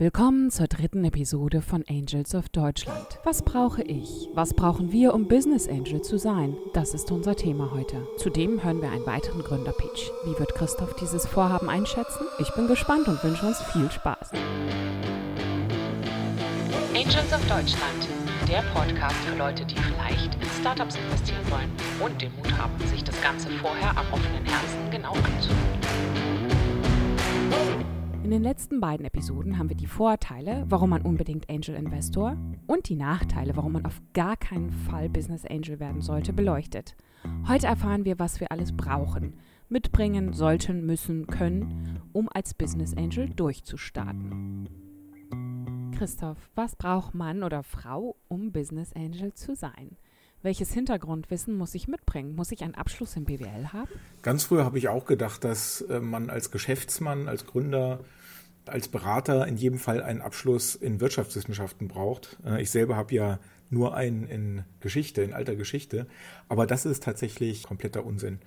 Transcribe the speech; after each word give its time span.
Willkommen 0.00 0.50
zur 0.50 0.66
dritten 0.66 1.04
Episode 1.04 1.60
von 1.60 1.84
Angels 1.86 2.34
of 2.34 2.48
Deutschland. 2.48 3.18
Was 3.22 3.42
brauche 3.42 3.82
ich? 3.82 4.30
Was 4.32 4.54
brauchen 4.54 4.92
wir, 4.92 5.12
um 5.12 5.28
Business 5.28 5.68
Angel 5.68 6.00
zu 6.00 6.18
sein? 6.18 6.56
Das 6.72 6.94
ist 6.94 7.12
unser 7.12 7.36
Thema 7.36 7.70
heute. 7.74 8.08
Zudem 8.16 8.64
hören 8.64 8.80
wir 8.80 8.90
einen 8.90 9.04
weiteren 9.04 9.42
Gründerpitch. 9.42 10.10
Wie 10.24 10.38
wird 10.38 10.54
Christoph 10.54 10.96
dieses 10.96 11.26
Vorhaben 11.26 11.68
einschätzen? 11.68 12.24
Ich 12.38 12.50
bin 12.54 12.66
gespannt 12.66 13.08
und 13.08 13.22
wünsche 13.22 13.46
uns 13.46 13.60
viel 13.74 13.90
Spaß. 13.90 14.30
Angels 16.94 17.32
of 17.34 17.46
Deutschland, 17.46 18.08
der 18.48 18.62
Podcast 18.72 19.16
für 19.16 19.36
Leute, 19.36 19.66
die 19.66 19.76
vielleicht 19.76 20.34
in 20.34 20.48
Startups 20.62 20.96
investieren 20.96 21.44
wollen 21.50 21.70
und 22.02 22.22
den 22.22 22.34
Mut 22.36 22.56
haben, 22.56 22.72
sich 22.88 23.04
das 23.04 23.20
Ganze 23.20 23.50
vorher 23.50 23.90
am 23.90 24.06
offenen 24.10 24.46
Herzen 24.46 24.90
genau 24.90 25.12
anzuhören. 25.12 25.79
In 28.30 28.34
den 28.34 28.44
letzten 28.44 28.78
beiden 28.78 29.04
Episoden 29.04 29.58
haben 29.58 29.70
wir 29.70 29.76
die 29.76 29.88
Vorteile, 29.88 30.64
warum 30.68 30.90
man 30.90 31.02
unbedingt 31.02 31.50
Angel 31.50 31.74
Investor 31.74 32.36
und 32.68 32.88
die 32.88 32.94
Nachteile, 32.94 33.56
warum 33.56 33.72
man 33.72 33.84
auf 33.84 34.00
gar 34.14 34.36
keinen 34.36 34.70
Fall 34.70 35.08
Business 35.08 35.44
Angel 35.44 35.80
werden 35.80 36.00
sollte, 36.00 36.32
beleuchtet. 36.32 36.94
Heute 37.48 37.66
erfahren 37.66 38.04
wir, 38.04 38.20
was 38.20 38.38
wir 38.38 38.52
alles 38.52 38.70
brauchen, 38.70 39.34
mitbringen, 39.68 40.32
sollten, 40.32 40.86
müssen, 40.86 41.26
können, 41.26 41.98
um 42.12 42.28
als 42.32 42.54
Business 42.54 42.96
Angel 42.96 43.28
durchzustarten. 43.30 44.68
Christoph, 45.98 46.38
was 46.54 46.76
braucht 46.76 47.16
Mann 47.16 47.42
oder 47.42 47.64
Frau, 47.64 48.14
um 48.28 48.52
Business 48.52 48.92
Angel 48.92 49.34
zu 49.34 49.56
sein? 49.56 49.96
Welches 50.42 50.72
Hintergrundwissen 50.72 51.54
muss 51.54 51.74
ich 51.74 51.88
mitbringen? 51.88 52.36
Muss 52.36 52.52
ich 52.52 52.62
einen 52.62 52.76
Abschluss 52.76 53.16
im 53.16 53.24
BWL 53.24 53.72
haben? 53.72 53.90
Ganz 54.22 54.44
früher 54.44 54.64
habe 54.64 54.78
ich 54.78 54.88
auch 54.88 55.04
gedacht, 55.04 55.42
dass 55.42 55.82
äh, 55.82 55.98
man 55.98 56.30
als 56.30 56.52
Geschäftsmann, 56.52 57.28
als 57.28 57.44
Gründer 57.44 58.00
als 58.70 58.88
Berater 58.88 59.46
in 59.46 59.56
jedem 59.56 59.78
Fall 59.78 60.02
einen 60.02 60.20
Abschluss 60.22 60.74
in 60.74 61.00
Wirtschaftswissenschaften 61.00 61.88
braucht. 61.88 62.38
Äh, 62.44 62.62
ich 62.62 62.70
selber 62.70 62.96
habe 62.96 63.14
ja 63.14 63.38
nur 63.70 63.94
einen 63.94 64.24
in 64.24 64.64
Geschichte, 64.80 65.22
in 65.22 65.32
alter 65.32 65.54
Geschichte, 65.56 66.06
aber 66.48 66.66
das 66.66 66.86
ist 66.86 67.02
tatsächlich 67.02 67.62
kompletter 67.62 68.04
Unsinn. 68.04 68.40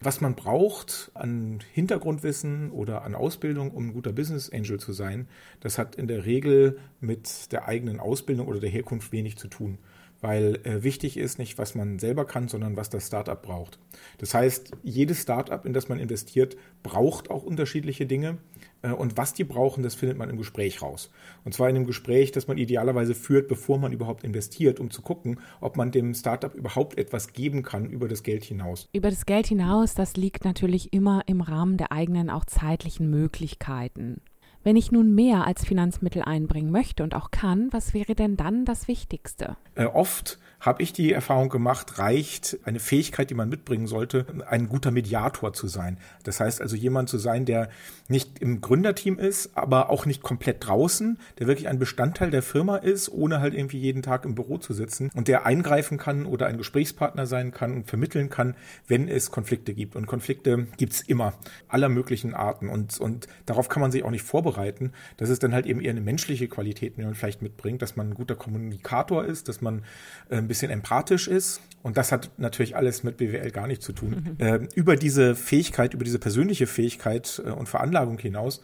Was 0.00 0.20
man 0.20 0.34
braucht 0.34 1.12
an 1.14 1.60
Hintergrundwissen 1.72 2.72
oder 2.72 3.02
an 3.02 3.14
Ausbildung, 3.14 3.70
um 3.70 3.88
ein 3.88 3.92
guter 3.92 4.12
Business 4.12 4.50
Angel 4.50 4.80
zu 4.80 4.92
sein, 4.92 5.28
das 5.60 5.78
hat 5.78 5.94
in 5.94 6.08
der 6.08 6.24
Regel 6.24 6.78
mit 7.02 7.52
der 7.52 7.68
eigenen 7.68 8.00
Ausbildung 8.00 8.46
oder 8.48 8.60
der 8.60 8.70
Herkunft 8.70 9.12
wenig 9.12 9.36
zu 9.36 9.48
tun 9.48 9.78
weil 10.22 10.60
äh, 10.62 10.84
wichtig 10.84 11.16
ist 11.18 11.38
nicht, 11.38 11.58
was 11.58 11.74
man 11.74 11.98
selber 11.98 12.24
kann, 12.24 12.48
sondern 12.48 12.76
was 12.76 12.88
das 12.88 13.08
Startup 13.08 13.40
braucht. 13.40 13.78
Das 14.18 14.32
heißt, 14.32 14.70
jedes 14.82 15.20
Startup, 15.20 15.66
in 15.66 15.72
das 15.72 15.88
man 15.88 15.98
investiert, 15.98 16.56
braucht 16.82 17.28
auch 17.28 17.42
unterschiedliche 17.42 18.06
Dinge. 18.06 18.38
Äh, 18.82 18.92
und 18.92 19.16
was 19.16 19.34
die 19.34 19.42
brauchen, 19.42 19.82
das 19.82 19.96
findet 19.96 20.16
man 20.16 20.30
im 20.30 20.38
Gespräch 20.38 20.80
raus. 20.80 21.10
Und 21.44 21.54
zwar 21.54 21.68
in 21.68 21.76
einem 21.76 21.86
Gespräch, 21.86 22.30
das 22.30 22.46
man 22.46 22.56
idealerweise 22.56 23.16
führt, 23.16 23.48
bevor 23.48 23.78
man 23.78 23.92
überhaupt 23.92 24.22
investiert, 24.22 24.78
um 24.78 24.90
zu 24.90 25.02
gucken, 25.02 25.40
ob 25.60 25.76
man 25.76 25.90
dem 25.90 26.14
Startup 26.14 26.54
überhaupt 26.54 26.98
etwas 26.98 27.32
geben 27.32 27.64
kann 27.64 27.90
über 27.90 28.06
das 28.06 28.22
Geld 28.22 28.44
hinaus. 28.44 28.88
Über 28.92 29.10
das 29.10 29.26
Geld 29.26 29.48
hinaus, 29.48 29.94
das 29.94 30.16
liegt 30.16 30.44
natürlich 30.44 30.92
immer 30.92 31.22
im 31.26 31.40
Rahmen 31.40 31.76
der 31.76 31.90
eigenen 31.90 32.30
auch 32.30 32.44
zeitlichen 32.44 33.10
Möglichkeiten. 33.10 34.20
Wenn 34.64 34.76
ich 34.76 34.92
nun 34.92 35.14
mehr 35.14 35.44
als 35.46 35.64
Finanzmittel 35.64 36.22
einbringen 36.22 36.70
möchte 36.70 37.02
und 37.02 37.14
auch 37.14 37.30
kann, 37.32 37.68
was 37.72 37.94
wäre 37.94 38.14
denn 38.14 38.36
dann 38.36 38.64
das 38.64 38.86
Wichtigste? 38.86 39.56
Äh, 39.74 39.86
oft 39.86 40.38
habe 40.62 40.80
ich 40.80 40.92
die 40.92 41.12
Erfahrung 41.12 41.48
gemacht, 41.48 41.98
reicht 41.98 42.56
eine 42.64 42.78
Fähigkeit, 42.78 43.28
die 43.30 43.34
man 43.34 43.48
mitbringen 43.48 43.88
sollte, 43.88 44.26
ein 44.48 44.68
guter 44.68 44.92
Mediator 44.92 45.52
zu 45.52 45.66
sein. 45.66 45.98
Das 46.22 46.38
heißt 46.38 46.62
also 46.62 46.76
jemand 46.76 47.08
zu 47.08 47.18
sein, 47.18 47.44
der 47.44 47.68
nicht 48.06 48.38
im 48.38 48.60
Gründerteam 48.60 49.18
ist, 49.18 49.56
aber 49.56 49.90
auch 49.90 50.06
nicht 50.06 50.22
komplett 50.22 50.64
draußen, 50.66 51.18
der 51.40 51.48
wirklich 51.48 51.66
ein 51.66 51.80
Bestandteil 51.80 52.30
der 52.30 52.42
Firma 52.42 52.76
ist, 52.76 53.08
ohne 53.08 53.40
halt 53.40 53.54
irgendwie 53.54 53.78
jeden 53.78 54.02
Tag 54.02 54.24
im 54.24 54.36
Büro 54.36 54.56
zu 54.56 54.72
sitzen 54.72 55.10
und 55.16 55.26
der 55.26 55.46
eingreifen 55.46 55.98
kann 55.98 56.26
oder 56.26 56.46
ein 56.46 56.58
Gesprächspartner 56.58 57.26
sein 57.26 57.50
kann 57.50 57.74
und 57.74 57.88
vermitteln 57.88 58.30
kann, 58.30 58.54
wenn 58.86 59.08
es 59.08 59.32
Konflikte 59.32 59.74
gibt. 59.74 59.96
Und 59.96 60.06
Konflikte 60.06 60.68
gibt's 60.76 61.00
immer, 61.00 61.34
aller 61.66 61.88
möglichen 61.88 62.34
Arten. 62.34 62.68
Und, 62.68 63.00
und 63.00 63.26
darauf 63.46 63.68
kann 63.68 63.80
man 63.80 63.90
sich 63.90 64.04
auch 64.04 64.10
nicht 64.10 64.24
vorbereiten. 64.24 64.92
Das 65.16 65.28
ist 65.28 65.42
dann 65.42 65.54
halt 65.54 65.66
eben 65.66 65.80
eher 65.80 65.90
eine 65.90 66.00
menschliche 66.00 66.46
Qualität, 66.46 66.96
die 66.96 67.02
man 67.02 67.16
vielleicht 67.16 67.42
mitbringt, 67.42 67.82
dass 67.82 67.96
man 67.96 68.10
ein 68.10 68.14
guter 68.14 68.36
Kommunikator 68.36 69.24
ist, 69.24 69.48
dass 69.48 69.60
man 69.60 69.82
äh, 70.30 70.36
ein 70.36 70.51
bisschen 70.52 70.70
empathisch 70.70 71.28
ist. 71.28 71.60
Und 71.82 71.96
das 71.96 72.12
hat 72.12 72.30
natürlich 72.36 72.76
alles 72.76 73.02
mit 73.02 73.16
BWL 73.16 73.50
gar 73.50 73.66
nichts 73.66 73.84
zu 73.84 73.92
tun. 73.92 74.36
Mhm. 74.38 74.44
Äh, 74.44 74.68
über 74.74 74.96
diese 74.96 75.34
Fähigkeit, 75.34 75.94
über 75.94 76.04
diese 76.04 76.18
persönliche 76.18 76.66
Fähigkeit 76.66 77.42
äh, 77.44 77.50
und 77.50 77.68
Veranlagung 77.68 78.18
hinaus 78.18 78.62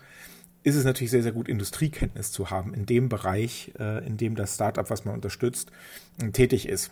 ist 0.63 0.77
es 0.77 0.85
natürlich 0.85 1.11
sehr, 1.11 1.23
sehr 1.23 1.33
gut, 1.33 1.49
Industriekenntnis 1.49 2.31
zu 2.31 2.51
haben 2.51 2.75
in 2.75 2.87
dem 2.87 3.09
Bereich, 3.09 3.73
äh, 3.79 4.07
in 4.07 4.17
dem 4.17 4.37
das 4.37 4.55
Startup, 4.55 4.89
was 4.91 5.05
man 5.05 5.15
unterstützt, 5.15 5.73
äh, 6.23 6.31
tätig 6.31 6.69
ist. 6.69 6.91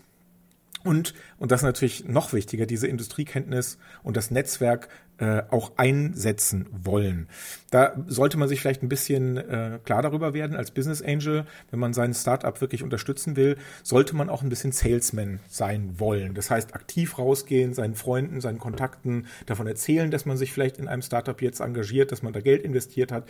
Und, 0.83 1.15
und 1.39 1.51
das 1.51 1.61
ist 1.61 1.65
natürlich 1.65 2.09
noch 2.09 2.33
wichtiger, 2.33 2.65
diese 2.65 2.87
Industriekenntnis 2.87 3.79
und 4.03 4.17
das 4.17 4.31
Netzwerk 4.31 4.89
äh, 5.19 5.43
auch 5.50 5.72
einsetzen 5.77 6.66
wollen. 6.71 7.28
Da 7.71 7.94
sollte 8.06 8.37
man 8.37 8.49
sich 8.49 8.60
vielleicht 8.60 8.82
ein 8.82 8.88
bisschen 8.88 9.37
äh, 9.37 9.78
klar 9.84 10.03
darüber 10.03 10.34
werden 10.34 10.56
als 10.56 10.71
Business 10.71 11.03
Angel, 11.03 11.47
wenn 11.71 11.81
man 11.81 11.94
sein 11.94 12.15
Startup 12.15 12.60
wirklich 12.60 12.82
unterstützen 12.82 13.37
will, 13.37 13.56
sollte 13.82 14.15
man 14.15 14.28
auch 14.28 14.43
ein 14.43 14.49
bisschen 14.49 14.72
Salesman 14.72 15.41
sein 15.49 15.99
wollen. 15.99 16.34
Das 16.34 16.50
heißt, 16.50 16.75
aktiv 16.75 17.19
rausgehen, 17.19 17.75
seinen 17.75 17.94
Freunden, 17.94 18.41
seinen 18.41 18.59
Kontakten 18.59 19.26
davon 19.47 19.66
erzählen, 19.66 20.10
dass 20.10 20.26
man 20.26 20.37
sich 20.37 20.53
vielleicht 20.53 20.78
in 20.78 20.88
einem 20.88 21.03
Startup 21.03 21.41
jetzt 21.41 21.60
engagiert, 21.60 22.12
dass 22.12 22.22
man 22.22 22.32
da 22.32 22.41
Geld 22.41 22.62
investiert 22.62 23.10
hat 23.10 23.25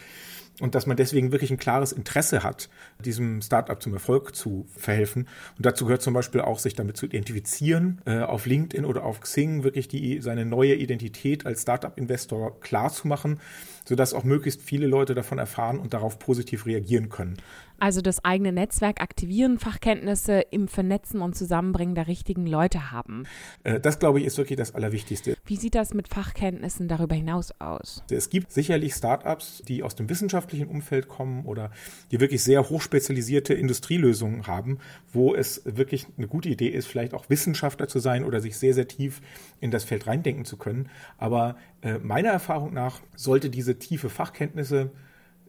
und 0.60 0.74
dass 0.74 0.86
man 0.86 0.96
deswegen 0.96 1.32
wirklich 1.32 1.50
ein 1.50 1.58
klares 1.58 1.92
Interesse 1.92 2.42
hat, 2.42 2.68
diesem 3.04 3.42
Startup 3.42 3.80
zum 3.82 3.92
Erfolg 3.92 4.34
zu 4.34 4.66
verhelfen. 4.76 5.28
Und 5.56 5.66
dazu 5.66 5.84
gehört 5.84 6.02
zum 6.02 6.14
Beispiel 6.14 6.40
auch, 6.40 6.58
sich 6.58 6.74
damit 6.74 6.96
zu 6.96 7.06
identifizieren, 7.06 8.00
äh, 8.06 8.20
auf 8.20 8.46
LinkedIn 8.46 8.84
oder 8.84 9.04
auf 9.04 9.20
Xing 9.20 9.64
wirklich 9.64 9.88
die, 9.88 10.20
seine 10.20 10.46
neue 10.46 10.74
Identität 10.74 11.46
als 11.46 11.62
Startup-Investor 11.76 12.60
klar 12.60 12.90
zu 12.92 13.08
machen, 13.08 13.40
sodass 13.86 14.12
auch 14.12 14.24
möglichst 14.24 14.60
viele 14.60 14.86
Leute 14.86 15.14
davon 15.14 15.38
erfahren 15.38 15.78
und 15.78 15.94
darauf 15.94 16.18
positiv 16.18 16.66
reagieren 16.66 17.08
können. 17.08 17.38
Also 17.78 18.00
das 18.00 18.24
eigene 18.24 18.52
Netzwerk 18.52 19.02
aktivieren, 19.02 19.58
Fachkenntnisse 19.58 20.40
im 20.50 20.66
Vernetzen 20.66 21.20
und 21.20 21.36
Zusammenbringen 21.36 21.94
der 21.94 22.06
richtigen 22.06 22.46
Leute 22.46 22.90
haben. 22.90 23.24
Äh, 23.64 23.80
das, 23.80 23.98
glaube 23.98 24.20
ich, 24.20 24.24
ist 24.24 24.38
wirklich 24.38 24.56
das 24.56 24.74
Allerwichtigste. 24.74 25.36
Wie 25.44 25.56
sieht 25.56 25.74
das 25.74 25.92
mit 25.92 26.08
Fachkenntnissen 26.08 26.88
darüber 26.88 27.14
hinaus 27.14 27.52
aus? 27.60 28.02
Es 28.10 28.30
gibt 28.30 28.50
sicherlich 28.50 28.94
Startups, 28.94 29.62
die 29.68 29.82
aus 29.82 29.94
dem 29.94 30.08
wissenschaftlichen 30.08 30.68
Umfeld 30.68 31.08
kommen 31.08 31.44
oder 31.44 31.70
die 32.10 32.20
wirklich 32.20 32.42
sehr 32.42 32.68
hochspezialisierte 32.68 33.52
Industrielösungen 33.52 34.46
haben, 34.46 34.78
wo 35.12 35.34
es 35.34 35.62
wirklich 35.64 36.06
eine 36.16 36.28
gute 36.28 36.48
Idee 36.48 36.68
ist, 36.68 36.86
vielleicht 36.86 37.12
auch 37.12 37.28
Wissenschaftler 37.28 37.88
zu 37.88 37.98
sein 37.98 38.24
oder 38.24 38.40
sich 38.40 38.56
sehr, 38.56 38.72
sehr 38.72 38.88
tief 38.88 39.20
in 39.60 39.70
das 39.70 39.84
Feld 39.84 40.06
reindenken 40.06 40.46
zu 40.46 40.56
können. 40.56 40.88
Aber 41.18 41.56
äh, 41.82 41.98
meiner 41.98 42.30
Erfahrung 42.30 42.72
nach 42.72 43.00
sollte 43.14 43.50
diese 43.50 43.75
tiefe 43.78 44.10
Fachkenntnisse 44.10 44.90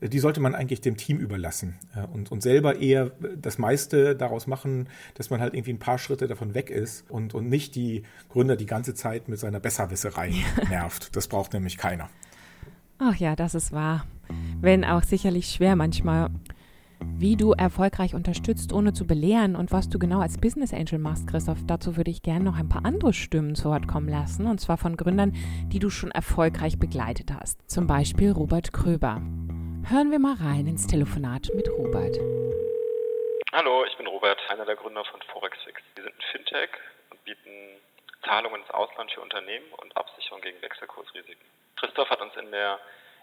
die 0.01 0.19
sollte 0.19 0.39
man 0.39 0.53
eigentlich 0.53 0.81
dem 0.81 0.95
Team 0.95 1.17
überlassen 1.17 1.75
und, 2.13 2.31
und 2.31 2.41
selber 2.41 2.79
eher 2.79 3.11
das 3.35 3.57
meiste 3.57 4.15
daraus 4.15 4.45
machen, 4.45 4.89
dass 5.15 5.29
man 5.29 5.39
halt 5.39 5.53
irgendwie 5.53 5.73
ein 5.73 5.79
paar 5.79 5.97
Schritte 5.97 6.27
davon 6.27 6.53
weg 6.53 6.69
ist 6.69 7.09
und, 7.09 7.33
und 7.33 7.49
nicht 7.49 7.75
die 7.75 8.03
Gründer 8.29 8.55
die 8.55 8.67
ganze 8.67 8.93
Zeit 8.93 9.27
mit 9.27 9.39
seiner 9.39 9.59
Besserwisserei 9.59 10.33
nervt. 10.69 11.15
Das 11.15 11.27
braucht 11.27 11.53
nämlich 11.53 11.77
keiner. 11.77 12.09
Ach 12.99 13.15
ja, 13.15 13.35
das 13.35 13.55
ist 13.55 13.71
wahr. 13.71 14.05
Wenn 14.59 14.83
auch 14.83 15.03
sicherlich 15.03 15.49
schwer 15.49 15.75
manchmal. 15.75 16.29
Wie 17.19 17.35
du 17.35 17.53
erfolgreich 17.53 18.13
unterstützt, 18.13 18.73
ohne 18.73 18.93
zu 18.93 19.07
belehren 19.07 19.55
und 19.55 19.71
was 19.71 19.89
du 19.89 19.97
genau 19.97 20.19
als 20.19 20.37
Business 20.39 20.73
Angel 20.73 20.99
machst, 20.99 21.27
Christoph, 21.27 21.59
dazu 21.65 21.97
würde 21.97 22.11
ich 22.11 22.21
gerne 22.21 22.45
noch 22.45 22.57
ein 22.57 22.69
paar 22.69 22.85
andere 22.85 23.13
Stimmen 23.13 23.55
zu 23.55 23.69
Wort 23.69 23.87
kommen 23.87 24.07
lassen, 24.07 24.45
und 24.45 24.59
zwar 24.59 24.77
von 24.77 24.97
Gründern, 24.97 25.33
die 25.71 25.79
du 25.79 25.89
schon 25.89 26.11
erfolgreich 26.11 26.77
begleitet 26.77 27.31
hast. 27.33 27.69
Zum 27.69 27.87
Beispiel 27.87 28.31
Robert 28.31 28.71
Kröber. 28.71 29.21
Hören 29.89 30.11
wir 30.11 30.19
mal 30.19 30.35
rein 30.35 30.67
ins 30.67 30.85
Telefonat 30.85 31.49
mit 31.55 31.69
Robert. 31.69 32.17
Hallo, 33.53 33.85
ich 33.85 33.97
bin 33.97 34.05
Robert, 34.07 34.37
einer 34.49 34.65
der 34.65 34.75
Gründer 34.75 35.03
von 35.05 35.21
Forexfix. 35.31 35.81
Wir 35.95 36.03
sind 36.03 36.13
ein 36.13 36.31
Fintech 36.31 36.69
und 37.09 37.23
bieten 37.23 37.81
Zahlungen 38.23 38.61
ins 38.61 38.69
Ausland 38.71 39.11
für 39.11 39.21
Unternehmen 39.21 39.65
und 39.81 39.95
Absicherung 39.95 40.41
gegen 40.41 40.61
Wechselkursrisiken. 40.61 41.45
Christoph 41.77 42.09
hat 42.09 42.21
uns 42.21 42.35
in 42.35 42.51
der 42.51 42.79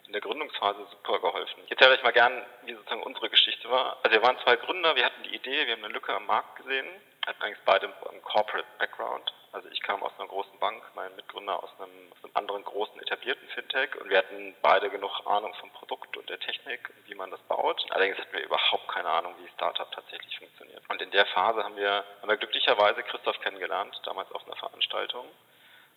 in 0.06 0.12
der 0.12 0.20
Gründungsphase 0.20 0.86
super 0.90 1.18
geholfen. 1.20 1.62
Ich 1.64 1.70
erzähle 1.70 1.92
euch 1.92 2.02
mal 2.02 2.12
gern, 2.12 2.44
wie 2.62 2.74
sozusagen 2.74 3.02
unsere 3.02 3.30
Geschichte 3.30 3.70
war. 3.70 3.98
Also 4.02 4.14
wir 4.14 4.22
waren 4.22 4.38
zwei 4.44 4.56
Gründer, 4.56 4.96
wir 4.96 5.04
hatten 5.04 5.22
die 5.22 5.34
Idee, 5.34 5.66
wir 5.66 5.74
haben 5.74 5.84
eine 5.84 5.94
Lücke 5.94 6.14
am 6.14 6.26
Markt 6.26 6.56
gesehen, 6.56 6.86
hatten 7.26 7.42
eigentlich 7.42 7.64
beide 7.64 7.86
einen 7.86 8.22
Corporate 8.22 8.66
Background, 8.78 9.32
also 9.54 9.68
ich 9.68 9.80
kam 9.82 10.02
aus 10.02 10.10
einer 10.18 10.26
großen 10.26 10.58
Bank, 10.58 10.82
mein 10.96 11.14
Mitgründer 11.14 11.62
aus 11.62 11.70
einem, 11.78 12.10
aus 12.10 12.24
einem 12.24 12.34
anderen 12.34 12.64
großen 12.64 13.00
etablierten 13.00 13.46
Fintech 13.50 13.94
und 14.00 14.10
wir 14.10 14.18
hatten 14.18 14.52
beide 14.60 14.90
genug 14.90 15.12
Ahnung 15.26 15.54
vom 15.60 15.70
Produkt 15.70 16.16
und 16.16 16.28
der 16.28 16.40
Technik, 16.40 16.92
wie 17.06 17.14
man 17.14 17.30
das 17.30 17.40
baut. 17.42 17.80
Allerdings 17.90 18.18
hatten 18.18 18.32
wir 18.32 18.42
überhaupt 18.42 18.88
keine 18.88 19.08
Ahnung, 19.08 19.36
wie 19.40 19.48
Startup 19.50 19.88
tatsächlich 19.92 20.36
funktioniert. 20.36 20.82
Und 20.88 21.00
in 21.00 21.12
der 21.12 21.24
Phase 21.26 21.62
haben 21.62 21.76
wir, 21.76 22.04
haben 22.20 22.28
wir 22.28 22.36
glücklicherweise 22.36 23.04
Christoph 23.04 23.38
kennengelernt, 23.42 23.96
damals 24.02 24.32
auf 24.32 24.44
einer 24.44 24.56
Veranstaltung 24.56 25.24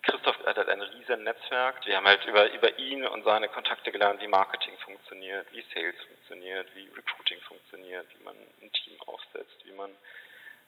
Christoph 0.08 0.38
hat 0.46 0.58
halt 0.58 0.70
ein 0.70 0.82
riesen 0.82 1.24
Netzwerk. 1.24 1.86
Wir 1.86 1.98
haben 1.98 2.08
halt 2.08 2.26
über, 2.26 2.52
über 2.52 2.78
ihn 2.80 3.06
und 3.06 3.24
seine 3.24 3.50
Kontakte 3.50 3.92
gelernt, 3.92 4.22
wie 4.22 4.28
Marketing 4.28 4.78
funktioniert, 4.78 5.46
wie 5.52 5.64
Sales 5.74 5.96
funktioniert, 6.08 6.68
wie 6.76 6.88
Recruiting 6.96 7.42
funktioniert, 7.42 8.08
wie 8.18 8.24
man 8.24 8.36
ein 8.36 8.72
Team 8.72 9.00
aufsetzt, 9.06 9.66
wie 9.66 9.74
man 9.74 9.92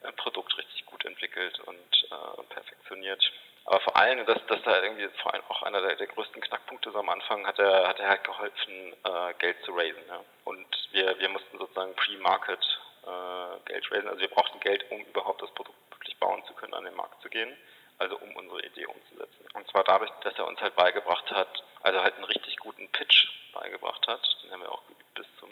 ein 0.04 0.16
Produkt 0.16 0.58
richtig 0.58 0.86
gut 0.86 1.06
entwickelt 1.06 1.60
und 1.62 2.08
äh, 2.12 2.44
perfektioniert. 2.54 3.24
Aber 3.66 3.80
vor 3.82 3.96
allem, 3.96 4.26
das, 4.26 4.40
das 4.48 4.62
da 4.64 4.82
irgendwie 4.82 5.08
vor 5.22 5.34
allem 5.34 5.44
auch 5.48 5.62
einer 5.64 5.82
der, 5.82 5.96
der, 5.96 6.08
größten 6.08 6.42
Knackpunkte 6.42 6.92
so 6.92 7.00
am 7.00 7.10
Anfang, 7.10 7.46
hat 7.46 7.60
er, 7.60 7.88
hat 7.88 8.00
er 8.00 8.10
halt 8.10 8.24
geholfen, 8.24 8.94
äh, 9.04 9.34
Geld 9.40 9.58
zu 9.64 9.72
raisen. 9.74 10.04
Ja. 10.08 10.24
Und 10.46 10.68
wir, 10.92 11.18
wir 11.20 11.30
mussten 11.30 11.58
sozusagen 11.58 11.96
Pre-Market 11.96 12.80
äh, 13.04 13.70
Geld 13.72 13.92
raisen. 13.92 14.08
Also 14.08 14.22
wir 14.22 14.30
brauchten 14.30 14.60
Geld, 14.60 14.90
um 14.92 15.02
überhaupt 15.02 15.42
das 15.42 15.52
Produkt 15.52 15.78
wirklich 15.92 16.18
bauen 16.18 16.44
zu 16.46 16.54
können, 16.54 16.74
an 16.74 16.86
den 16.86 16.96
Markt 16.96 17.22
zu 17.22 17.30
gehen. 17.30 17.56
Also 18.00 18.18
um 18.18 18.36
unsere 18.36 18.66
Idee 18.66 18.86
umzusetzen. 18.86 19.46
Und 19.54 19.68
zwar 19.70 19.84
dadurch, 19.84 20.12
dass 20.24 20.38
er 20.38 20.48
uns 20.48 20.60
halt 20.62 20.76
beigebracht 20.76 21.30
hat, 21.32 21.64
also 21.82 22.02
halt 22.02 22.16
einen 22.16 22.24
richtig 22.24 22.58
guten 22.58 22.88
Pitch 22.90 23.28
beigebracht 23.54 24.08
hat. 24.08 24.22
Den 24.44 24.52
haben 24.52 24.62
wir 24.62 24.72
auch 24.72 24.86
geübt 24.88 25.14
bis 25.16 25.28
zum, 25.40 25.50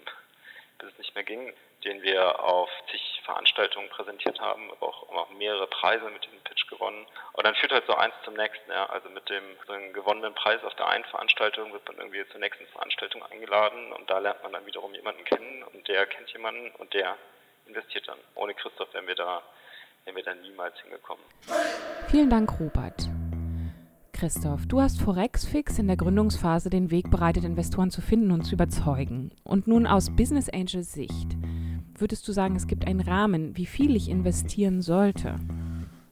bis 0.79 0.91
es 0.91 0.97
nicht 0.97 1.15
mehr 1.15 1.23
ging, 1.23 1.53
den 1.83 2.01
wir 2.01 2.39
auf 2.43 2.69
zig 2.89 3.21
Veranstaltungen 3.25 3.89
präsentiert 3.89 4.39
haben, 4.39 4.71
aber 4.71 4.87
auch, 4.87 5.09
auch 5.09 5.29
mehrere 5.31 5.67
Preise 5.67 6.09
mit 6.09 6.23
diesem 6.23 6.39
Pitch 6.41 6.67
gewonnen. 6.67 7.05
Und 7.33 7.45
dann 7.45 7.55
führt 7.55 7.73
halt 7.73 7.85
so 7.85 7.95
eins 7.95 8.13
zum 8.23 8.35
nächsten. 8.35 8.71
Ja. 8.71 8.85
Also 8.87 9.09
mit 9.09 9.29
dem 9.29 9.43
so 9.67 9.73
gewonnenen 9.91 10.33
Preis 10.33 10.63
auf 10.63 10.73
der 10.75 10.87
einen 10.87 11.03
Veranstaltung 11.05 11.73
wird 11.73 11.85
man 11.87 11.97
irgendwie 11.97 12.25
zur 12.29 12.39
nächsten 12.39 12.65
Veranstaltung 12.67 13.23
eingeladen 13.23 13.91
und 13.91 14.09
da 14.09 14.19
lernt 14.19 14.41
man 14.43 14.53
dann 14.53 14.65
wiederum 14.65 14.93
jemanden 14.93 15.25
kennen 15.25 15.63
und 15.63 15.87
der 15.87 16.05
kennt 16.07 16.31
jemanden 16.31 16.71
und 16.77 16.93
der 16.93 17.17
investiert 17.65 18.07
dann. 18.07 18.19
Ohne 18.35 18.53
Christoph 18.53 18.93
wären 18.93 19.07
wir 19.07 19.15
da, 19.15 19.43
wären 20.07 20.15
wir 20.15 20.23
da 20.23 20.33
niemals 20.35 20.73
hingekommen. 20.81 21.23
Vielen 22.07 22.29
Dank, 22.29 22.59
Robert. 22.59 23.09
Christoph, 24.13 24.65
du 24.65 24.81
hast 24.81 24.99
Forexfix 25.01 25.77
in 25.77 25.87
der 25.87 25.97
Gründungsphase 25.97 26.69
den 26.69 26.89
Weg 26.89 27.11
bereitet, 27.11 27.43
Investoren 27.43 27.91
zu 27.91 28.01
finden 28.01 28.31
und 28.31 28.43
zu 28.43 28.55
überzeugen. 28.55 29.31
Und 29.43 29.67
nun 29.67 29.85
aus 29.85 30.09
Business 30.09 30.49
Angel 30.49 30.83
Sicht, 30.83 31.37
würdest 31.95 32.27
du 32.27 32.31
sagen, 32.31 32.55
es 32.55 32.67
gibt 32.67 32.87
einen 32.87 33.01
Rahmen, 33.01 33.55
wie 33.57 33.65
viel 33.65 33.95
ich 33.95 34.09
investieren 34.09 34.81
sollte? 34.81 35.35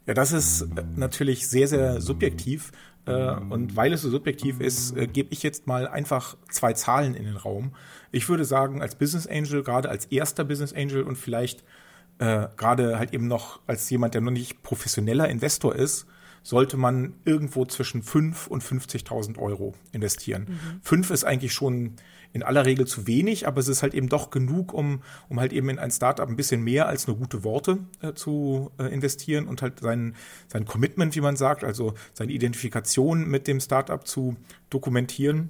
Ja, 0.05 0.13
das 0.13 0.33
ist 0.33 0.61
äh, 0.61 0.83
natürlich 0.95 1.47
sehr, 1.47 1.67
sehr 1.67 1.99
subjektiv. 1.99 2.71
Äh, 3.07 3.35
und 3.49 3.75
weil 3.75 3.93
es 3.93 4.01
so 4.01 4.09
subjektiv 4.09 4.59
ist, 4.59 4.95
äh, 4.95 5.07
gebe 5.07 5.29
ich 5.31 5.41
jetzt 5.41 5.65
mal 5.65 5.87
einfach 5.87 6.37
zwei 6.51 6.73
Zahlen 6.73 7.15
in 7.15 7.23
den 7.23 7.37
Raum. 7.37 7.73
Ich 8.11 8.29
würde 8.29 8.45
sagen, 8.45 8.83
als 8.83 8.95
Business 8.95 9.25
Angel, 9.25 9.63
gerade 9.63 9.89
als 9.89 10.05
erster 10.05 10.43
Business 10.43 10.73
Angel 10.73 11.01
und 11.01 11.15
vielleicht 11.15 11.63
äh, 12.19 12.47
gerade 12.57 12.97
halt 12.97 13.13
eben 13.13 13.27
noch 13.27 13.59
als 13.67 13.89
jemand, 13.89 14.13
der 14.13 14.21
noch 14.21 14.31
nicht 14.31 14.63
professioneller 14.63 15.29
Investor 15.29 15.75
ist, 15.75 16.07
sollte 16.43 16.77
man 16.77 17.15
irgendwo 17.25 17.65
zwischen 17.65 18.03
5 18.03 18.47
und 18.47 18.63
50.000 18.63 19.39
Euro 19.39 19.73
investieren. 19.91 20.45
Mhm. 20.47 20.79
5 20.83 21.09
ist 21.09 21.23
eigentlich 21.23 21.53
schon 21.53 21.95
in 22.33 22.43
aller 22.43 22.65
Regel 22.65 22.85
zu 22.85 23.07
wenig, 23.07 23.47
aber 23.47 23.61
es 23.61 23.67
ist 23.67 23.81
halt 23.81 23.93
eben 23.93 24.09
doch 24.09 24.29
genug, 24.29 24.73
um, 24.73 25.01
um 25.29 25.39
halt 25.39 25.53
eben 25.53 25.69
in 25.69 25.79
ein 25.79 25.89
Startup 25.89 26.27
ein 26.27 26.35
bisschen 26.35 26.61
mehr 26.61 26.87
als 26.87 27.07
nur 27.07 27.17
gute 27.17 27.43
Worte 27.43 27.79
äh, 28.01 28.13
zu 28.13 28.71
äh, 28.77 28.93
investieren 28.93 29.47
und 29.47 29.61
halt 29.61 29.79
sein, 29.79 30.15
sein 30.47 30.65
Commitment, 30.65 31.15
wie 31.15 31.21
man 31.21 31.37
sagt, 31.37 31.63
also 31.63 31.93
seine 32.13 32.33
Identifikation 32.33 33.27
mit 33.27 33.47
dem 33.47 33.59
Startup 33.59 34.05
zu 34.05 34.35
dokumentieren. 34.69 35.49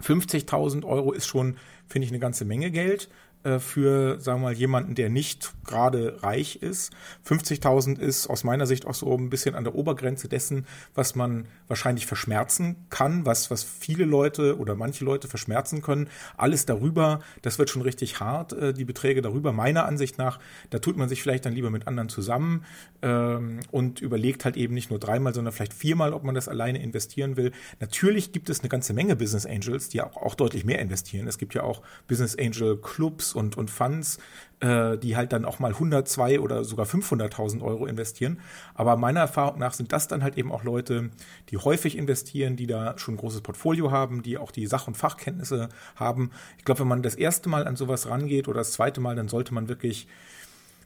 50.000 0.00 0.84
Euro 0.84 1.12
ist 1.12 1.26
schon, 1.26 1.56
finde 1.88 2.06
ich, 2.06 2.12
eine 2.12 2.20
ganze 2.20 2.44
Menge 2.44 2.70
Geld. 2.70 3.08
Äh, 3.48 3.60
für, 3.60 4.20
sagen 4.20 4.40
wir 4.40 4.48
mal, 4.48 4.52
jemanden, 4.52 4.94
der 4.94 5.08
nicht 5.08 5.52
gerade 5.64 6.22
reich 6.22 6.56
ist. 6.62 6.92
50.000 7.26 7.98
ist 7.98 8.26
aus 8.28 8.44
meiner 8.44 8.66
Sicht 8.66 8.86
auch 8.86 8.94
so 8.94 9.14
ein 9.16 9.30
bisschen 9.30 9.54
an 9.54 9.64
der 9.64 9.74
Obergrenze 9.74 10.28
dessen, 10.28 10.66
was 10.94 11.14
man 11.14 11.46
wahrscheinlich 11.66 12.06
verschmerzen 12.06 12.76
kann, 12.90 13.26
was, 13.26 13.50
was 13.50 13.62
viele 13.62 14.04
Leute 14.04 14.58
oder 14.58 14.74
manche 14.74 15.04
Leute 15.04 15.28
verschmerzen 15.28 15.82
können. 15.82 16.08
Alles 16.36 16.66
darüber, 16.66 17.20
das 17.42 17.58
wird 17.58 17.70
schon 17.70 17.82
richtig 17.82 18.20
hart, 18.20 18.52
äh, 18.52 18.72
die 18.72 18.84
Beträge 18.84 19.22
darüber. 19.22 19.52
Meiner 19.52 19.86
Ansicht 19.86 20.18
nach, 20.18 20.38
da 20.70 20.78
tut 20.78 20.96
man 20.96 21.08
sich 21.08 21.22
vielleicht 21.22 21.46
dann 21.46 21.52
lieber 21.52 21.70
mit 21.70 21.86
anderen 21.86 22.08
zusammen 22.08 22.64
ähm, 23.02 23.60
und 23.70 24.00
überlegt 24.00 24.44
halt 24.44 24.56
eben 24.56 24.74
nicht 24.74 24.90
nur 24.90 24.98
dreimal, 24.98 25.34
sondern 25.34 25.52
vielleicht 25.52 25.74
viermal, 25.74 26.12
ob 26.12 26.24
man 26.24 26.34
das 26.34 26.48
alleine 26.48 26.82
investieren 26.82 27.36
will. 27.36 27.52
Natürlich 27.80 28.32
gibt 28.32 28.50
es 28.50 28.60
eine 28.60 28.68
ganze 28.68 28.92
Menge 28.92 29.16
Business 29.16 29.46
Angels, 29.46 29.88
die 29.88 30.02
auch, 30.02 30.16
auch 30.16 30.34
deutlich 30.34 30.64
mehr 30.64 30.80
investieren. 30.80 31.28
Es 31.28 31.38
gibt 31.38 31.54
ja 31.54 31.62
auch 31.62 31.82
Business 32.08 32.36
Angel 32.38 32.76
Clubs 32.78 33.34
und, 33.38 33.56
und 33.56 33.70
Funds, 33.70 34.18
äh, 34.60 34.98
die 34.98 35.16
halt 35.16 35.32
dann 35.32 35.44
auch 35.44 35.58
mal 35.58 35.72
100, 35.72 36.06
2 36.06 36.40
oder 36.40 36.64
sogar 36.64 36.86
500.000 36.86 37.62
Euro 37.62 37.86
investieren. 37.86 38.40
Aber 38.74 38.96
meiner 38.96 39.20
Erfahrung 39.20 39.58
nach 39.58 39.72
sind 39.72 39.92
das 39.92 40.08
dann 40.08 40.22
halt 40.22 40.36
eben 40.36 40.52
auch 40.52 40.64
Leute, 40.64 41.10
die 41.50 41.56
häufig 41.56 41.96
investieren, 41.96 42.56
die 42.56 42.66
da 42.66 42.98
schon 42.98 43.14
ein 43.14 43.18
großes 43.18 43.40
Portfolio 43.40 43.90
haben, 43.90 44.22
die 44.22 44.36
auch 44.36 44.50
die 44.50 44.66
Sach- 44.66 44.88
und 44.88 44.96
Fachkenntnisse 44.96 45.68
haben. 45.96 46.30
Ich 46.58 46.64
glaube, 46.64 46.80
wenn 46.80 46.88
man 46.88 47.02
das 47.02 47.14
erste 47.14 47.48
Mal 47.48 47.66
an 47.66 47.76
sowas 47.76 48.08
rangeht 48.08 48.48
oder 48.48 48.58
das 48.58 48.72
zweite 48.72 49.00
Mal, 49.00 49.16
dann 49.16 49.28
sollte 49.28 49.54
man 49.54 49.68
wirklich 49.68 50.08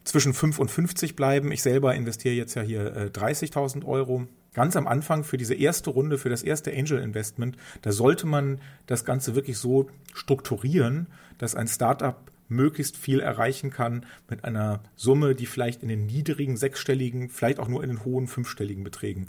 zwischen 0.05 0.35
5 0.35 0.59
und 0.59 0.71
50 0.71 1.17
bleiben. 1.17 1.53
Ich 1.53 1.63
selber 1.63 1.95
investiere 1.95 2.35
jetzt 2.35 2.55
ja 2.55 2.63
hier 2.63 2.97
äh, 2.97 3.07
30.000 3.07 3.85
Euro. 3.85 4.27
Ganz 4.55 4.77
am 4.77 4.87
Anfang 4.87 5.25
für 5.25 5.39
diese 5.39 5.55
erste 5.55 5.91
Runde, 5.91 6.19
für 6.19 6.29
das 6.29 6.43
erste 6.43 6.73
Angel 6.73 6.99
Investment, 6.99 7.57
da 7.81 7.91
sollte 7.91 8.27
man 8.27 8.61
das 8.87 9.07
Ganze 9.07 9.35
wirklich 9.35 9.57
so 9.57 9.89
strukturieren, 10.13 11.07
dass 11.39 11.55
ein 11.55 11.69
Startup 11.69 12.17
möglichst 12.55 12.97
viel 12.97 13.21
erreichen 13.21 13.71
kann 13.71 14.07
mit 14.29 14.45
einer 14.45 14.83
Summe, 14.97 15.35
die 15.35 15.47
vielleicht 15.47 15.83
in 15.83 15.89
den 15.89 16.07
niedrigen 16.07 16.57
sechsstelligen, 16.57 17.29
vielleicht 17.29 17.59
auch 17.59 17.69
nur 17.69 17.83
in 17.83 17.91
den 17.91 18.05
hohen 18.05 18.29
fünfstelligen 18.29 18.85
Beträgen 18.85 19.27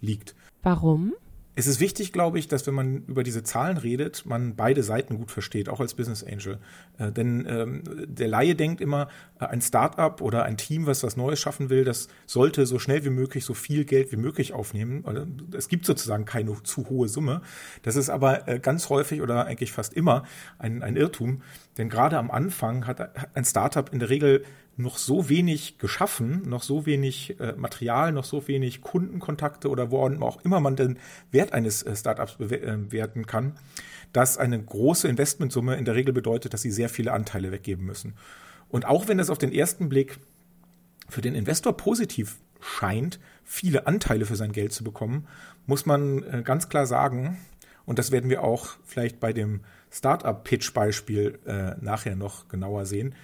liegt. 0.00 0.34
Warum? 0.62 1.14
Es 1.54 1.66
ist 1.66 1.80
wichtig, 1.80 2.12
glaube 2.12 2.38
ich, 2.38 2.48
dass 2.48 2.66
wenn 2.66 2.74
man 2.74 3.04
über 3.04 3.22
diese 3.22 3.42
Zahlen 3.42 3.76
redet, 3.76 4.24
man 4.24 4.56
beide 4.56 4.82
Seiten 4.82 5.18
gut 5.18 5.30
versteht, 5.30 5.68
auch 5.68 5.80
als 5.80 5.92
Business 5.92 6.24
Angel. 6.24 6.58
Äh, 6.98 7.12
denn 7.12 7.46
ähm, 7.46 7.82
der 8.06 8.28
Laie 8.28 8.54
denkt 8.54 8.80
immer, 8.80 9.08
äh, 9.38 9.44
ein 9.44 9.60
Startup 9.60 10.18
oder 10.22 10.44
ein 10.44 10.56
Team, 10.56 10.86
was 10.86 11.02
was 11.02 11.16
Neues 11.16 11.40
schaffen 11.40 11.68
will, 11.68 11.84
das 11.84 12.08
sollte 12.26 12.64
so 12.64 12.78
schnell 12.78 13.04
wie 13.04 13.10
möglich 13.10 13.44
so 13.44 13.52
viel 13.52 13.84
Geld 13.84 14.12
wie 14.12 14.16
möglich 14.16 14.54
aufnehmen. 14.54 15.04
Es 15.54 15.68
gibt 15.68 15.84
sozusagen 15.84 16.24
keine 16.24 16.62
zu 16.62 16.88
hohe 16.88 17.08
Summe. 17.08 17.42
Das 17.82 17.96
ist 17.96 18.08
aber 18.08 18.48
äh, 18.48 18.58
ganz 18.58 18.88
häufig 18.88 19.20
oder 19.20 19.44
eigentlich 19.44 19.72
fast 19.72 19.92
immer 19.92 20.24
ein, 20.58 20.82
ein 20.82 20.96
Irrtum. 20.96 21.42
Denn 21.76 21.90
gerade 21.90 22.16
am 22.16 22.30
Anfang 22.30 22.86
hat 22.86 23.36
ein 23.36 23.44
Startup 23.44 23.92
in 23.92 23.98
der 23.98 24.08
Regel 24.08 24.44
noch 24.76 24.98
so 24.98 25.28
wenig 25.28 25.78
geschaffen, 25.78 26.48
noch 26.48 26.62
so 26.62 26.86
wenig 26.86 27.38
äh, 27.40 27.52
Material, 27.52 28.12
noch 28.12 28.24
so 28.24 28.48
wenig 28.48 28.80
Kundenkontakte 28.80 29.68
oder 29.68 29.90
wo 29.90 30.00
auch 30.00 30.44
immer 30.44 30.60
man 30.60 30.76
den 30.76 30.98
Wert 31.30 31.52
eines 31.52 31.82
äh, 31.82 31.94
Startups 31.94 32.36
bewerten 32.36 33.20
äh, 33.20 33.24
kann, 33.24 33.58
dass 34.12 34.38
eine 34.38 34.62
große 34.62 35.08
Investmentsumme 35.08 35.76
in 35.76 35.84
der 35.84 35.94
Regel 35.94 36.14
bedeutet, 36.14 36.54
dass 36.54 36.62
sie 36.62 36.70
sehr 36.70 36.88
viele 36.88 37.12
Anteile 37.12 37.52
weggeben 37.52 37.84
müssen. 37.84 38.14
Und 38.68 38.86
auch 38.86 39.08
wenn 39.08 39.18
das 39.18 39.30
auf 39.30 39.38
den 39.38 39.52
ersten 39.52 39.88
Blick 39.88 40.18
für 41.08 41.20
den 41.20 41.34
Investor 41.34 41.76
positiv 41.76 42.36
scheint, 42.60 43.20
viele 43.44 43.86
Anteile 43.86 44.24
für 44.24 44.36
sein 44.36 44.52
Geld 44.52 44.72
zu 44.72 44.84
bekommen, 44.84 45.26
muss 45.66 45.84
man 45.84 46.22
äh, 46.22 46.42
ganz 46.42 46.68
klar 46.68 46.86
sagen, 46.86 47.38
und 47.84 47.98
das 47.98 48.12
werden 48.12 48.30
wir 48.30 48.42
auch 48.42 48.76
vielleicht 48.84 49.20
bei 49.20 49.32
dem 49.32 49.60
Startup-Pitch-Beispiel 49.90 51.40
äh, 51.44 51.72
nachher 51.84 52.16
noch 52.16 52.48
genauer 52.48 52.86
sehen, 52.86 53.14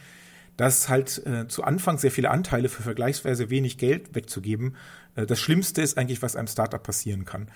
dass 0.59 0.89
halt 0.89 1.25
äh, 1.25 1.47
zu 1.49 1.63
Anfang 1.63 1.99
sehr 1.99 2.11
viele 2.11 2.31
Anteile 2.31 2.69
für 2.69 2.83
vergleichsweise 2.83 3.49
wenig 3.49 3.79
Geld 3.79 4.15
wegzugeben, 4.15 4.77
äh, 5.15 5.25
das 5.25 5.41
Schlimmste 5.41 5.81
ist 5.81 5.97
eigentlich, 5.97 6.21
was 6.21 6.37
einem 6.37 6.49
Startup 6.49 6.83
passieren 6.83 7.25
kann. 7.25 7.49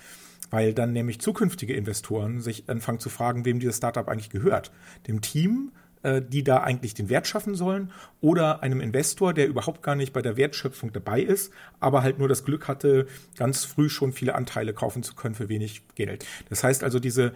Weil 0.49 0.73
dann 0.73 0.93
nämlich 0.93 1.19
zukünftige 1.19 1.73
Investoren 1.73 2.41
sich 2.41 2.69
anfangen 2.69 2.99
zu 2.99 3.09
fragen, 3.09 3.45
wem 3.45 3.59
dieses 3.59 3.77
Startup 3.77 4.07
eigentlich 4.07 4.29
gehört. 4.29 4.71
Dem 5.07 5.19
Team, 5.19 5.73
äh, 6.01 6.21
die 6.21 6.45
da 6.45 6.63
eigentlich 6.63 6.93
den 6.93 7.09
Wert 7.09 7.27
schaffen 7.27 7.55
sollen, 7.55 7.91
oder 8.21 8.63
einem 8.63 8.79
Investor, 8.79 9.33
der 9.33 9.47
überhaupt 9.47 9.83
gar 9.83 9.95
nicht 9.95 10.13
bei 10.13 10.21
der 10.21 10.37
Wertschöpfung 10.37 10.93
dabei 10.93 11.21
ist, 11.21 11.51
aber 11.81 12.03
halt 12.03 12.19
nur 12.19 12.29
das 12.29 12.45
Glück 12.45 12.69
hatte, 12.69 13.07
ganz 13.35 13.65
früh 13.65 13.89
schon 13.89 14.13
viele 14.13 14.33
Anteile 14.35 14.73
kaufen 14.73 15.03
zu 15.03 15.13
können 15.13 15.35
für 15.35 15.49
wenig 15.49 15.81
Geld. 15.95 16.25
Das 16.47 16.63
heißt 16.63 16.85
also, 16.85 16.99
diese, 16.99 17.33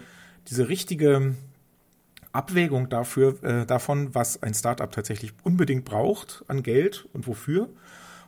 diese 0.48 0.70
richtige 0.70 1.36
Abwägung 2.38 2.88
dafür, 2.88 3.44
äh, 3.44 3.66
davon, 3.66 4.14
was 4.14 4.44
ein 4.44 4.54
Startup 4.54 4.92
tatsächlich 4.92 5.34
unbedingt 5.44 5.86
braucht 5.86 6.46
an 6.48 6.64
Geld 6.64 7.08
und 7.14 7.28
wofür 7.28 7.70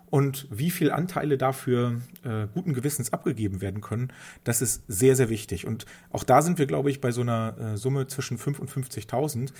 und 0.10 0.48
wie 0.50 0.72
viel 0.72 0.92
Anteile 0.92 1.38
dafür 1.38 2.02
äh, 2.24 2.48
guten 2.54 2.74
Gewissens 2.74 3.14
abgegeben 3.14 3.62
werden 3.62 3.82
können, 3.82 4.12
das 4.44 4.62
ist 4.62 4.84
sehr, 4.88 5.16
sehr 5.16 5.30
wichtig. 5.30 5.68
Und 5.68 5.86
auch 6.12 6.24
da 6.24 6.42
sind 6.42 6.58
wir, 6.58 6.66
glaube 6.66 6.90
ich, 6.90 7.02
bei 7.02 7.12
so 7.12 7.22
einer 7.22 7.56
äh, 7.60 7.78
Summe 7.78 8.08
zwischen 8.08 8.38
5 8.38 8.60
und 8.60 8.72
50.000. 8.72 9.52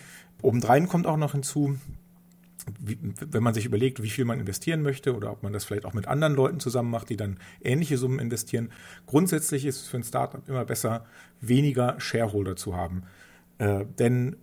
Obendrein 0.42 0.88
kommt 0.88 1.06
auch 1.06 1.18
noch 1.18 1.34
hinzu, 1.34 1.78
wie, 2.80 2.98
wenn 3.20 3.44
man 3.44 3.54
sich 3.54 3.66
überlegt, 3.66 4.02
wie 4.02 4.10
viel 4.10 4.26
man 4.26 4.40
investieren 4.40 4.82
möchte 4.82 5.16
oder 5.16 5.32
ob 5.32 5.44
man 5.44 5.54
das 5.54 5.66
vielleicht 5.66 5.86
auch 5.86 5.94
mit 5.94 6.08
anderen 6.08 6.34
Leuten 6.34 6.60
zusammen 6.60 6.90
macht, 6.90 7.10
die 7.10 7.18
dann 7.18 7.38
ähnliche 7.64 7.98
Summen 7.98 8.20
investieren. 8.20 8.72
Grundsätzlich 9.06 9.66
ist 9.66 9.82
es 9.82 9.88
für 9.88 9.98
ein 9.98 10.04
Startup 10.04 10.48
immer 10.48 10.66
besser, 10.66 11.06
weniger 11.42 12.00
Shareholder 12.00 12.56
zu 12.56 12.76
haben. 12.76 13.04
Äh, 13.60 13.86
denn 13.98 14.36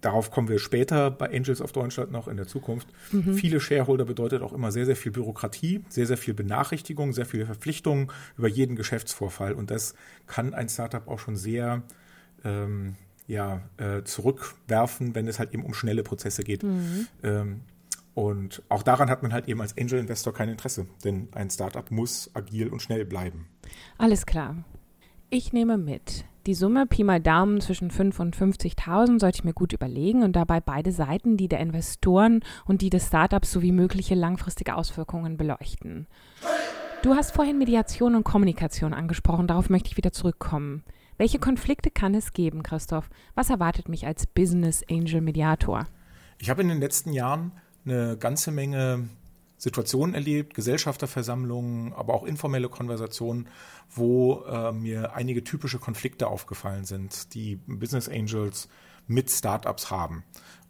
darauf 0.00 0.30
kommen 0.30 0.48
wir 0.48 0.58
später 0.58 1.10
bei 1.10 1.26
Angels 1.34 1.60
of 1.60 1.72
Deutschland 1.72 2.12
noch 2.12 2.28
in 2.28 2.36
der 2.36 2.46
Zukunft. 2.46 2.88
Mhm. 3.10 3.34
Viele 3.34 3.60
Shareholder 3.60 4.04
bedeutet 4.04 4.42
auch 4.42 4.52
immer 4.52 4.70
sehr, 4.70 4.86
sehr 4.86 4.96
viel 4.96 5.12
Bürokratie, 5.12 5.84
sehr, 5.88 6.06
sehr 6.06 6.18
viel 6.18 6.34
Benachrichtigung, 6.34 7.12
sehr 7.12 7.26
viele 7.26 7.46
Verpflichtungen 7.46 8.12
über 8.36 8.48
jeden 8.48 8.76
Geschäftsvorfall. 8.76 9.54
Und 9.54 9.70
das 9.70 9.94
kann 10.26 10.54
ein 10.54 10.68
Startup 10.68 11.06
auch 11.08 11.18
schon 11.18 11.36
sehr 11.36 11.82
ähm, 12.44 12.96
ja, 13.26 13.62
äh, 13.76 14.02
zurückwerfen, 14.04 15.14
wenn 15.14 15.26
es 15.28 15.38
halt 15.38 15.52
eben 15.52 15.64
um 15.64 15.74
schnelle 15.74 16.02
Prozesse 16.02 16.42
geht. 16.42 16.62
Mhm. 16.62 17.06
Ähm, 17.22 17.60
und 18.14 18.62
auch 18.68 18.82
daran 18.82 19.10
hat 19.10 19.22
man 19.22 19.32
halt 19.32 19.46
eben 19.46 19.60
als 19.60 19.76
Angel 19.78 20.00
Investor 20.00 20.32
kein 20.32 20.48
Interesse, 20.48 20.86
denn 21.04 21.28
ein 21.32 21.50
Startup 21.50 21.88
muss 21.90 22.30
agil 22.34 22.68
und 22.68 22.82
schnell 22.82 23.04
bleiben. 23.04 23.46
Alles 23.96 24.26
klar. 24.26 24.56
Ich 25.30 25.52
nehme 25.52 25.76
mit, 25.78 26.24
die 26.48 26.54
Summe 26.54 26.86
Pi 26.86 27.04
mal 27.04 27.20
Daumen 27.20 27.60
zwischen 27.60 27.90
5 27.90 28.20
und 28.20 28.34
50.000 28.34 29.20
sollte 29.20 29.36
ich 29.36 29.44
mir 29.44 29.52
gut 29.52 29.74
überlegen 29.74 30.22
und 30.22 30.34
dabei 30.34 30.60
beide 30.60 30.92
Seiten, 30.92 31.36
die 31.36 31.46
der 31.46 31.60
Investoren 31.60 32.40
und 32.64 32.80
die 32.80 32.88
des 32.88 33.08
Startups 33.08 33.52
sowie 33.52 33.70
mögliche 33.70 34.14
langfristige 34.14 34.74
Auswirkungen 34.74 35.36
beleuchten. 35.36 36.06
Du 37.02 37.14
hast 37.14 37.32
vorhin 37.32 37.58
Mediation 37.58 38.14
und 38.14 38.24
Kommunikation 38.24 38.94
angesprochen, 38.94 39.46
darauf 39.46 39.68
möchte 39.68 39.90
ich 39.90 39.98
wieder 39.98 40.10
zurückkommen. 40.10 40.84
Welche 41.18 41.38
Konflikte 41.38 41.90
kann 41.90 42.14
es 42.14 42.32
geben, 42.32 42.62
Christoph? 42.62 43.10
Was 43.34 43.50
erwartet 43.50 43.90
mich 43.90 44.06
als 44.06 44.26
Business 44.26 44.82
Angel 44.90 45.20
Mediator? 45.20 45.86
Ich 46.38 46.48
habe 46.48 46.62
in 46.62 46.68
den 46.68 46.80
letzten 46.80 47.12
Jahren 47.12 47.52
eine 47.84 48.16
ganze 48.16 48.52
Menge 48.52 49.10
Situationen 49.58 50.14
erlebt, 50.14 50.54
Gesellschafterversammlungen, 50.54 51.92
aber 51.92 52.14
auch 52.14 52.24
informelle 52.24 52.68
Konversationen, 52.68 53.48
wo 53.90 54.44
äh, 54.44 54.72
mir 54.72 55.14
einige 55.14 55.44
typische 55.44 55.78
Konflikte 55.78 56.28
aufgefallen 56.28 56.84
sind, 56.84 57.34
die 57.34 57.56
Business 57.66 58.08
Angels 58.08 58.68
mit 59.08 59.30
Startups 59.30 59.90
haben. 59.90 60.22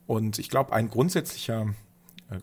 Und 0.07 0.39
ich 0.39 0.49
glaube, 0.49 0.73
ein 0.73 0.89
grundsätzlicher 0.89 1.75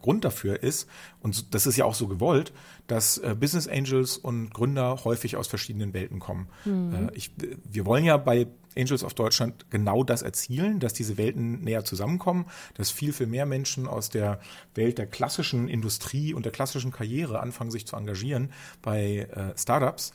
Grund 0.01 0.25
dafür 0.25 0.63
ist, 0.63 0.87
und 1.21 1.53
das 1.53 1.67
ist 1.67 1.77
ja 1.77 1.85
auch 1.85 1.95
so 1.95 2.07
gewollt, 2.07 2.53
dass 2.87 3.17
äh, 3.17 3.35
Business 3.39 3.67
Angels 3.67 4.17
und 4.17 4.53
Gründer 4.53 5.03
häufig 5.03 5.37
aus 5.37 5.47
verschiedenen 5.47 5.93
Welten 5.93 6.19
kommen. 6.19 6.47
Mhm. 6.65 6.93
Äh, 6.93 7.15
ich, 7.15 7.31
wir 7.63 7.85
wollen 7.85 8.03
ja 8.03 8.17
bei 8.17 8.47
Angels 8.77 9.03
of 9.03 9.13
Deutschland 9.13 9.65
genau 9.69 10.03
das 10.03 10.21
erzielen, 10.21 10.79
dass 10.79 10.93
diese 10.93 11.17
Welten 11.17 11.61
näher 11.61 11.83
zusammenkommen, 11.83 12.45
dass 12.75 12.91
viel, 12.91 13.13
viel 13.13 13.27
mehr 13.27 13.45
Menschen 13.45 13.87
aus 13.87 14.09
der 14.09 14.39
Welt 14.73 14.97
der 14.97 15.07
klassischen 15.07 15.67
Industrie 15.67 16.33
und 16.33 16.45
der 16.45 16.51
klassischen 16.51 16.91
Karriere 16.91 17.39
anfangen, 17.39 17.71
sich 17.71 17.87
zu 17.87 17.95
engagieren 17.95 18.51
bei 18.81 19.29
äh, 19.31 19.57
Startups. 19.57 20.13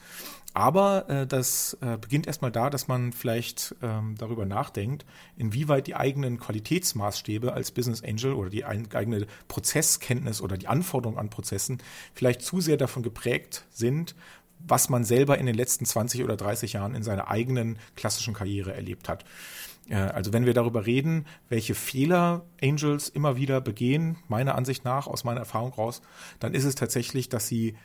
Aber 0.52 1.08
äh, 1.08 1.26
das 1.26 1.76
äh, 1.80 1.96
beginnt 1.96 2.26
erstmal 2.26 2.50
da, 2.50 2.70
dass 2.70 2.88
man 2.88 3.12
vielleicht 3.12 3.74
ähm, 3.82 4.16
darüber 4.18 4.46
nachdenkt, 4.46 5.06
inwieweit 5.36 5.86
die 5.86 5.94
eigenen 5.94 6.38
Qualitätsmaßstäbe 6.38 7.52
als 7.52 7.70
Business 7.70 8.02
Angel 8.02 8.32
oder 8.32 8.50
die 8.50 8.64
eigene 8.64 9.26
Prozesskenntnis 9.46 10.40
oder 10.40 10.56
die 10.56 10.66
Anforderungen 10.66 11.18
an 11.18 11.30
Prozessen 11.30 11.78
vielleicht 12.14 12.42
zu 12.42 12.60
sehr 12.60 12.76
davon 12.76 13.02
geprägt 13.02 13.64
sind, 13.70 14.16
was 14.66 14.88
man 14.88 15.04
selber 15.04 15.38
in 15.38 15.46
den 15.46 15.54
letzten 15.54 15.86
20 15.86 16.24
oder 16.24 16.36
30 16.36 16.74
Jahren 16.74 16.94
in 16.94 17.02
seiner 17.02 17.28
eigenen 17.28 17.78
klassischen 17.94 18.34
Karriere 18.34 18.74
erlebt 18.74 19.08
hat. 19.08 19.24
Äh, 19.88 19.96
also 19.96 20.32
wenn 20.32 20.46
wir 20.46 20.54
darüber 20.54 20.86
reden, 20.86 21.26
welche 21.48 21.74
Fehler 21.74 22.44
Angels 22.62 23.08
immer 23.08 23.36
wieder 23.36 23.60
begehen, 23.60 24.16
meiner 24.28 24.54
Ansicht 24.54 24.84
nach, 24.84 25.06
aus 25.06 25.24
meiner 25.24 25.40
Erfahrung 25.40 25.72
raus, 25.72 26.02
dann 26.38 26.54
ist 26.54 26.64
es 26.64 26.74
tatsächlich, 26.74 27.28
dass 27.28 27.46
sie 27.46 27.76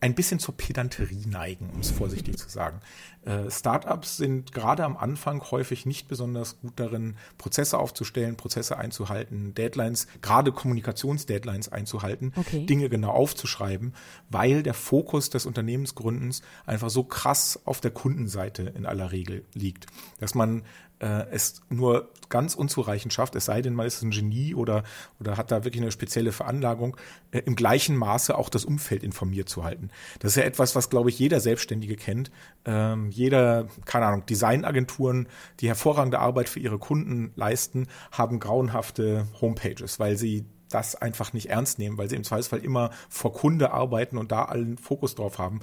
ein 0.00 0.14
bisschen 0.14 0.38
zur 0.38 0.56
Pedanterie 0.56 1.26
neigen, 1.26 1.70
um 1.70 1.80
es 1.80 1.90
vorsichtig 1.90 2.36
zu 2.38 2.48
sagen. 2.48 2.80
Äh, 3.26 3.50
Startups 3.50 4.16
sind 4.16 4.52
gerade 4.52 4.84
am 4.84 4.96
Anfang 4.96 5.42
häufig 5.50 5.84
nicht 5.84 6.06
besonders 6.06 6.60
gut 6.60 6.74
darin, 6.76 7.16
Prozesse 7.38 7.76
aufzustellen, 7.78 8.36
Prozesse 8.36 8.78
einzuhalten, 8.78 9.52
Deadlines, 9.54 10.06
gerade 10.22 10.52
Kommunikationsdeadlines 10.52 11.70
einzuhalten, 11.70 12.32
okay. 12.36 12.64
Dinge 12.66 12.88
genau 12.88 13.10
aufzuschreiben, 13.10 13.94
weil 14.30 14.62
der 14.62 14.74
Fokus 14.74 15.28
des 15.28 15.44
Unternehmensgründens 15.44 16.42
einfach 16.66 16.88
so 16.88 17.02
krass 17.02 17.60
auf 17.64 17.80
der 17.80 17.90
Kundenseite 17.90 18.72
in 18.76 18.86
aller 18.86 19.10
Regel 19.10 19.44
liegt, 19.54 19.86
dass 20.20 20.36
man 20.36 20.62
äh, 20.98 21.26
es 21.30 21.60
nur 21.68 22.10
ganz 22.28 22.54
unzureichend 22.54 23.12
schafft, 23.12 23.36
es 23.36 23.44
sei 23.44 23.62
denn, 23.62 23.74
man 23.74 23.86
ist 23.86 24.02
ein 24.02 24.10
Genie 24.10 24.54
oder, 24.54 24.82
oder 25.20 25.36
hat 25.36 25.50
da 25.50 25.64
wirklich 25.64 25.82
eine 25.82 25.92
spezielle 25.92 26.32
Veranlagung, 26.32 26.96
äh, 27.30 27.40
im 27.40 27.54
gleichen 27.54 27.96
Maße 27.96 28.36
auch 28.36 28.48
das 28.48 28.64
Umfeld 28.64 29.02
informiert 29.02 29.48
zu 29.48 29.64
halten. 29.64 29.90
Das 30.20 30.32
ist 30.32 30.36
ja 30.36 30.44
etwas, 30.44 30.74
was, 30.74 30.90
glaube 30.90 31.10
ich, 31.10 31.18
jeder 31.18 31.40
Selbstständige 31.40 31.96
kennt. 31.96 32.30
Ähm, 32.64 33.10
jeder, 33.16 33.66
keine 33.84 34.06
Ahnung, 34.06 34.26
Designagenturen, 34.26 35.28
die 35.60 35.68
hervorragende 35.68 36.18
Arbeit 36.18 36.48
für 36.48 36.60
ihre 36.60 36.78
Kunden 36.78 37.32
leisten, 37.36 37.88
haben 38.12 38.40
grauenhafte 38.40 39.26
Homepages, 39.40 39.98
weil 39.98 40.16
sie 40.16 40.44
das 40.70 40.96
einfach 40.96 41.32
nicht 41.32 41.48
ernst 41.48 41.78
nehmen, 41.78 41.96
weil 41.96 42.08
sie 42.08 42.16
im 42.16 42.24
Zweifelsfall 42.24 42.58
immer 42.58 42.90
vor 43.08 43.32
Kunde 43.32 43.70
arbeiten 43.72 44.18
und 44.18 44.32
da 44.32 44.44
allen 44.44 44.78
Fokus 44.78 45.14
drauf 45.14 45.38
haben 45.38 45.60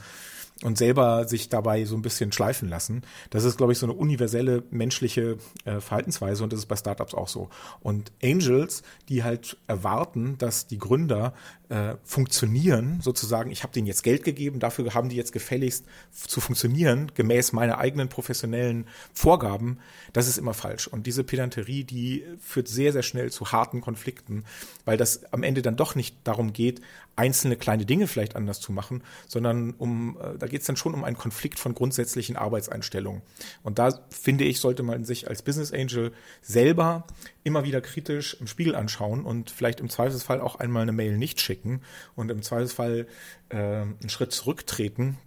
und 0.61 0.77
selber 0.77 1.27
sich 1.27 1.49
dabei 1.49 1.83
so 1.85 1.95
ein 1.95 2.01
bisschen 2.01 2.31
schleifen 2.31 2.69
lassen. 2.69 3.01
Das 3.29 3.43
ist, 3.43 3.57
glaube 3.57 3.73
ich, 3.73 3.79
so 3.79 3.85
eine 3.85 3.93
universelle 3.93 4.63
menschliche 4.69 5.37
äh, 5.65 5.79
Verhaltensweise 5.79 6.43
und 6.43 6.53
das 6.53 6.59
ist 6.59 6.67
bei 6.67 6.75
Startups 6.75 7.13
auch 7.13 7.27
so. 7.27 7.49
Und 7.81 8.11
Angels, 8.23 8.83
die 9.09 9.23
halt 9.23 9.57
erwarten, 9.67 10.37
dass 10.37 10.67
die 10.67 10.77
Gründer 10.77 11.33
äh, 11.69 11.95
funktionieren, 12.03 12.99
sozusagen, 13.01 13.51
ich 13.51 13.63
habe 13.63 13.73
denen 13.73 13.87
jetzt 13.87 14.03
Geld 14.03 14.23
gegeben, 14.23 14.59
dafür 14.59 14.93
haben 14.93 15.09
die 15.09 15.15
jetzt 15.15 15.33
gefälligst 15.33 15.85
zu 16.11 16.39
funktionieren, 16.39 17.11
gemäß 17.15 17.51
meiner 17.51 17.79
eigenen 17.79 18.09
professionellen 18.09 18.85
Vorgaben, 19.13 19.79
das 20.13 20.27
ist 20.27 20.37
immer 20.37 20.53
falsch. 20.53 20.87
Und 20.87 21.07
diese 21.07 21.23
Pedanterie, 21.23 21.83
die 21.83 22.23
führt 22.39 22.67
sehr, 22.67 22.93
sehr 22.93 23.03
schnell 23.03 23.31
zu 23.31 23.51
harten 23.51 23.81
Konflikten, 23.81 24.45
weil 24.85 24.97
das 24.97 25.23
am 25.33 25.43
Ende 25.43 25.61
dann 25.61 25.75
doch 25.75 25.95
nicht 25.95 26.15
darum 26.23 26.53
geht, 26.53 26.81
einzelne 27.15 27.55
kleine 27.55 27.85
Dinge 27.85 28.07
vielleicht 28.07 28.35
anders 28.35 28.59
zu 28.59 28.71
machen, 28.71 29.03
sondern 29.27 29.71
um, 29.71 30.17
äh, 30.19 30.37
da 30.37 30.47
geht 30.47 30.61
es 30.61 30.67
dann 30.67 30.75
schon 30.75 30.93
um 30.93 31.03
einen 31.03 31.17
Konflikt 31.17 31.59
von 31.59 31.75
grundsätzlichen 31.75 32.35
Arbeitseinstellungen. 32.35 33.21
Und 33.61 33.79
da 33.79 33.99
finde 34.09 34.43
ich, 34.45 34.59
sollte 34.59 34.83
man 34.83 35.05
sich 35.05 35.27
als 35.27 35.41
Business 35.41 35.71
Angel 35.71 36.11
selber 36.41 37.05
immer 37.43 37.63
wieder 37.63 37.81
kritisch 37.81 38.35
im 38.39 38.47
Spiegel 38.47 38.75
anschauen 38.75 39.25
und 39.25 39.51
vielleicht 39.51 39.79
im 39.79 39.89
Zweifelsfall 39.89 40.41
auch 40.41 40.55
einmal 40.55 40.83
eine 40.83 40.91
Mail 40.91 41.17
nicht 41.17 41.39
schicken 41.39 41.81
und 42.15 42.31
im 42.31 42.41
Zweifelsfall 42.41 43.07
äh, 43.49 43.57
einen 43.57 44.09
Schritt 44.09 44.31
zurücktreten 44.31 45.17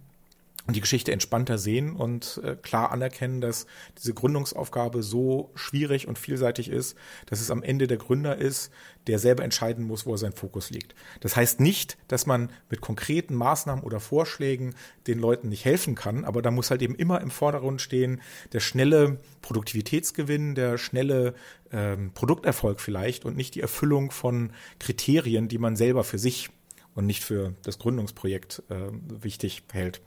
die 0.73 0.81
Geschichte 0.81 1.13
entspannter 1.13 1.57
sehen 1.57 1.95
und 1.95 2.41
äh, 2.43 2.55
klar 2.55 2.91
anerkennen, 2.91 3.39
dass 3.39 3.67
diese 3.97 4.13
Gründungsaufgabe 4.13 5.01
so 5.01 5.51
schwierig 5.55 6.07
und 6.07 6.19
vielseitig 6.19 6.69
ist, 6.69 6.97
dass 7.25 7.39
es 7.39 7.51
am 7.51 7.63
Ende 7.63 7.87
der 7.87 7.97
Gründer 7.97 8.37
ist, 8.37 8.71
der 9.07 9.17
selber 9.17 9.43
entscheiden 9.43 9.85
muss, 9.85 10.05
wo 10.05 10.13
er 10.13 10.17
sein 10.17 10.33
Fokus 10.33 10.69
liegt. 10.69 10.93
Das 11.21 11.37
heißt 11.37 11.61
nicht, 11.61 11.97
dass 12.09 12.25
man 12.25 12.49
mit 12.69 12.81
konkreten 12.81 13.33
Maßnahmen 13.35 13.83
oder 13.83 14.01
Vorschlägen 14.01 14.75
den 15.07 15.19
Leuten 15.19 15.47
nicht 15.47 15.63
helfen 15.63 15.95
kann, 15.95 16.25
aber 16.25 16.41
da 16.41 16.51
muss 16.51 16.69
halt 16.69 16.81
eben 16.81 16.95
immer 16.95 17.21
im 17.21 17.31
Vordergrund 17.31 17.81
stehen 17.81 18.21
der 18.51 18.59
schnelle 18.59 19.19
Produktivitätsgewinn, 19.41 20.53
der 20.53 20.77
schnelle 20.77 21.33
ähm, 21.71 22.11
Produkterfolg 22.13 22.81
vielleicht 22.81 23.23
und 23.23 23.37
nicht 23.37 23.55
die 23.55 23.61
Erfüllung 23.61 24.11
von 24.11 24.51
Kriterien, 24.79 25.47
die 25.47 25.59
man 25.59 25.77
selber 25.77 26.03
für 26.03 26.17
sich 26.17 26.49
und 26.93 27.05
nicht 27.05 27.23
für 27.23 27.53
das 27.63 27.79
Gründungsprojekt 27.79 28.63
äh, 28.69 28.89
wichtig 29.23 29.63
hält 29.71 30.01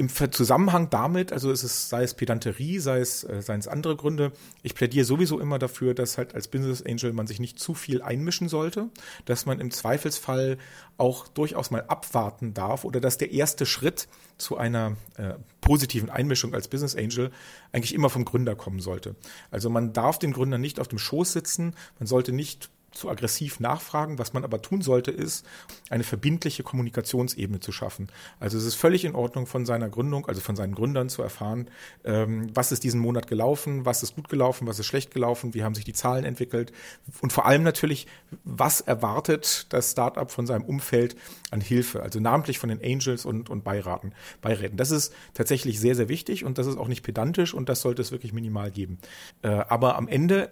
im 0.00 0.08
Zusammenhang 0.08 0.88
damit, 0.88 1.30
also 1.30 1.52
es 1.52 1.62
ist, 1.62 1.90
sei 1.90 2.04
es 2.04 2.14
Pedanterie, 2.14 2.78
sei 2.78 3.00
es, 3.00 3.22
äh, 3.22 3.42
seien 3.42 3.60
es 3.60 3.68
andere 3.68 3.96
Gründe, 3.96 4.32
ich 4.62 4.74
plädiere 4.74 5.04
sowieso 5.04 5.38
immer 5.38 5.58
dafür, 5.58 5.92
dass 5.92 6.16
halt 6.16 6.34
als 6.34 6.48
Business 6.48 6.82
Angel 6.82 7.12
man 7.12 7.26
sich 7.26 7.38
nicht 7.38 7.58
zu 7.58 7.74
viel 7.74 8.00
einmischen 8.00 8.48
sollte, 8.48 8.88
dass 9.26 9.44
man 9.44 9.60
im 9.60 9.70
Zweifelsfall 9.70 10.56
auch 10.96 11.28
durchaus 11.28 11.70
mal 11.70 11.82
abwarten 11.82 12.54
darf 12.54 12.84
oder 12.84 12.98
dass 12.98 13.18
der 13.18 13.30
erste 13.32 13.66
Schritt 13.66 14.08
zu 14.38 14.56
einer 14.56 14.96
äh, 15.18 15.34
positiven 15.60 16.08
Einmischung 16.08 16.54
als 16.54 16.68
Business 16.68 16.96
Angel 16.96 17.30
eigentlich 17.72 17.94
immer 17.94 18.08
vom 18.08 18.24
Gründer 18.24 18.56
kommen 18.56 18.80
sollte. 18.80 19.16
Also 19.50 19.68
man 19.68 19.92
darf 19.92 20.18
den 20.18 20.32
Gründer 20.32 20.56
nicht 20.56 20.80
auf 20.80 20.88
dem 20.88 20.98
Schoß 20.98 21.34
sitzen, 21.34 21.74
man 21.98 22.06
sollte 22.06 22.32
nicht 22.32 22.70
zu 22.92 23.08
aggressiv 23.08 23.60
nachfragen. 23.60 24.18
Was 24.18 24.32
man 24.32 24.44
aber 24.44 24.62
tun 24.62 24.82
sollte, 24.82 25.10
ist, 25.10 25.46
eine 25.88 26.04
verbindliche 26.04 26.62
Kommunikationsebene 26.62 27.60
zu 27.60 27.72
schaffen. 27.72 28.08
Also 28.38 28.58
es 28.58 28.64
ist 28.64 28.74
völlig 28.74 29.04
in 29.04 29.14
Ordnung 29.14 29.46
von 29.46 29.66
seiner 29.66 29.88
Gründung, 29.88 30.26
also 30.26 30.40
von 30.40 30.56
seinen 30.56 30.74
Gründern 30.74 31.08
zu 31.08 31.22
erfahren, 31.22 31.68
ähm, 32.04 32.50
was 32.54 32.72
ist 32.72 32.84
diesen 32.84 33.00
Monat 33.00 33.26
gelaufen, 33.26 33.84
was 33.84 34.02
ist 34.02 34.14
gut 34.14 34.28
gelaufen, 34.28 34.66
was 34.66 34.78
ist 34.78 34.86
schlecht 34.86 35.12
gelaufen, 35.12 35.54
wie 35.54 35.62
haben 35.62 35.74
sich 35.74 35.84
die 35.84 35.92
Zahlen 35.92 36.24
entwickelt 36.24 36.72
und 37.20 37.32
vor 37.32 37.46
allem 37.46 37.62
natürlich, 37.62 38.06
was 38.44 38.80
erwartet 38.80 39.66
das 39.72 39.92
Startup 39.92 40.30
von 40.30 40.46
seinem 40.46 40.64
Umfeld 40.64 41.16
an 41.50 41.60
Hilfe, 41.60 42.02
also 42.02 42.20
namentlich 42.20 42.58
von 42.58 42.68
den 42.68 42.82
Angels 42.82 43.24
und, 43.24 43.50
und 43.50 43.64
Beiraten, 43.64 44.12
Beiräten. 44.40 44.76
Das 44.76 44.90
ist 44.90 45.12
tatsächlich 45.34 45.80
sehr, 45.80 45.94
sehr 45.94 46.08
wichtig 46.08 46.44
und 46.44 46.58
das 46.58 46.66
ist 46.66 46.76
auch 46.76 46.88
nicht 46.88 47.02
pedantisch 47.02 47.54
und 47.54 47.68
das 47.68 47.80
sollte 47.80 48.02
es 48.02 48.12
wirklich 48.12 48.32
minimal 48.32 48.70
geben. 48.70 48.98
Äh, 49.42 49.48
aber 49.48 49.96
am 49.96 50.08
Ende 50.08 50.50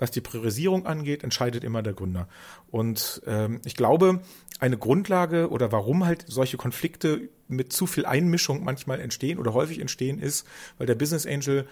was 0.00 0.10
die 0.10 0.20
Priorisierung 0.20 0.86
angeht, 0.86 1.22
entscheidet 1.22 1.62
immer 1.62 1.82
der 1.82 1.92
Gründer. 1.92 2.28
Und 2.70 3.22
ähm, 3.26 3.60
ich 3.64 3.76
glaube, 3.76 4.20
eine 4.58 4.78
Grundlage 4.78 5.50
oder 5.50 5.72
warum 5.72 6.04
halt 6.04 6.24
solche 6.26 6.56
Konflikte 6.56 7.28
mit 7.48 7.72
zu 7.72 7.86
viel 7.86 8.06
Einmischung 8.06 8.64
manchmal 8.64 9.00
entstehen 9.00 9.38
oder 9.38 9.52
häufig 9.52 9.80
entstehen, 9.80 10.18
ist, 10.18 10.46
weil 10.78 10.86
der 10.86 10.94
Business 10.94 11.26
Angel 11.26 11.66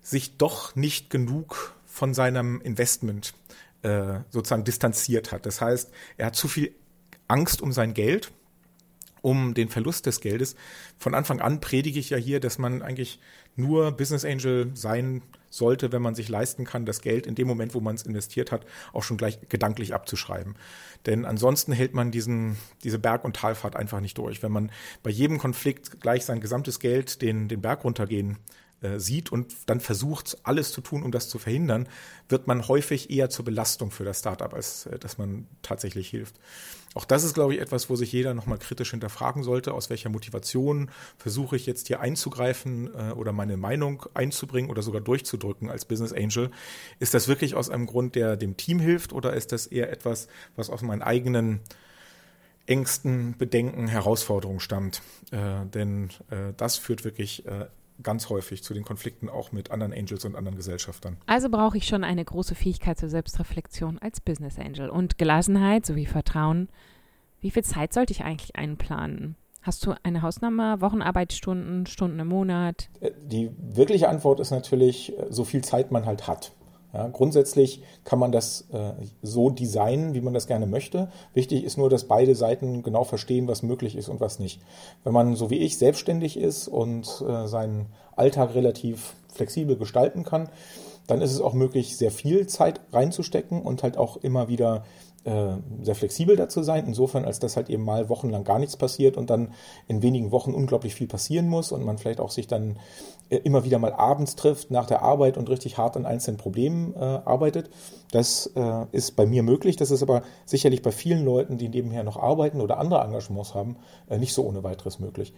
sich 0.00 0.36
doch 0.36 0.74
nicht 0.76 1.10
genug 1.10 1.74
von 1.86 2.14
seinem 2.14 2.60
Investment 2.60 3.34
äh, 3.82 4.20
sozusagen 4.30 4.64
distanziert 4.64 5.32
hat. 5.32 5.46
Das 5.46 5.60
heißt, 5.60 5.90
er 6.16 6.26
hat 6.26 6.36
zu 6.36 6.48
viel 6.48 6.74
Angst 7.28 7.62
um 7.62 7.72
sein 7.72 7.94
Geld, 7.94 8.32
um 9.22 9.54
den 9.54 9.68
Verlust 9.68 10.06
des 10.06 10.20
Geldes. 10.20 10.56
Von 10.98 11.14
Anfang 11.14 11.40
an 11.40 11.60
predige 11.60 11.98
ich 11.98 12.10
ja 12.10 12.16
hier, 12.16 12.40
dass 12.40 12.58
man 12.58 12.82
eigentlich 12.82 13.20
nur 13.56 13.92
Business 13.92 14.24
Angel 14.24 14.70
sein 14.74 15.22
sollte, 15.52 15.92
wenn 15.92 16.02
man 16.02 16.14
sich 16.14 16.28
leisten 16.28 16.64
kann, 16.64 16.86
das 16.86 17.02
Geld 17.02 17.26
in 17.26 17.34
dem 17.34 17.46
Moment, 17.46 17.74
wo 17.74 17.80
man 17.80 17.94
es 17.94 18.02
investiert 18.02 18.50
hat, 18.50 18.64
auch 18.92 19.02
schon 19.02 19.18
gleich 19.18 19.38
gedanklich 19.48 19.92
abzuschreiben. 19.92 20.56
Denn 21.06 21.24
ansonsten 21.24 21.72
hält 21.72 21.92
man 21.94 22.10
diesen, 22.10 22.56
diese 22.82 22.98
Berg- 22.98 23.24
und 23.24 23.36
Talfahrt 23.36 23.76
einfach 23.76 24.00
nicht 24.00 24.16
durch. 24.16 24.42
Wenn 24.42 24.52
man 24.52 24.70
bei 25.02 25.10
jedem 25.10 25.38
Konflikt 25.38 26.00
gleich 26.00 26.24
sein 26.24 26.40
gesamtes 26.40 26.80
Geld 26.80 27.20
den, 27.20 27.48
den 27.48 27.60
Berg 27.60 27.84
runtergehen 27.84 28.38
äh, 28.80 28.98
sieht 28.98 29.30
und 29.30 29.54
dann 29.66 29.80
versucht, 29.80 30.38
alles 30.42 30.72
zu 30.72 30.80
tun, 30.80 31.02
um 31.02 31.12
das 31.12 31.28
zu 31.28 31.38
verhindern, 31.38 31.86
wird 32.28 32.46
man 32.46 32.66
häufig 32.66 33.10
eher 33.10 33.28
zur 33.28 33.44
Belastung 33.44 33.90
für 33.90 34.04
das 34.04 34.20
Startup, 34.20 34.52
als 34.54 34.86
äh, 34.86 34.98
dass 34.98 35.18
man 35.18 35.46
tatsächlich 35.60 36.08
hilft. 36.08 36.36
Auch 36.94 37.04
das 37.06 37.24
ist, 37.24 37.32
glaube 37.32 37.54
ich, 37.54 37.60
etwas, 37.60 37.88
wo 37.88 37.96
sich 37.96 38.12
jeder 38.12 38.34
nochmal 38.34 38.58
kritisch 38.58 38.90
hinterfragen 38.90 39.42
sollte, 39.42 39.72
aus 39.72 39.88
welcher 39.88 40.10
Motivation 40.10 40.90
versuche 41.16 41.56
ich 41.56 41.64
jetzt 41.64 41.86
hier 41.86 42.00
einzugreifen 42.00 42.90
äh, 42.94 43.12
oder 43.12 43.32
meine 43.32 43.56
Meinung 43.56 44.04
einzubringen 44.12 44.70
oder 44.70 44.82
sogar 44.82 45.00
durchzudrücken 45.00 45.70
als 45.70 45.86
Business 45.86 46.12
Angel. 46.12 46.50
Ist 46.98 47.14
das 47.14 47.28
wirklich 47.28 47.54
aus 47.54 47.70
einem 47.70 47.86
Grund, 47.86 48.14
der 48.14 48.36
dem 48.36 48.56
Team 48.56 48.78
hilft 48.78 49.12
oder 49.12 49.32
ist 49.32 49.52
das 49.52 49.66
eher 49.66 49.90
etwas, 49.90 50.28
was 50.54 50.68
aus 50.68 50.82
meinen 50.82 51.02
eigenen 51.02 51.60
Ängsten, 52.66 53.36
Bedenken, 53.38 53.88
Herausforderungen 53.88 54.60
stammt? 54.60 55.00
Äh, 55.30 55.64
denn 55.72 56.10
äh, 56.30 56.52
das 56.58 56.76
führt 56.76 57.04
wirklich 57.04 57.46
äh, 57.46 57.66
ganz 58.02 58.28
häufig 58.28 58.62
zu 58.62 58.74
den 58.74 58.84
Konflikten 58.84 59.28
auch 59.28 59.52
mit 59.52 59.70
anderen 59.70 59.92
Angels 59.92 60.24
und 60.24 60.36
anderen 60.36 60.56
Gesellschaftern. 60.56 61.16
Also 61.26 61.48
brauche 61.48 61.76
ich 61.76 61.86
schon 61.86 62.04
eine 62.04 62.24
große 62.24 62.54
Fähigkeit 62.54 62.98
zur 62.98 63.08
Selbstreflexion 63.08 63.98
als 63.98 64.20
Business 64.20 64.58
Angel 64.58 64.88
und 64.90 65.18
Gelassenheit 65.18 65.86
sowie 65.86 66.06
Vertrauen. 66.06 66.68
Wie 67.40 67.50
viel 67.50 67.64
Zeit 67.64 67.92
sollte 67.92 68.12
ich 68.12 68.22
eigentlich 68.22 68.56
einplanen? 68.56 69.36
Hast 69.62 69.86
du 69.86 69.94
eine 70.02 70.22
Hausnummer, 70.22 70.80
Wochenarbeitsstunden, 70.80 71.86
Stunden 71.86 72.18
im 72.18 72.28
Monat? 72.28 72.88
Äh, 73.00 73.12
die 73.22 73.50
wirkliche 73.56 74.08
Antwort 74.08 74.40
ist 74.40 74.50
natürlich, 74.50 75.16
äh, 75.16 75.26
so 75.30 75.44
viel 75.44 75.62
Zeit 75.62 75.92
man 75.92 76.04
halt 76.04 76.26
hat. 76.26 76.52
Ja, 76.92 77.08
grundsätzlich 77.08 77.82
kann 78.04 78.18
man 78.18 78.32
das 78.32 78.66
äh, 78.72 78.92
so 79.22 79.48
designen, 79.48 80.12
wie 80.12 80.20
man 80.20 80.34
das 80.34 80.46
gerne 80.46 80.66
möchte. 80.66 81.10
Wichtig 81.32 81.64
ist 81.64 81.78
nur, 81.78 81.88
dass 81.88 82.04
beide 82.04 82.34
Seiten 82.34 82.82
genau 82.82 83.04
verstehen, 83.04 83.48
was 83.48 83.62
möglich 83.62 83.96
ist 83.96 84.10
und 84.10 84.20
was 84.20 84.38
nicht. 84.38 84.60
Wenn 85.02 85.14
man 85.14 85.34
so 85.34 85.48
wie 85.48 85.58
ich 85.58 85.78
selbstständig 85.78 86.36
ist 86.36 86.68
und 86.68 87.24
äh, 87.26 87.46
seinen 87.46 87.86
Alltag 88.14 88.54
relativ 88.54 89.14
flexibel 89.32 89.76
gestalten 89.76 90.22
kann, 90.22 90.50
dann 91.06 91.22
ist 91.22 91.32
es 91.32 91.40
auch 91.40 91.54
möglich, 91.54 91.96
sehr 91.96 92.10
viel 92.10 92.46
Zeit 92.46 92.80
reinzustecken 92.92 93.62
und 93.62 93.82
halt 93.82 93.96
auch 93.96 94.18
immer 94.18 94.48
wieder 94.48 94.84
äh, 95.24 95.56
sehr 95.82 95.94
flexibel 95.94 96.34
dazu 96.34 96.64
sein, 96.64 96.84
insofern, 96.86 97.24
als 97.24 97.38
dass 97.38 97.56
halt 97.56 97.70
eben 97.70 97.84
mal 97.84 98.08
wochenlang 98.08 98.42
gar 98.42 98.58
nichts 98.58 98.76
passiert 98.76 99.16
und 99.16 99.30
dann 99.30 99.52
in 99.86 100.02
wenigen 100.02 100.32
Wochen 100.32 100.52
unglaublich 100.52 100.96
viel 100.96 101.06
passieren 101.06 101.48
muss 101.48 101.70
und 101.70 101.84
man 101.84 101.98
vielleicht 101.98 102.18
auch 102.18 102.30
sich 102.30 102.48
dann 102.48 102.76
äh, 103.30 103.36
immer 103.36 103.64
wieder 103.64 103.78
mal 103.78 103.92
abends 103.92 104.34
trifft 104.34 104.72
nach 104.72 104.86
der 104.86 105.02
Arbeit 105.02 105.38
und 105.38 105.48
richtig 105.48 105.78
hart 105.78 105.96
an 105.96 106.06
einzelnen 106.06 106.38
Problemen 106.38 106.94
äh, 106.94 106.98
arbeitet. 106.98 107.70
Das 108.10 108.50
äh, 108.56 108.86
ist 108.90 109.14
bei 109.14 109.24
mir 109.24 109.44
möglich, 109.44 109.76
das 109.76 109.92
ist 109.92 110.02
aber 110.02 110.22
sicherlich 110.44 110.82
bei 110.82 110.90
vielen 110.90 111.24
Leuten, 111.24 111.56
die 111.56 111.68
nebenher 111.68 112.02
noch 112.02 112.16
arbeiten 112.16 112.60
oder 112.60 112.78
andere 112.78 113.00
Engagements 113.00 113.54
haben, 113.54 113.76
nicht 114.10 114.34
so 114.34 114.44
ohne 114.44 114.64
weiteres 114.64 114.98
möglich. 114.98 115.32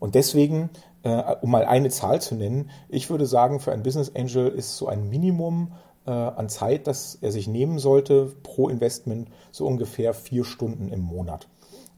Und 0.00 0.14
deswegen, 0.14 0.70
um 1.02 1.50
mal 1.50 1.64
eine 1.64 1.88
Zahl 1.88 2.20
zu 2.20 2.34
nennen, 2.34 2.70
ich 2.88 3.08
würde 3.08 3.24
sagen, 3.24 3.60
für 3.60 3.72
ein 3.72 3.82
Business 3.82 4.12
Angel 4.14 4.48
ist 4.48 4.76
so 4.76 4.88
ein 4.88 5.08
Minimum 5.08 5.72
äh, 6.06 6.10
an 6.10 6.48
Zeit, 6.48 6.86
das 6.86 7.18
er 7.20 7.32
sich 7.32 7.48
nehmen 7.48 7.78
sollte 7.78 8.32
pro 8.42 8.68
Investment, 8.68 9.28
so 9.50 9.66
ungefähr 9.66 10.14
vier 10.14 10.44
Stunden 10.44 10.88
im 10.88 11.00
Monat. 11.00 11.48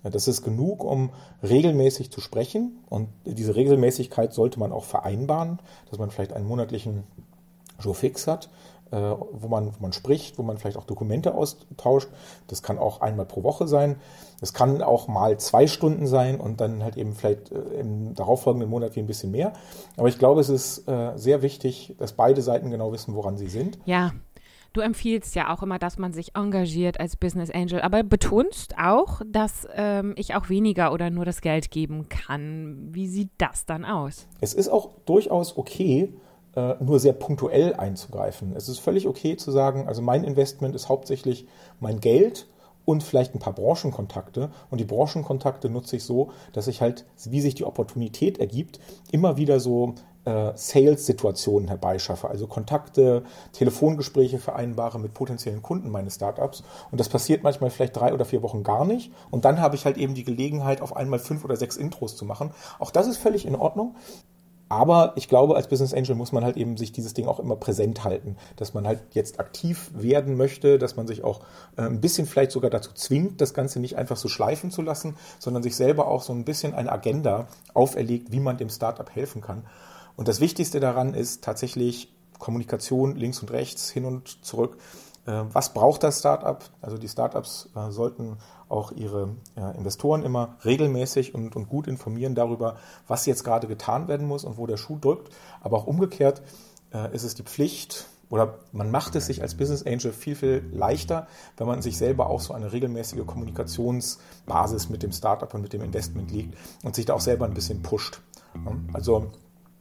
Das 0.02 0.26
ist 0.26 0.42
genug, 0.42 0.82
um 0.82 1.10
regelmäßig 1.42 2.10
zu 2.10 2.20
sprechen. 2.20 2.84
Und 2.88 3.08
diese 3.24 3.54
Regelmäßigkeit 3.54 4.32
sollte 4.32 4.58
man 4.58 4.72
auch 4.72 4.84
vereinbaren, 4.84 5.60
dass 5.90 5.98
man 5.98 6.10
vielleicht 6.10 6.32
einen 6.32 6.46
monatlichen 6.46 7.04
Jour 7.80 7.94
fix 7.94 8.26
hat, 8.26 8.50
äh, 8.90 8.96
wo, 8.96 9.48
man, 9.48 9.68
wo 9.68 9.80
man 9.80 9.92
spricht, 9.92 10.38
wo 10.38 10.42
man 10.42 10.58
vielleicht 10.58 10.76
auch 10.76 10.84
Dokumente 10.84 11.34
austauscht. 11.34 12.08
Das 12.48 12.62
kann 12.62 12.78
auch 12.78 13.00
einmal 13.00 13.26
pro 13.26 13.44
Woche 13.44 13.68
sein. 13.68 13.96
Das 14.42 14.52
kann 14.52 14.82
auch 14.82 15.06
mal 15.06 15.38
zwei 15.38 15.68
Stunden 15.68 16.08
sein 16.08 16.40
und 16.40 16.60
dann 16.60 16.82
halt 16.82 16.96
eben 16.96 17.14
vielleicht 17.14 17.52
äh, 17.52 17.60
im 17.78 18.12
darauffolgenden 18.16 18.68
Monat 18.68 18.96
wie 18.96 19.00
ein 19.00 19.06
bisschen 19.06 19.30
mehr. 19.30 19.52
Aber 19.96 20.08
ich 20.08 20.18
glaube, 20.18 20.40
es 20.40 20.48
ist 20.48 20.88
äh, 20.88 21.12
sehr 21.14 21.42
wichtig, 21.42 21.94
dass 21.98 22.14
beide 22.14 22.42
Seiten 22.42 22.68
genau 22.72 22.92
wissen, 22.92 23.14
woran 23.14 23.36
sie 23.36 23.46
sind. 23.46 23.78
Ja. 23.84 24.10
Du 24.72 24.80
empfiehlst 24.80 25.36
ja 25.36 25.54
auch 25.54 25.62
immer, 25.62 25.78
dass 25.78 25.96
man 25.96 26.12
sich 26.12 26.34
engagiert 26.34 26.98
als 26.98 27.14
Business 27.14 27.50
Angel, 27.50 27.82
aber 27.82 28.02
betonst 28.02 28.74
auch, 28.78 29.20
dass 29.30 29.68
ähm, 29.76 30.14
ich 30.16 30.34
auch 30.34 30.48
weniger 30.48 30.92
oder 30.92 31.10
nur 31.10 31.24
das 31.24 31.40
Geld 31.40 31.70
geben 31.70 32.08
kann. 32.08 32.88
Wie 32.90 33.06
sieht 33.06 33.30
das 33.38 33.64
dann 33.64 33.84
aus? 33.84 34.26
Es 34.40 34.54
ist 34.54 34.70
auch 34.70 34.90
durchaus 35.04 35.56
okay, 35.56 36.14
äh, 36.56 36.74
nur 36.82 36.98
sehr 36.98 37.12
punktuell 37.12 37.74
einzugreifen. 37.74 38.56
Es 38.56 38.68
ist 38.68 38.80
völlig 38.80 39.06
okay 39.06 39.36
zu 39.36 39.52
sagen, 39.52 39.86
also 39.86 40.02
mein 40.02 40.24
Investment 40.24 40.74
ist 40.74 40.88
hauptsächlich 40.88 41.46
mein 41.78 42.00
Geld 42.00 42.48
und 42.84 43.02
vielleicht 43.02 43.34
ein 43.34 43.38
paar 43.38 43.54
Branchenkontakte. 43.54 44.50
Und 44.70 44.78
die 44.78 44.84
Branchenkontakte 44.84 45.68
nutze 45.68 45.96
ich 45.96 46.04
so, 46.04 46.30
dass 46.52 46.66
ich 46.66 46.80
halt, 46.80 47.04
wie 47.24 47.40
sich 47.40 47.54
die 47.54 47.64
Opportunität 47.64 48.38
ergibt, 48.38 48.80
immer 49.10 49.36
wieder 49.36 49.60
so 49.60 49.94
äh, 50.24 50.52
Sales-Situationen 50.54 51.68
herbeischaffe, 51.68 52.28
also 52.28 52.46
Kontakte, 52.46 53.24
Telefongespräche 53.52 54.38
vereinbare 54.38 54.98
mit 54.98 55.14
potenziellen 55.14 55.62
Kunden 55.62 55.90
meines 55.90 56.16
Startups. 56.16 56.62
Und 56.90 57.00
das 57.00 57.08
passiert 57.08 57.42
manchmal 57.42 57.70
vielleicht 57.70 57.96
drei 57.96 58.14
oder 58.14 58.24
vier 58.24 58.42
Wochen 58.42 58.62
gar 58.62 58.84
nicht. 58.84 59.12
Und 59.30 59.44
dann 59.44 59.60
habe 59.60 59.76
ich 59.76 59.84
halt 59.84 59.96
eben 59.96 60.14
die 60.14 60.24
Gelegenheit, 60.24 60.80
auf 60.80 60.96
einmal 60.96 61.18
fünf 61.18 61.44
oder 61.44 61.56
sechs 61.56 61.76
Intros 61.76 62.16
zu 62.16 62.24
machen. 62.24 62.52
Auch 62.78 62.90
das 62.90 63.06
ist 63.06 63.18
völlig 63.18 63.46
in 63.46 63.56
Ordnung. 63.56 63.96
Aber 64.72 65.12
ich 65.16 65.28
glaube, 65.28 65.54
als 65.54 65.68
Business 65.68 65.92
Angel 65.92 66.14
muss 66.14 66.32
man 66.32 66.44
halt 66.44 66.56
eben 66.56 66.78
sich 66.78 66.92
dieses 66.92 67.12
Ding 67.12 67.26
auch 67.26 67.38
immer 67.38 67.56
präsent 67.56 68.04
halten, 68.04 68.38
dass 68.56 68.72
man 68.72 68.86
halt 68.86 69.02
jetzt 69.10 69.38
aktiv 69.38 69.90
werden 69.92 70.34
möchte, 70.38 70.78
dass 70.78 70.96
man 70.96 71.06
sich 71.06 71.24
auch 71.24 71.40
äh, 71.76 71.82
ein 71.82 72.00
bisschen 72.00 72.26
vielleicht 72.26 72.52
sogar 72.52 72.70
dazu 72.70 72.90
zwingt, 72.94 73.42
das 73.42 73.52
Ganze 73.52 73.80
nicht 73.80 73.98
einfach 73.98 74.16
so 74.16 74.28
schleifen 74.28 74.70
zu 74.70 74.80
lassen, 74.80 75.16
sondern 75.38 75.62
sich 75.62 75.76
selber 75.76 76.08
auch 76.08 76.22
so 76.22 76.32
ein 76.32 76.46
bisschen 76.46 76.72
eine 76.72 76.90
Agenda 76.90 77.48
auferlegt, 77.74 78.32
wie 78.32 78.40
man 78.40 78.56
dem 78.56 78.70
Startup 78.70 79.14
helfen 79.14 79.42
kann. 79.42 79.66
Und 80.16 80.26
das 80.26 80.40
Wichtigste 80.40 80.80
daran 80.80 81.12
ist 81.12 81.44
tatsächlich 81.44 82.10
Kommunikation 82.38 83.14
links 83.14 83.40
und 83.40 83.50
rechts, 83.50 83.90
hin 83.90 84.06
und 84.06 84.42
zurück. 84.42 84.78
Äh, 85.26 85.42
was 85.52 85.74
braucht 85.74 86.02
das 86.02 86.20
Startup? 86.20 86.64
Also 86.80 86.96
die 86.96 87.08
Startups 87.08 87.68
äh, 87.76 87.90
sollten 87.90 88.38
auch 88.72 88.92
ihre 88.92 89.36
Investoren 89.76 90.22
immer 90.22 90.56
regelmäßig 90.64 91.34
und, 91.34 91.54
und 91.54 91.68
gut 91.68 91.86
informieren 91.86 92.34
darüber, 92.34 92.76
was 93.06 93.26
jetzt 93.26 93.44
gerade 93.44 93.68
getan 93.68 94.08
werden 94.08 94.26
muss 94.26 94.44
und 94.44 94.56
wo 94.56 94.66
der 94.66 94.76
Schuh 94.76 94.98
drückt. 94.98 95.32
Aber 95.60 95.76
auch 95.76 95.86
umgekehrt 95.86 96.42
äh, 96.92 97.14
ist 97.14 97.24
es 97.24 97.34
die 97.34 97.42
Pflicht, 97.42 98.06
oder 98.32 98.60
man 98.72 98.90
macht 98.90 99.14
es 99.14 99.26
sich 99.26 99.42
als 99.42 99.54
Business 99.54 99.84
Angel 99.84 100.10
viel, 100.10 100.34
viel 100.34 100.64
leichter, 100.72 101.26
wenn 101.58 101.66
man 101.66 101.82
sich 101.82 101.98
selber 101.98 102.30
auch 102.30 102.40
so 102.40 102.54
eine 102.54 102.72
regelmäßige 102.72 103.26
Kommunikationsbasis 103.26 104.88
mit 104.88 105.02
dem 105.02 105.12
Startup 105.12 105.52
und 105.52 105.60
mit 105.60 105.74
dem 105.74 105.82
Investment 105.82 106.30
legt 106.32 106.56
und 106.82 106.94
sich 106.94 107.04
da 107.04 107.12
auch 107.12 107.20
selber 107.20 107.44
ein 107.44 107.52
bisschen 107.52 107.82
pusht. 107.82 108.22
Also 108.94 109.30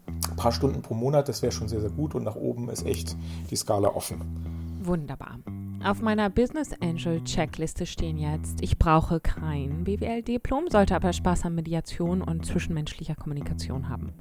ein 0.05 0.35
paar 0.35 0.51
Stunden 0.51 0.81
pro 0.81 0.95
Monat, 0.95 1.29
das 1.29 1.41
wäre 1.41 1.53
schon 1.53 1.69
sehr, 1.69 1.79
sehr 1.79 1.91
gut 1.91 2.13
und 2.13 2.23
nach 2.23 2.35
oben 2.35 2.67
ist 2.67 2.85
echt 2.85 3.15
die 3.49 3.55
Skala 3.55 3.87
offen. 3.87 4.81
Wunderbar. 4.83 5.37
Auf 5.83 5.99
meiner 5.99 6.29
Business 6.29 6.73
Angel 6.79 7.23
Checkliste 7.23 7.87
stehen 7.87 8.19
jetzt, 8.19 8.61
ich 8.61 8.77
brauche 8.77 9.19
kein 9.19 9.83
BWL-Diplom, 9.83 10.67
sollte 10.69 10.95
aber 10.95 11.11
Spaß 11.11 11.45
an 11.45 11.55
Mediation 11.55 12.21
und 12.21 12.45
zwischenmenschlicher 12.45 13.15
Kommunikation 13.15 13.89
haben. 13.89 14.13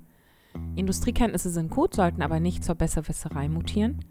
Industriekenntnisse 0.74 1.50
sind 1.50 1.70
gut, 1.70 1.94
sollten 1.94 2.22
aber 2.22 2.40
nicht 2.40 2.64
zur 2.64 2.76
Besserwisserei 2.76 3.50
mutieren. 3.50 4.02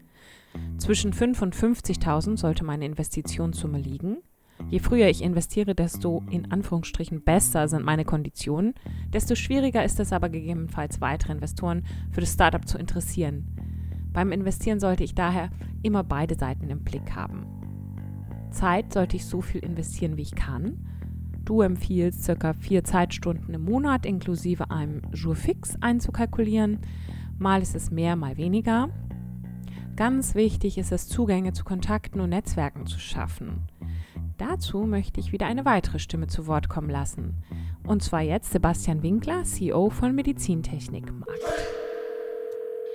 Zwischen 0.78 1.12
5 1.12 1.42
und 1.42 1.56
50.000 1.56 2.38
sollte 2.38 2.64
meine 2.64 2.86
Investitionssumme 2.86 3.78
liegen. 3.78 4.18
Je 4.68 4.78
früher 4.78 5.08
ich 5.08 5.20
investiere, 5.20 5.74
desto 5.74 6.22
in 6.30 6.52
Anführungsstrichen 6.52 7.22
besser 7.22 7.66
sind 7.66 7.84
meine 7.84 8.04
Konditionen, 8.04 8.74
desto 9.12 9.34
schwieriger 9.34 9.84
ist 9.84 9.98
es 9.98 10.12
aber 10.12 10.28
gegebenenfalls 10.28 11.00
weitere 11.00 11.32
Investoren 11.32 11.84
für 12.12 12.20
das 12.20 12.32
Startup 12.32 12.66
zu 12.66 12.78
interessieren. 12.78 13.59
Beim 14.12 14.32
Investieren 14.32 14.80
sollte 14.80 15.04
ich 15.04 15.14
daher 15.14 15.50
immer 15.82 16.04
beide 16.04 16.34
Seiten 16.34 16.68
im 16.70 16.82
Blick 16.82 17.14
haben. 17.14 17.46
Zeit 18.50 18.92
sollte 18.92 19.16
ich 19.16 19.26
so 19.26 19.40
viel 19.40 19.62
investieren, 19.62 20.16
wie 20.16 20.22
ich 20.22 20.34
kann. 20.34 20.84
Du 21.44 21.62
empfiehlst 21.62 22.26
ca. 22.38 22.52
vier 22.52 22.84
Zeitstunden 22.84 23.54
im 23.54 23.64
Monat 23.64 24.06
inklusive 24.06 24.70
einem 24.70 25.02
Jour 25.12 25.36
fix 25.36 25.76
einzukalkulieren. 25.80 26.78
Mal 27.38 27.62
ist 27.62 27.74
es 27.74 27.90
mehr, 27.90 28.16
mal 28.16 28.36
weniger. 28.36 28.90
Ganz 29.96 30.34
wichtig 30.34 30.78
ist 30.78 30.92
es, 30.92 31.08
Zugänge 31.08 31.52
zu 31.52 31.64
Kontakten 31.64 32.20
und 32.20 32.30
Netzwerken 32.30 32.86
zu 32.86 32.98
schaffen. 32.98 33.66
Dazu 34.38 34.84
möchte 34.84 35.20
ich 35.20 35.32
wieder 35.32 35.46
eine 35.46 35.64
weitere 35.64 35.98
Stimme 35.98 36.26
zu 36.26 36.46
Wort 36.46 36.68
kommen 36.68 36.88
lassen. 36.88 37.42
Und 37.86 38.02
zwar 38.02 38.22
jetzt 38.22 38.52
Sebastian 38.52 39.02
Winkler, 39.02 39.42
CEO 39.44 39.90
von 39.90 40.14
Medizintechnik 40.14 41.12
Markt. 41.12 41.89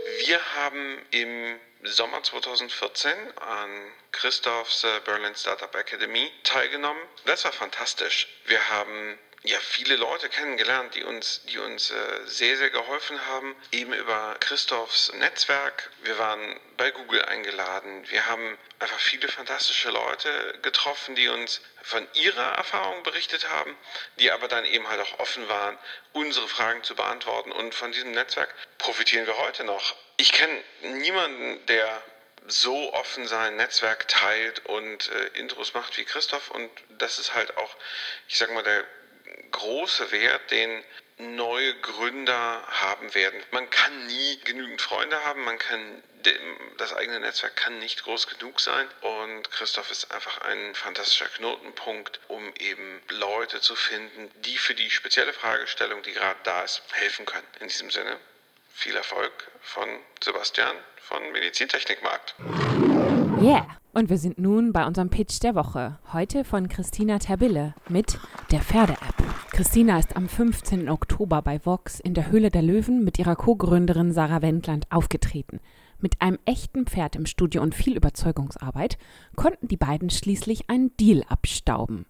Wir 0.05 0.39
haben 0.53 1.03
im 1.09 1.59
Sommer 1.81 2.21
2014 2.21 3.37
an 3.39 3.91
Christophs 4.11 4.85
Berlin 5.03 5.35
Startup 5.35 5.73
Academy 5.73 6.31
teilgenommen. 6.43 7.01
Das 7.25 7.43
war 7.43 7.51
fantastisch. 7.51 8.27
Wir 8.45 8.69
haben 8.69 9.17
ja 9.47 9.59
viele 9.59 9.95
Leute 9.95 10.29
kennengelernt, 10.29 10.95
die 10.95 11.03
uns, 11.03 11.41
die 11.45 11.57
uns 11.57 11.91
äh, 11.91 11.95
sehr, 12.25 12.57
sehr 12.57 12.69
geholfen 12.69 13.19
haben, 13.27 13.55
eben 13.71 13.93
über 13.93 14.35
Christophs 14.39 15.11
Netzwerk. 15.13 15.91
Wir 16.03 16.17
waren 16.17 16.59
bei 16.77 16.91
Google 16.91 17.23
eingeladen. 17.25 18.05
Wir 18.09 18.25
haben 18.25 18.57
einfach 18.79 18.99
viele 18.99 19.27
fantastische 19.27 19.89
Leute 19.91 20.59
getroffen, 20.61 21.15
die 21.15 21.27
uns 21.27 21.61
von 21.83 22.07
ihrer 22.13 22.53
Erfahrung 22.53 23.03
berichtet 23.03 23.49
haben, 23.49 23.75
die 24.19 24.31
aber 24.31 24.47
dann 24.47 24.65
eben 24.65 24.87
halt 24.87 25.01
auch 25.01 25.19
offen 25.19 25.47
waren, 25.47 25.77
unsere 26.13 26.47
Fragen 26.47 26.83
zu 26.83 26.95
beantworten. 26.95 27.51
Und 27.51 27.75
von 27.75 27.91
diesem 27.91 28.11
Netzwerk 28.11 28.53
profitieren 28.77 29.27
wir 29.27 29.37
heute 29.37 29.63
noch. 29.63 29.95
Ich 30.17 30.31
kenne 30.31 30.63
niemanden, 30.81 31.65
der 31.67 32.01
so 32.47 32.93
offen 32.93 33.27
sein 33.27 33.55
Netzwerk 33.55 34.07
teilt 34.07 34.65
und 34.65 35.09
äh, 35.09 35.39
Intros 35.39 35.73
macht 35.73 35.97
wie 35.97 36.05
Christoph. 36.05 36.51
Und 36.51 36.69
das 36.89 37.19
ist 37.19 37.33
halt 37.33 37.57
auch, 37.57 37.75
ich 38.27 38.37
sag 38.37 38.51
mal, 38.53 38.63
der 38.63 38.83
große 39.55 40.11
Wert, 40.11 40.51
den 40.51 40.83
neue 41.17 41.73
Gründer 41.79 42.61
haben 42.67 43.13
werden. 43.15 43.41
Man 43.51 43.69
kann 43.69 44.05
nie 44.07 44.39
genügend 44.43 44.81
Freunde 44.81 45.23
haben, 45.23 45.43
man 45.45 45.57
kann 45.57 46.03
das 46.77 46.93
eigene 46.93 47.19
Netzwerk 47.19 47.55
kann 47.55 47.77
nicht 47.77 48.03
groß 48.03 48.27
genug 48.27 48.59
sein 48.59 48.87
und 49.01 49.51
Christoph 49.51 49.91
ist 49.91 50.11
einfach 50.11 50.41
ein 50.41 50.73
fantastischer 50.73 51.27
Knotenpunkt, 51.27 52.19
um 52.27 52.41
eben 52.59 52.99
Leute 53.09 53.61
zu 53.61 53.75
finden, 53.75 54.31
die 54.43 54.57
für 54.57 54.73
die 54.73 54.89
spezielle 54.89 55.33
Fragestellung, 55.33 56.01
die 56.01 56.13
gerade 56.13 56.39
da 56.43 56.61
ist, 56.61 56.81
helfen 56.91 57.25
können. 57.25 57.45
In 57.59 57.67
diesem 57.67 57.91
Sinne 57.91 58.17
viel 58.73 58.95
Erfolg 58.95 59.31
von 59.61 59.87
Sebastian 60.23 60.75
von 60.97 61.31
Medizintechnikmarkt. 61.31 62.35
Yeah! 63.39 63.67
Und 63.93 64.09
wir 64.09 64.17
sind 64.17 64.37
nun 64.37 64.73
bei 64.73 64.83
unserem 64.85 65.09
Pitch 65.09 65.41
der 65.41 65.55
Woche. 65.55 65.99
Heute 66.11 66.43
von 66.43 66.67
Christina 66.67 67.19
Terbille 67.19 67.75
mit 67.87 68.17
der 68.51 68.61
Pferde-App. 68.61 69.44
Christina 69.55 69.97
ist 69.97 70.17
am 70.17 70.27
15. 70.27 70.89
Oktober 70.89 71.41
bei 71.41 71.65
Vox 71.65 72.01
in 72.01 72.13
der 72.13 72.29
Höhle 72.29 72.51
der 72.51 72.61
Löwen 72.61 73.05
mit 73.05 73.17
ihrer 73.17 73.37
Co-Gründerin 73.37 74.11
Sarah 74.11 74.41
Wendland 74.41 74.91
aufgetreten. 74.91 75.61
Mit 75.97 76.21
einem 76.21 76.39
echten 76.43 76.85
Pferd 76.85 77.15
im 77.15 77.25
Studio 77.25 77.61
und 77.61 77.73
viel 77.73 77.95
Überzeugungsarbeit 77.95 78.97
konnten 79.37 79.69
die 79.69 79.77
beiden 79.77 80.09
schließlich 80.09 80.69
einen 80.69 80.91
Deal 80.97 81.23
abstauben. 81.29 82.05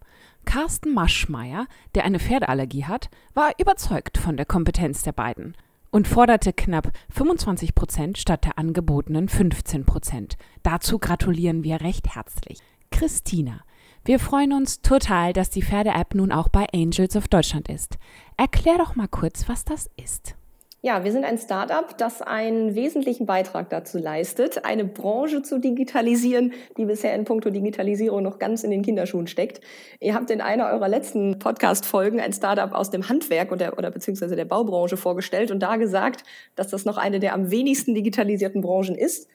Carsten 0.45 0.91
Maschmeyer, 0.95 1.67
der 1.93 2.05
eine 2.05 2.19
Pferdeallergie 2.19 2.85
hat, 2.85 3.11
war 3.35 3.51
überzeugt 3.59 4.17
von 4.17 4.37
der 4.37 4.47
Kompetenz 4.47 5.03
der 5.03 5.11
beiden 5.11 5.55
und 5.91 6.07
forderte 6.07 6.51
knapp 6.51 6.93
25 7.11 7.75
Prozent 7.75 8.17
statt 8.17 8.45
der 8.45 8.57
angebotenen 8.57 9.29
15 9.29 9.85
Prozent. 9.85 10.35
Dazu 10.63 10.97
gratulieren 10.97 11.63
wir 11.63 11.81
recht 11.81 12.15
herzlich. 12.15 12.57
Christina, 12.89 13.61
wir 14.05 14.19
freuen 14.19 14.53
uns 14.53 14.83
total, 14.83 15.33
dass 15.33 15.49
die 15.49 15.63
Pferde-App 15.63 16.13
nun 16.13 16.31
auch 16.31 16.47
bei 16.47 16.67
Angels 16.73 17.15
of 17.15 17.27
Deutschland 17.27 17.69
ist. 17.69 17.97
Erklär 18.37 18.77
doch 18.77 18.95
mal 18.95 19.07
kurz, 19.07 19.49
was 19.49 19.65
das 19.65 19.89
ist. 20.01 20.35
Ja, 20.83 21.03
wir 21.03 21.11
sind 21.11 21.25
ein 21.25 21.39
Startup, 21.39 21.97
das 21.97 22.21
einen 22.21 22.75
wesentlichen 22.75 23.25
Beitrag 23.25 23.71
dazu 23.71 23.97
leistet, 23.97 24.63
eine 24.65 24.85
Branche 24.85 25.41
zu 25.41 25.59
digitalisieren, 25.59 26.53
die 26.77 26.85
bisher 26.85 27.15
in 27.15 27.23
puncto 27.25 27.49
Digitalisierung 27.49 28.21
noch 28.21 28.37
ganz 28.37 28.63
in 28.63 28.69
den 28.69 28.83
Kinderschuhen 28.83 29.25
steckt. 29.25 29.61
Ihr 29.99 30.13
habt 30.13 30.29
in 30.29 30.41
einer 30.41 30.69
eurer 30.69 30.87
letzten 30.87 31.39
Podcast-Folgen 31.39 32.19
ein 32.19 32.33
Startup 32.33 32.71
aus 32.71 32.91
dem 32.91 33.09
Handwerk 33.09 33.51
oder, 33.51 33.79
oder 33.79 33.89
beziehungsweise 33.89 34.35
der 34.35 34.45
Baubranche 34.45 34.97
vorgestellt 34.97 35.49
und 35.49 35.61
da 35.61 35.77
gesagt, 35.77 36.23
dass 36.55 36.67
das 36.67 36.85
noch 36.85 36.97
eine 36.97 37.19
der 37.19 37.33
am 37.33 37.49
wenigsten 37.49 37.95
digitalisierten 37.95 38.61
Branchen 38.61 38.93
ist. 38.93 39.27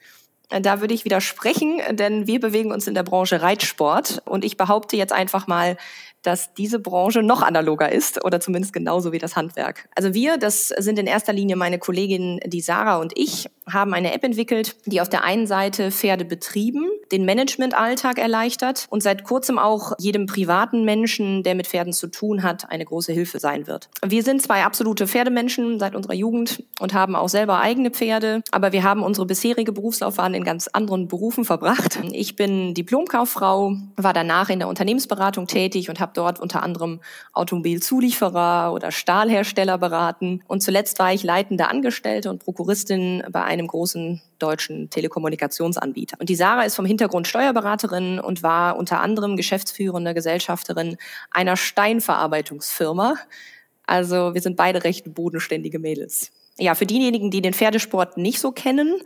Da 0.61 0.81
würde 0.81 0.93
ich 0.93 1.05
widersprechen, 1.05 1.81
denn 1.91 2.27
wir 2.27 2.39
bewegen 2.39 2.71
uns 2.71 2.85
in 2.87 2.93
der 2.93 3.03
Branche 3.03 3.41
Reitsport. 3.41 4.21
Und 4.25 4.43
ich 4.43 4.57
behaupte 4.57 4.97
jetzt 4.97 5.13
einfach 5.13 5.47
mal, 5.47 5.77
dass 6.23 6.53
diese 6.53 6.79
Branche 6.79 7.23
noch 7.23 7.41
analoger 7.41 7.91
ist 7.91 8.23
oder 8.23 8.39
zumindest 8.39 8.73
genauso 8.73 9.11
wie 9.11 9.17
das 9.17 9.35
Handwerk. 9.35 9.89
Also 9.95 10.13
wir, 10.13 10.37
das 10.37 10.69
sind 10.69 10.99
in 10.99 11.07
erster 11.07 11.33
Linie 11.33 11.55
meine 11.55 11.79
Kollegin, 11.79 12.39
die 12.45 12.61
Sarah 12.61 12.97
und 12.97 13.13
ich, 13.15 13.47
haben 13.69 13.93
eine 13.93 14.13
App 14.13 14.23
entwickelt, 14.23 14.75
die 14.85 15.01
auf 15.01 15.09
der 15.09 15.23
einen 15.23 15.47
Seite 15.47 15.91
Pferde 15.91 16.25
betrieben, 16.25 16.89
den 17.11 17.25
Managementalltag 17.25 18.17
erleichtert 18.17 18.87
und 18.89 19.03
seit 19.03 19.23
kurzem 19.23 19.59
auch 19.59 19.93
jedem 19.99 20.25
privaten 20.25 20.83
Menschen, 20.83 21.43
der 21.43 21.55
mit 21.55 21.67
Pferden 21.67 21.93
zu 21.93 22.07
tun 22.07 22.43
hat, 22.43 22.69
eine 22.69 22.85
große 22.85 23.13
Hilfe 23.13 23.39
sein 23.39 23.67
wird. 23.67 23.89
Wir 24.05 24.23
sind 24.23 24.41
zwei 24.41 24.63
absolute 24.63 25.07
Pferdemenschen 25.07 25.79
seit 25.79 25.95
unserer 25.95 26.13
Jugend 26.13 26.63
und 26.79 26.93
haben 26.93 27.15
auch 27.15 27.29
selber 27.29 27.59
eigene 27.59 27.91
Pferde, 27.91 28.41
aber 28.51 28.71
wir 28.71 28.83
haben 28.83 29.03
unsere 29.03 29.25
bisherige 29.25 29.71
Berufslaufbahn 29.71 30.33
in 30.33 30.43
ganz 30.43 30.67
anderen 30.67 31.07
Berufen 31.07 31.45
verbracht. 31.45 31.99
Ich 32.11 32.35
bin 32.35 32.73
Diplomkauffrau, 32.73 33.75
war 33.97 34.13
danach 34.13 34.49
in 34.49 34.59
der 34.59 34.67
Unternehmensberatung 34.67 35.47
tätig 35.47 35.89
und 35.89 35.99
habe 35.99 36.10
dort 36.13 36.39
unter 36.39 36.63
anderem 36.63 37.01
Automobilzulieferer 37.33 38.73
oder 38.73 38.91
Stahlhersteller 38.91 39.77
beraten 39.77 40.41
und 40.47 40.61
zuletzt 40.61 40.99
war 40.99 41.13
ich 41.13 41.23
leitende 41.23 41.67
Angestellte 41.67 42.29
und 42.29 42.43
Prokuristin 42.43 43.23
bei 43.31 43.43
einem 43.43 43.67
großen 43.67 44.21
deutschen 44.39 44.89
Telekommunikationsanbieter. 44.89 46.17
Und 46.19 46.29
die 46.29 46.35
Sarah 46.35 46.63
ist 46.63 46.75
vom 46.75 46.85
Hintergrund 46.85 47.27
Steuerberaterin 47.27 48.19
und 48.19 48.43
war 48.43 48.77
unter 48.77 48.99
anderem 49.01 49.37
geschäftsführende 49.37 50.13
Gesellschafterin 50.13 50.97
einer 51.29 51.57
Steinverarbeitungsfirma. 51.57 53.15
Also 53.85 54.33
wir 54.33 54.41
sind 54.41 54.55
beide 54.55 54.83
recht 54.83 55.13
bodenständige 55.13 55.79
Mädels. 55.79 56.31
Ja, 56.61 56.75
für 56.75 56.85
diejenigen, 56.85 57.31
die 57.31 57.41
den 57.41 57.55
Pferdesport 57.55 58.17
nicht 58.17 58.39
so 58.39 58.51
kennen, 58.51 59.01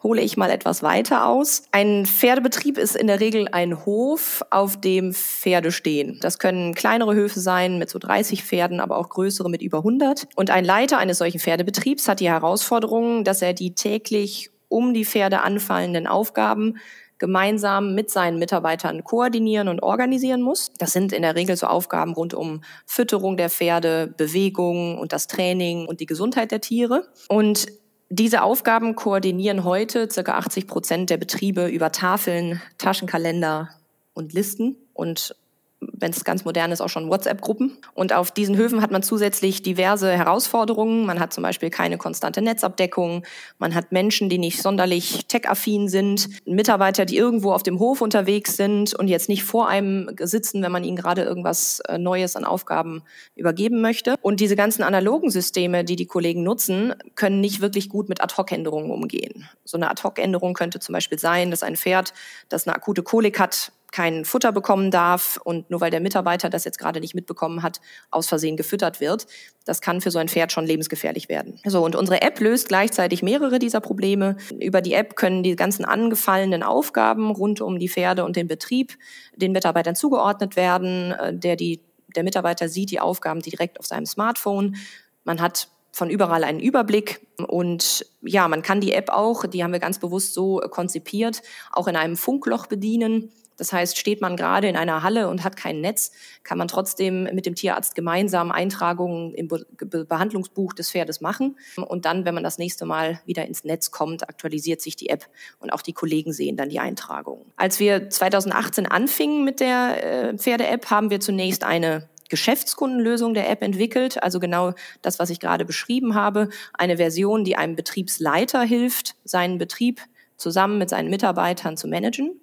hole 0.00 0.22
ich 0.22 0.36
mal 0.36 0.48
etwas 0.48 0.84
weiter 0.84 1.26
aus. 1.26 1.64
Ein 1.72 2.06
Pferdebetrieb 2.06 2.78
ist 2.78 2.94
in 2.94 3.08
der 3.08 3.18
Regel 3.18 3.48
ein 3.50 3.84
Hof, 3.84 4.44
auf 4.50 4.80
dem 4.80 5.12
Pferde 5.12 5.72
stehen. 5.72 6.18
Das 6.20 6.38
können 6.38 6.72
kleinere 6.72 7.16
Höfe 7.16 7.40
sein 7.40 7.80
mit 7.80 7.90
so 7.90 7.98
30 7.98 8.44
Pferden, 8.44 8.78
aber 8.78 8.96
auch 8.96 9.08
größere 9.08 9.50
mit 9.50 9.60
über 9.60 9.78
100. 9.78 10.28
Und 10.36 10.50
ein 10.50 10.64
Leiter 10.64 10.98
eines 10.98 11.18
solchen 11.18 11.40
Pferdebetriebs 11.40 12.06
hat 12.06 12.20
die 12.20 12.30
Herausforderung, 12.30 13.24
dass 13.24 13.42
er 13.42 13.54
die 13.54 13.74
täglich 13.74 14.50
um 14.68 14.94
die 14.94 15.04
Pferde 15.04 15.40
anfallenden 15.40 16.06
Aufgaben 16.06 16.78
gemeinsam 17.20 17.94
mit 17.94 18.10
seinen 18.10 18.40
Mitarbeitern 18.40 19.04
koordinieren 19.04 19.68
und 19.68 19.82
organisieren 19.84 20.42
muss. 20.42 20.72
Das 20.78 20.92
sind 20.92 21.12
in 21.12 21.22
der 21.22 21.36
Regel 21.36 21.56
so 21.56 21.68
Aufgaben 21.68 22.14
rund 22.14 22.34
um 22.34 22.62
Fütterung 22.86 23.36
der 23.36 23.50
Pferde, 23.50 24.12
Bewegung 24.16 24.98
und 24.98 25.12
das 25.12 25.28
Training 25.28 25.86
und 25.86 26.00
die 26.00 26.06
Gesundheit 26.06 26.50
der 26.50 26.60
Tiere. 26.60 27.06
Und 27.28 27.66
diese 28.08 28.42
Aufgaben 28.42 28.96
koordinieren 28.96 29.62
heute 29.62 30.10
circa 30.10 30.32
80 30.38 30.66
Prozent 30.66 31.10
der 31.10 31.18
Betriebe 31.18 31.68
über 31.68 31.92
Tafeln, 31.92 32.60
Taschenkalender 32.78 33.68
und 34.14 34.32
Listen. 34.32 34.76
Und 34.94 35.36
wenn 35.80 36.10
es 36.10 36.24
ganz 36.24 36.44
modern 36.44 36.72
ist, 36.72 36.80
auch 36.80 36.88
schon 36.88 37.08
WhatsApp-Gruppen. 37.08 37.76
Und 37.94 38.12
auf 38.12 38.30
diesen 38.30 38.56
Höfen 38.56 38.82
hat 38.82 38.90
man 38.90 39.02
zusätzlich 39.02 39.62
diverse 39.62 40.12
Herausforderungen. 40.12 41.06
Man 41.06 41.20
hat 41.20 41.32
zum 41.32 41.42
Beispiel 41.42 41.70
keine 41.70 41.98
konstante 41.98 42.42
Netzabdeckung. 42.42 43.24
Man 43.58 43.74
hat 43.74 43.92
Menschen, 43.92 44.28
die 44.28 44.38
nicht 44.38 44.62
sonderlich 44.62 45.26
tech-affin 45.26 45.88
sind. 45.88 46.28
Mitarbeiter, 46.46 47.04
die 47.04 47.16
irgendwo 47.16 47.52
auf 47.52 47.62
dem 47.62 47.78
Hof 47.78 48.00
unterwegs 48.00 48.56
sind 48.56 48.94
und 48.94 49.08
jetzt 49.08 49.28
nicht 49.28 49.44
vor 49.44 49.68
einem 49.68 50.10
sitzen, 50.18 50.62
wenn 50.62 50.72
man 50.72 50.84
ihnen 50.84 50.96
gerade 50.96 51.22
irgendwas 51.22 51.80
äh, 51.88 51.98
Neues 51.98 52.36
an 52.36 52.44
Aufgaben 52.44 53.02
übergeben 53.34 53.80
möchte. 53.80 54.16
Und 54.22 54.40
diese 54.40 54.56
ganzen 54.56 54.82
analogen 54.82 55.30
Systeme, 55.30 55.84
die 55.84 55.96
die 55.96 56.06
Kollegen 56.06 56.42
nutzen, 56.42 56.94
können 57.14 57.40
nicht 57.40 57.60
wirklich 57.60 57.88
gut 57.88 58.08
mit 58.08 58.22
Ad-Hoc-Änderungen 58.22 58.90
umgehen. 58.90 59.48
So 59.64 59.76
eine 59.76 59.90
Ad-Hoc-Änderung 59.90 60.54
könnte 60.54 60.80
zum 60.80 60.92
Beispiel 60.92 61.18
sein, 61.18 61.50
dass 61.50 61.62
ein 61.62 61.76
Pferd, 61.76 62.12
das 62.48 62.66
eine 62.66 62.76
akute 62.76 63.02
Kolik 63.02 63.38
hat, 63.38 63.72
kein 63.92 64.24
Futter 64.24 64.52
bekommen 64.52 64.90
darf 64.90 65.38
und 65.42 65.70
nur 65.70 65.80
weil 65.80 65.90
der 65.90 66.00
Mitarbeiter 66.00 66.50
das 66.50 66.64
jetzt 66.64 66.78
gerade 66.78 67.00
nicht 67.00 67.14
mitbekommen 67.14 67.62
hat, 67.62 67.80
aus 68.10 68.28
Versehen 68.28 68.56
gefüttert 68.56 69.00
wird. 69.00 69.26
Das 69.64 69.80
kann 69.80 70.00
für 70.00 70.10
so 70.10 70.18
ein 70.18 70.28
Pferd 70.28 70.52
schon 70.52 70.66
lebensgefährlich 70.66 71.28
werden. 71.28 71.60
So, 71.64 71.84
und 71.84 71.96
unsere 71.96 72.22
App 72.22 72.40
löst 72.40 72.68
gleichzeitig 72.68 73.22
mehrere 73.22 73.58
dieser 73.58 73.80
Probleme. 73.80 74.36
Über 74.60 74.80
die 74.80 74.94
App 74.94 75.16
können 75.16 75.42
die 75.42 75.56
ganzen 75.56 75.84
angefallenen 75.84 76.62
Aufgaben 76.62 77.30
rund 77.30 77.60
um 77.60 77.78
die 77.78 77.88
Pferde 77.88 78.24
und 78.24 78.36
den 78.36 78.48
Betrieb 78.48 78.96
den 79.36 79.52
Mitarbeitern 79.52 79.94
zugeordnet 79.94 80.56
werden. 80.56 81.12
Äh, 81.12 81.34
der, 81.34 81.56
die, 81.56 81.80
der 82.14 82.24
Mitarbeiter 82.24 82.68
sieht 82.68 82.90
die 82.90 83.00
Aufgaben 83.00 83.40
direkt 83.40 83.78
auf 83.78 83.86
seinem 83.86 84.06
Smartphone. 84.06 84.76
Man 85.24 85.40
hat 85.40 85.68
von 85.92 86.10
überall 86.10 86.44
einen 86.44 86.60
Überblick. 86.60 87.26
Und 87.46 88.06
ja, 88.22 88.48
man 88.48 88.62
kann 88.62 88.80
die 88.80 88.92
App 88.92 89.10
auch, 89.10 89.46
die 89.46 89.62
haben 89.64 89.72
wir 89.72 89.80
ganz 89.80 89.98
bewusst 89.98 90.34
so 90.34 90.60
konzipiert, 90.70 91.42
auch 91.72 91.88
in 91.88 91.96
einem 91.96 92.16
Funkloch 92.16 92.66
bedienen. 92.66 93.32
Das 93.60 93.74
heißt, 93.74 93.98
steht 93.98 94.22
man 94.22 94.36
gerade 94.36 94.68
in 94.68 94.76
einer 94.76 95.02
Halle 95.02 95.28
und 95.28 95.44
hat 95.44 95.54
kein 95.54 95.82
Netz, 95.82 96.12
kann 96.44 96.56
man 96.56 96.66
trotzdem 96.66 97.24
mit 97.24 97.44
dem 97.44 97.54
Tierarzt 97.54 97.94
gemeinsam 97.94 98.50
Eintragungen 98.50 99.34
im 99.34 99.48
Be 99.48 99.66
Be 99.76 100.06
Behandlungsbuch 100.06 100.72
des 100.72 100.90
Pferdes 100.90 101.20
machen. 101.20 101.58
Und 101.76 102.06
dann, 102.06 102.24
wenn 102.24 102.32
man 102.32 102.42
das 102.42 102.56
nächste 102.56 102.86
Mal 102.86 103.20
wieder 103.26 103.44
ins 103.44 103.62
Netz 103.64 103.90
kommt, 103.90 104.26
aktualisiert 104.30 104.80
sich 104.80 104.96
die 104.96 105.10
App 105.10 105.26
und 105.58 105.74
auch 105.74 105.82
die 105.82 105.92
Kollegen 105.92 106.32
sehen 106.32 106.56
dann 106.56 106.70
die 106.70 106.78
Eintragungen. 106.78 107.52
Als 107.56 107.78
wir 107.80 108.08
2018 108.08 108.86
anfingen 108.86 109.44
mit 109.44 109.60
der 109.60 110.30
äh, 110.30 110.38
Pferde-App, 110.38 110.88
haben 110.88 111.10
wir 111.10 111.20
zunächst 111.20 111.62
eine 111.62 112.08
Geschäftskundenlösung 112.30 113.34
der 113.34 113.50
App 113.50 113.62
entwickelt, 113.62 114.22
also 114.22 114.40
genau 114.40 114.72
das, 115.02 115.18
was 115.18 115.28
ich 115.28 115.38
gerade 115.38 115.66
beschrieben 115.66 116.14
habe, 116.14 116.48
eine 116.72 116.96
Version, 116.96 117.44
die 117.44 117.56
einem 117.56 117.76
Betriebsleiter 117.76 118.62
hilft, 118.62 119.16
seinen 119.24 119.58
Betrieb 119.58 120.00
zusammen 120.38 120.78
mit 120.78 120.88
seinen 120.88 121.10
Mitarbeitern 121.10 121.76
zu 121.76 121.88
managen. 121.88 122.40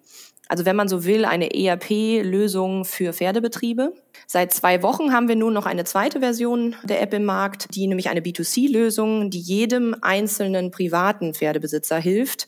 Also 0.50 0.66
wenn 0.66 0.76
man 0.76 0.88
so 0.88 1.04
will, 1.04 1.26
eine 1.26 1.54
ERP-Lösung 1.54 2.86
für 2.86 3.14
Pferdebetriebe. 3.14 3.94
Seit 4.28 4.54
zwei 4.54 4.82
Wochen 4.84 5.14
haben 5.14 5.28
wir 5.28 5.36
nun 5.36 5.54
noch 5.54 5.66
eine 5.66 5.84
zweite 5.84 6.20
Version 6.20 6.76
der 6.84 7.02
App 7.02 7.14
im 7.14 7.26
Markt, 7.26 7.76
die 7.76 7.88
nämlich 7.88 8.10
eine 8.10 8.22
B2C-Lösung, 8.22 9.30
die 9.30 9.40
jedem 9.40 9.96
einzelnen 10.02 10.72
privaten 10.72 11.34
Pferdebesitzer 11.34 11.98
hilft, 11.98 12.48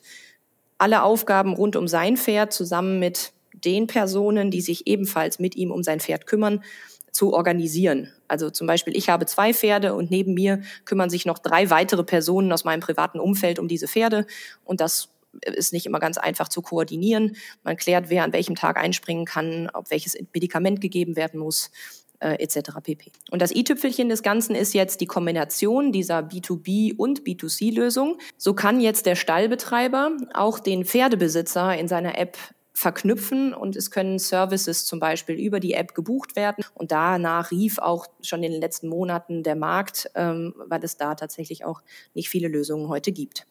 alle 0.77 1.03
Aufgaben 1.03 1.53
rund 1.53 1.75
um 1.75 1.88
sein 1.88 2.17
Pferd 2.17 2.53
zusammen 2.53 2.99
mit 2.99 3.33
den 3.53 3.88
Personen, 3.88 4.51
die 4.51 4.62
sich 4.62 4.88
ebenfalls 4.88 5.39
mit 5.39 5.55
ihm 5.55 5.71
um 5.71 5.83
sein 5.83 5.99
Pferd 5.99 6.25
kümmern, 6.25 6.63
zu 7.12 7.33
organisieren. 7.33 8.13
Also 8.27 8.49
zum 8.49 8.67
Beispiel, 8.67 8.95
ich 8.95 9.09
habe 9.09 9.25
zwei 9.25 9.53
Pferde 9.53 9.93
und 9.95 10.12
neben 10.12 10.33
mir 10.33 10.62
kümmern 10.85 11.09
sich 11.09 11.25
noch 11.25 11.39
drei 11.39 11.69
weitere 11.69 12.03
Personen 12.03 12.51
aus 12.51 12.63
meinem 12.63 12.79
privaten 12.79 13.19
Umfeld 13.19 13.59
um 13.59 13.67
diese 13.67 13.88
Pferde. 13.88 14.25
Und 14.63 14.79
das 14.79 15.09
ist 15.42 15.74
nicht 15.74 15.86
immer 15.86 16.00
ganz 16.00 16.18
einfach 16.18 16.48
zu 16.48 16.62
koordinieren. 16.62 17.36
Man 17.63 17.78
klärt, 17.78 18.10
wer 18.10 18.24
an 18.24 18.34
welchem 18.34 18.56
Tag 18.56 18.78
einspringen 18.78 19.26
kann, 19.26 19.70
ob 19.74 19.92
welches 19.92 20.18
Medikament 20.34 20.82
gegeben 20.82 21.15
werden 21.15 21.39
muss, 21.39 21.72
äh, 22.20 22.34
etc. 22.44 22.72
pp. 22.84 23.12
Und 23.32 23.42
das 23.42 23.52
i-Tüpfelchen 23.52 24.10
des 24.10 24.24
Ganzen 24.24 24.56
ist 24.56 24.74
jetzt 24.74 25.02
die 25.02 25.06
Kombination 25.06 25.92
dieser 25.92 26.20
B2B 26.20 26.96
und 26.98 27.22
B2C-Lösung. 27.22 28.18
So 28.38 28.54
kann 28.54 28.82
jetzt 28.82 29.06
der 29.06 29.15
Stallbetreiber 29.15 30.18
auch 30.34 30.60
den 30.60 30.86
Pferdebesitzer 30.86 31.78
in 31.78 31.88
seiner 31.88 32.18
App 32.18 32.38
verknüpfen 32.74 33.54
und 33.54 33.76
es 33.76 33.92
können 33.92 34.20
Services 34.20 34.86
zum 34.86 35.02
Beispiel 35.02 35.36
über 35.36 35.60
die 35.60 35.74
App 35.74 35.94
gebucht 35.94 36.38
werden. 36.38 36.63
Und 36.74 36.92
danach 36.92 37.52
rief 37.52 37.78
auch 37.78 38.08
schon 38.22 38.42
in 38.42 38.54
den 38.54 38.62
letzten 38.62 38.88
Monaten 38.88 39.44
der 39.44 39.56
Markt, 39.56 40.10
ähm, 40.15 40.54
weil 40.68 40.82
es 40.84 40.96
da 40.96 41.15
tatsächlich 41.15 41.65
auch 41.65 41.82
nicht 42.13 42.30
viele 42.30 42.48
Lösungen 42.48 42.88
heute 42.88 43.12
gibt. 43.12 43.46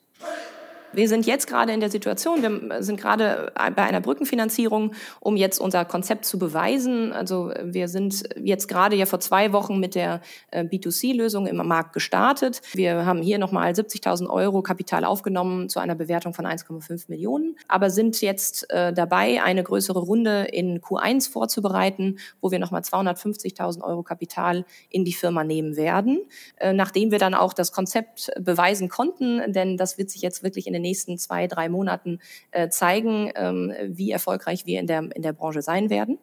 Wir 0.92 1.08
sind 1.08 1.26
jetzt 1.26 1.46
gerade 1.46 1.72
in 1.72 1.80
der 1.80 1.90
Situation, 1.90 2.42
wir 2.42 2.82
sind 2.82 2.98
gerade 2.98 3.52
bei 3.76 3.82
einer 3.82 4.00
Brückenfinanzierung, 4.00 4.92
um 5.20 5.36
jetzt 5.36 5.60
unser 5.60 5.84
Konzept 5.84 6.24
zu 6.24 6.38
beweisen. 6.38 7.12
Also 7.12 7.52
wir 7.62 7.88
sind 7.88 8.24
jetzt 8.42 8.68
gerade 8.68 8.96
ja 8.96 9.04
vor 9.04 9.20
zwei 9.20 9.52
Wochen 9.52 9.80
mit 9.80 9.94
der 9.94 10.22
äh, 10.50 10.64
B2C-Lösung 10.64 11.46
im 11.46 11.56
Markt 11.56 11.92
gestartet. 11.92 12.62
Wir 12.72 13.04
haben 13.04 13.20
hier 13.20 13.38
nochmal 13.38 13.72
70.000 13.72 14.30
Euro 14.30 14.62
Kapital 14.62 15.04
aufgenommen 15.04 15.68
zu 15.68 15.78
einer 15.78 15.94
Bewertung 15.94 16.32
von 16.32 16.46
1,5 16.46 17.04
Millionen, 17.08 17.56
aber 17.68 17.90
sind 17.90 18.20
jetzt 18.22 18.70
äh, 18.70 18.92
dabei, 18.92 19.42
eine 19.42 19.62
größere 19.62 19.98
Runde 19.98 20.44
in 20.44 20.80
Q1 20.80 21.30
vorzubereiten, 21.30 22.18
wo 22.40 22.50
wir 22.50 22.58
nochmal 22.58 22.80
250.000 22.80 23.82
Euro 23.82 24.02
Kapital 24.02 24.64
in 24.88 25.04
die 25.04 25.12
Firma 25.12 25.44
nehmen 25.44 25.76
werden, 25.76 26.20
äh, 26.56 26.72
nachdem 26.72 27.10
wir 27.10 27.18
dann 27.18 27.34
auch 27.34 27.52
das 27.52 27.72
Konzept 27.72 28.30
beweisen 28.40 28.88
konnten, 28.88 29.52
denn 29.52 29.76
das 29.76 29.98
wird 29.98 30.10
sich 30.10 30.22
jetzt 30.22 30.42
wirklich 30.42 30.66
in 30.66 30.77
den 30.78 30.82
nächsten 30.82 31.18
zwei, 31.18 31.46
drei 31.46 31.68
Monaten 31.68 32.20
äh, 32.50 32.68
zeigen, 32.68 33.30
ähm, 33.34 33.72
wie 33.86 34.10
erfolgreich 34.10 34.66
wir 34.66 34.80
in 34.80 34.86
der, 34.86 35.08
in 35.14 35.22
der 35.22 35.32
Branche 35.32 35.62
sein 35.62 35.90
werden. 35.90 36.18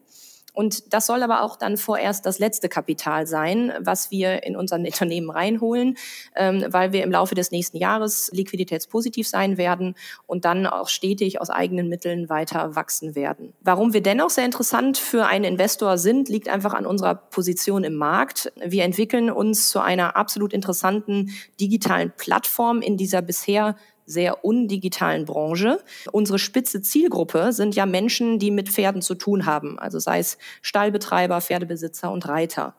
Und 0.56 0.94
das 0.94 1.06
soll 1.06 1.22
aber 1.22 1.44
auch 1.44 1.58
dann 1.58 1.78
vorerst 1.78 2.26
das 2.26 2.40
letzte 2.40 2.70
Kapital 2.70 3.28
sein, 3.28 3.74
was 3.80 4.10
wir 4.10 4.44
in 4.44 4.56
unseren 4.56 4.86
Unternehmen 4.96 5.30
reinholen, 5.30 5.98
ähm, 6.36 6.66
weil 6.70 6.94
wir 6.94 7.04
im 7.04 7.12
Laufe 7.12 7.36
des 7.36 7.52
nächsten 7.52 7.78
Jahres 7.78 8.30
liquiditätspositiv 8.34 9.28
sein 9.28 9.58
werden 9.58 9.96
und 10.26 10.46
dann 10.46 10.66
auch 10.66 10.88
stetig 10.88 11.42
aus 11.42 11.50
eigenen 11.50 11.90
Mitteln 11.90 12.30
weiter 12.30 12.76
wachsen 12.76 13.16
werden. 13.16 13.54
Warum 13.62 13.94
wir 13.94 14.02
dennoch 14.02 14.30
sehr 14.30 14.46
interessant 14.46 14.98
für 14.98 15.26
einen 15.26 15.46
Investor 15.46 15.98
sind, 15.98 16.30
liegt 16.30 16.48
einfach 16.48 16.74
an 16.74 16.86
unserer 16.86 17.16
Position 17.16 17.84
im 17.84 17.96
Markt. 17.96 18.52
Wir 18.64 18.84
entwickeln 18.84 19.30
uns 19.30 19.70
zu 19.70 19.82
einer 19.82 20.16
absolut 20.16 20.54
interessanten 20.54 21.32
digitalen 21.60 22.14
Plattform 22.16 22.82
in 22.82 22.96
dieser 22.96 23.22
bisher 23.22 23.76
sehr 24.06 24.46
undigitalen 24.46 25.26
Branche. 25.26 25.80
Unsere 26.12 26.40
spitze 26.40 26.82
Zielgruppe 26.82 27.54
sind 27.54 27.76
ja 27.76 27.86
Menschen, 27.86 28.40
die 28.40 28.52
mit 28.52 28.70
Pferden 28.70 29.02
zu 29.02 29.16
tun 29.16 29.46
haben, 29.46 29.80
also 29.80 30.00
sei 30.00 30.20
es 30.20 30.38
Stallbetreiber, 30.62 31.42
Pferdebesitzer 31.42 32.12
und 32.12 32.28
Reiter. 32.28 32.76